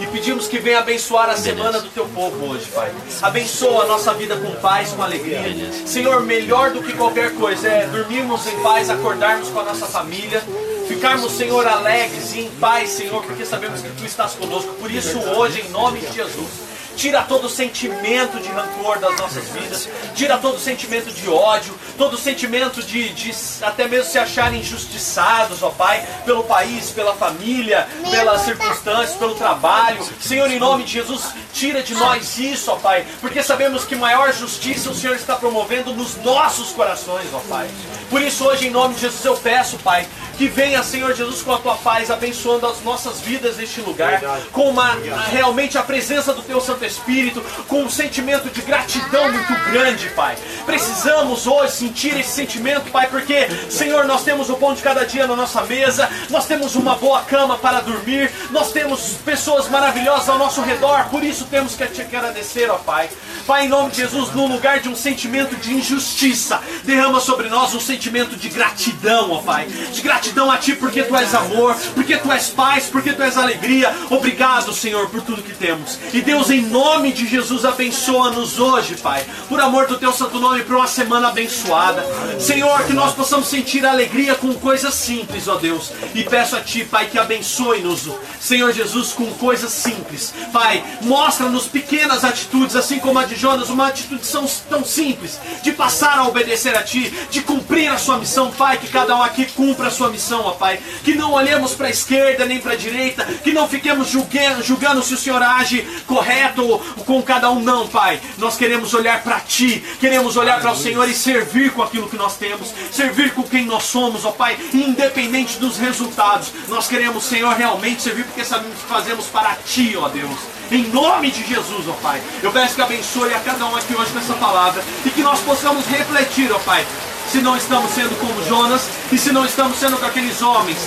E 0.00 0.06
pedimos 0.06 0.48
que 0.48 0.58
venha 0.58 0.80
abençoar 0.80 1.30
a 1.30 1.36
semana 1.36 1.80
do 1.80 1.88
teu 1.88 2.06
povo 2.08 2.50
hoje, 2.50 2.66
Pai. 2.66 2.92
Abençoa 3.22 3.84
a 3.84 3.86
nossa 3.86 4.12
vida 4.14 4.36
com 4.36 4.52
paz, 4.56 4.92
com 4.92 5.02
alegria. 5.02 5.40
Senhor, 5.86 6.20
melhor 6.22 6.70
do 6.70 6.82
que 6.82 6.92
qualquer 6.92 7.34
coisa 7.34 7.68
é 7.68 7.86
dormirmos 7.86 8.46
em 8.46 8.60
paz, 8.62 8.90
acordarmos 8.90 9.48
com 9.50 9.60
a 9.60 9.64
nossa 9.64 9.86
família. 9.86 10.42
Ficarmos, 10.88 11.32
Senhor, 11.32 11.66
alegres 11.66 12.34
e 12.34 12.40
em 12.40 12.50
paz, 12.52 12.90
Senhor, 12.90 13.22
porque 13.24 13.46
sabemos 13.46 13.80
que 13.80 13.88
Tu 13.90 14.04
estás 14.04 14.34
conosco. 14.34 14.72
Por 14.74 14.90
isso, 14.90 15.18
hoje, 15.18 15.62
em 15.62 15.70
nome 15.70 16.00
de 16.00 16.12
Jesus, 16.12 16.48
Tira 16.96 17.22
todo 17.22 17.48
sentimento 17.48 18.38
de 18.40 18.48
rancor 18.48 18.98
das 18.98 19.16
nossas 19.18 19.44
vidas. 19.48 19.88
Tira 20.14 20.38
todo 20.38 20.58
sentimento 20.58 21.10
de 21.10 21.28
ódio. 21.28 21.74
Todo 21.98 22.16
sentimento 22.16 22.82
de, 22.82 23.10
de 23.10 23.34
até 23.62 23.86
mesmo 23.86 24.10
se 24.10 24.18
acharem 24.18 24.60
injustiçados, 24.60 25.62
ó 25.62 25.70
Pai, 25.70 26.06
pelo 26.24 26.44
país, 26.44 26.90
pela 26.90 27.14
família, 27.14 27.86
pelas 28.10 28.42
circunstâncias, 28.42 29.16
pelo 29.16 29.34
trabalho. 29.34 30.04
Senhor, 30.20 30.50
em 30.50 30.58
nome 30.58 30.84
de 30.84 30.92
Jesus, 30.92 31.32
tira 31.52 31.82
de 31.82 31.94
nós 31.94 32.38
isso, 32.38 32.70
ó 32.70 32.76
Pai. 32.76 33.06
Porque 33.20 33.42
sabemos 33.42 33.84
que 33.84 33.94
maior 33.94 34.32
justiça 34.32 34.90
o 34.90 34.94
Senhor 34.94 35.16
está 35.16 35.36
promovendo 35.36 35.92
nos 35.94 36.16
nossos 36.16 36.70
corações, 36.72 37.26
ó 37.32 37.40
Pai. 37.48 37.68
Por 38.10 38.20
isso, 38.20 38.44
hoje, 38.44 38.66
em 38.66 38.70
nome 38.70 38.94
de 38.94 39.02
Jesus, 39.02 39.24
eu 39.24 39.36
peço, 39.36 39.78
Pai, 39.78 40.06
que 40.34 40.48
venha, 40.48 40.82
Senhor 40.82 41.14
Jesus, 41.14 41.42
com 41.42 41.52
a 41.52 41.58
tua 41.58 41.76
paz, 41.76 42.10
abençoando 42.10 42.66
as 42.66 42.82
nossas 42.82 43.20
vidas 43.20 43.56
neste 43.56 43.80
lugar, 43.80 44.20
com 44.52 44.68
uma, 44.68 44.96
realmente 45.30 45.78
a 45.78 45.82
presença 45.82 46.32
do 46.32 46.42
teu 46.42 46.60
Santo 46.60 46.84
Espírito, 46.84 47.40
com 47.68 47.82
um 47.82 47.90
sentimento 47.90 48.50
de 48.50 48.60
gratidão 48.62 49.30
muito 49.32 49.70
grande, 49.70 50.08
Pai. 50.10 50.36
Precisamos 50.66 51.46
hoje 51.46 51.72
sentir 51.72 52.18
esse 52.18 52.30
sentimento, 52.30 52.90
Pai, 52.90 53.06
porque, 53.08 53.48
Senhor, 53.70 54.04
nós 54.04 54.24
temos 54.24 54.50
o 54.50 54.56
pão 54.56 54.74
de 54.74 54.82
cada 54.82 55.06
dia 55.06 55.26
na 55.26 55.36
nossa 55.36 55.62
mesa, 55.62 56.08
nós 56.30 56.46
temos 56.46 56.74
uma 56.74 56.96
boa 56.96 57.22
cama 57.22 57.56
para 57.56 57.80
dormir, 57.80 58.30
nós 58.50 58.72
temos 58.72 59.14
pessoas 59.24 59.68
maravilhosas 59.68 60.28
ao 60.28 60.38
nosso 60.38 60.60
redor, 60.62 61.08
por 61.10 61.22
isso 61.22 61.46
temos 61.46 61.74
que 61.74 61.86
te 61.86 62.02
agradecer, 62.02 62.70
ó 62.70 62.76
Pai. 62.78 63.08
Pai, 63.46 63.66
em 63.66 63.68
nome 63.68 63.90
de 63.90 63.98
Jesus, 63.98 64.32
no 64.32 64.46
lugar 64.46 64.80
de 64.80 64.88
um 64.88 64.96
sentimento 64.96 65.54
de 65.56 65.74
injustiça, 65.74 66.60
derrama 66.82 67.20
sobre 67.20 67.48
nós 67.48 67.74
um 67.74 67.80
sentimento 67.80 68.36
de 68.36 68.48
gratidão, 68.48 69.30
ó 69.30 69.38
Pai. 69.38 69.66
De 69.66 70.00
gratidão 70.00 70.23
a 70.50 70.58
Ti 70.58 70.74
porque 70.74 71.02
Tu 71.02 71.16
és 71.16 71.34
amor, 71.34 71.76
porque 71.94 72.16
Tu 72.16 72.32
és 72.32 72.48
paz, 72.48 72.84
porque 72.90 73.12
Tu 73.12 73.22
és 73.22 73.36
alegria. 73.36 73.94
Obrigado, 74.10 74.72
Senhor, 74.72 75.08
por 75.08 75.22
tudo 75.22 75.42
que 75.42 75.54
temos. 75.54 75.98
E 76.12 76.20
Deus, 76.20 76.50
em 76.50 76.62
nome 76.62 77.12
de 77.12 77.26
Jesus, 77.26 77.64
abençoa-nos 77.64 78.58
hoje, 78.58 78.96
Pai. 78.96 79.24
Por 79.48 79.60
amor 79.60 79.86
do 79.86 79.98
Teu 79.98 80.12
santo 80.12 80.38
nome, 80.38 80.62
para 80.62 80.76
uma 80.76 80.86
semana 80.86 81.28
abençoada. 81.28 82.04
Senhor, 82.38 82.84
que 82.84 82.92
nós 82.92 83.14
possamos 83.14 83.48
sentir 83.48 83.84
alegria 83.84 84.34
com 84.34 84.54
coisas 84.54 84.94
simples, 84.94 85.48
ó 85.48 85.56
Deus. 85.56 85.92
E 86.14 86.22
peço 86.22 86.56
a 86.56 86.60
Ti, 86.60 86.84
Pai, 86.84 87.06
que 87.06 87.18
abençoe-nos, 87.18 88.08
Senhor 88.40 88.72
Jesus, 88.72 89.12
com 89.12 89.26
coisas 89.34 89.72
simples. 89.72 90.34
Pai, 90.52 90.84
mostra-nos 91.02 91.66
pequenas 91.66 92.24
atitudes, 92.24 92.76
assim 92.76 92.98
como 92.98 93.18
a 93.18 93.24
de 93.24 93.34
Jonas, 93.34 93.68
uma 93.68 93.88
atitude 93.88 94.22
tão 94.68 94.84
simples 94.84 95.38
de 95.62 95.72
passar 95.72 96.18
a 96.18 96.28
obedecer 96.28 96.76
a 96.76 96.82
Ti, 96.82 97.12
de 97.30 97.40
cumprir 97.40 97.88
a 97.90 97.98
sua 97.98 98.18
missão, 98.18 98.50
Pai, 98.50 98.78
que 98.78 98.88
cada 98.88 99.16
um 99.16 99.22
aqui 99.22 99.46
cumpra 99.46 99.88
a 99.88 99.90
sua 99.90 100.08
missão, 100.08 100.13
ó 100.40 100.52
Pai, 100.52 100.78
que 101.02 101.14
não 101.14 101.32
olhemos 101.32 101.74
para 101.74 101.88
a 101.88 101.90
esquerda 101.90 102.44
nem 102.44 102.60
para 102.60 102.72
a 102.72 102.76
direita, 102.76 103.24
que 103.24 103.52
não 103.52 103.68
fiquemos 103.68 104.08
julgando, 104.08 104.62
julgando 104.62 105.02
se 105.02 105.14
o 105.14 105.18
Senhor 105.18 105.42
age 105.42 105.86
correto 106.06 106.78
com 107.04 107.22
cada 107.22 107.50
um, 107.50 107.60
não, 107.60 107.86
Pai. 107.88 108.20
Nós 108.38 108.56
queremos 108.56 108.94
olhar 108.94 109.22
para 109.22 109.40
Ti, 109.40 109.82
queremos 110.00 110.36
olhar 110.36 110.60
para 110.60 110.72
o 110.72 110.76
Senhor 110.76 111.08
e 111.08 111.14
servir 111.14 111.72
com 111.72 111.82
aquilo 111.82 112.08
que 112.08 112.16
nós 112.16 112.36
temos, 112.36 112.72
servir 112.92 113.32
com 113.32 113.42
quem 113.42 113.64
nós 113.64 113.84
somos, 113.84 114.24
ó 114.24 114.30
Pai, 114.30 114.58
independente 114.72 115.58
dos 115.58 115.78
resultados. 115.78 116.52
Nós 116.68 116.86
queremos, 116.88 117.24
Senhor, 117.24 117.54
realmente 117.54 118.02
servir 118.02 118.24
porque 118.24 118.44
sabemos 118.44 118.78
que 118.78 118.88
fazemos 118.88 119.26
para 119.26 119.56
Ti, 119.64 119.96
ó 119.96 120.08
Deus. 120.08 120.54
Em 120.70 120.84
nome 120.88 121.30
de 121.30 121.46
Jesus, 121.46 121.86
ó 121.88 121.92
Pai. 122.02 122.20
Eu 122.42 122.50
peço 122.50 122.74
que 122.74 122.82
abençoe 122.82 123.34
a 123.34 123.40
cada 123.40 123.66
um 123.66 123.76
aqui 123.76 123.94
hoje 123.94 124.12
com 124.12 124.18
essa 124.18 124.34
palavra 124.34 124.82
e 125.04 125.10
que 125.10 125.22
nós 125.22 125.40
possamos 125.40 125.86
refletir, 125.86 126.50
ó 126.52 126.58
Pai, 126.60 126.86
se 127.34 127.40
não 127.40 127.56
estamos 127.56 127.90
sendo 127.90 128.16
como 128.20 128.44
Jonas 128.44 128.82
e 129.10 129.18
se 129.18 129.32
não 129.32 129.44
estamos 129.44 129.76
sendo 129.76 129.98
com 129.98 130.06
aqueles 130.06 130.40
homens 130.40 130.78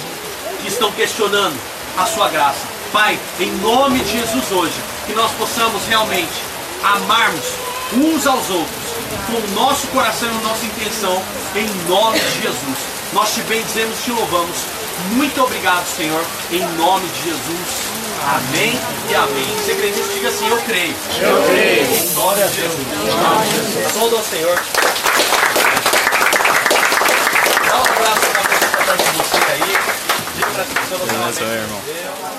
que 0.62 0.70
estão 0.70 0.89
questionando 0.93 1.58
a 1.98 2.06
sua 2.06 2.30
graça. 2.30 2.62
Pai, 2.93 3.20
em 3.38 3.52
nome 3.58 4.00
de 4.00 4.14
Jesus 4.14 4.50
hoje, 4.54 4.76
que 5.06 5.12
nós 5.12 5.30
possamos 5.32 5.86
realmente 5.88 6.32
amarmos 6.82 7.43
uns 7.91 8.26
aos 8.26 8.50
outros 8.50 8.78
com 9.26 9.34
o 9.34 9.56
nosso 9.56 9.88
coração 9.88 10.30
e 10.30 10.38
a 10.38 10.48
nossa 10.48 10.66
intenção, 10.66 11.22
em 11.54 11.68
nome 11.89 12.18
de 12.18 12.41
Jesus. 12.43 12.78
Nós 13.12 13.34
te 13.34 13.41
bendizemos, 13.41 14.02
te 14.06 14.12
louvamos. 14.12 14.56
Muito 15.18 15.43
obrigado, 15.43 15.86
Senhor, 15.98 16.24
em 16.50 16.66
nome 16.78 17.10
de 17.10 17.24
Jesus. 17.26 17.98
Amém 18.26 18.80
e 19.10 19.16
amém. 19.16 19.58
Segredista, 19.66 20.14
diga 20.14 20.30
assim: 20.30 20.48
Eu 20.48 20.58
creio. 20.62 20.95
Eu 21.20 21.43
creio. 21.43 22.14
Glória 22.14 22.45
a 22.45 22.48
Deus. 22.48 22.74
Você 22.74 24.38
que 24.38 24.45
está 24.48 24.56
perto 25.36 25.57
de 28.98 29.18
você 31.18 31.43
aí. 31.43 31.54
Irmão. 31.64 32.37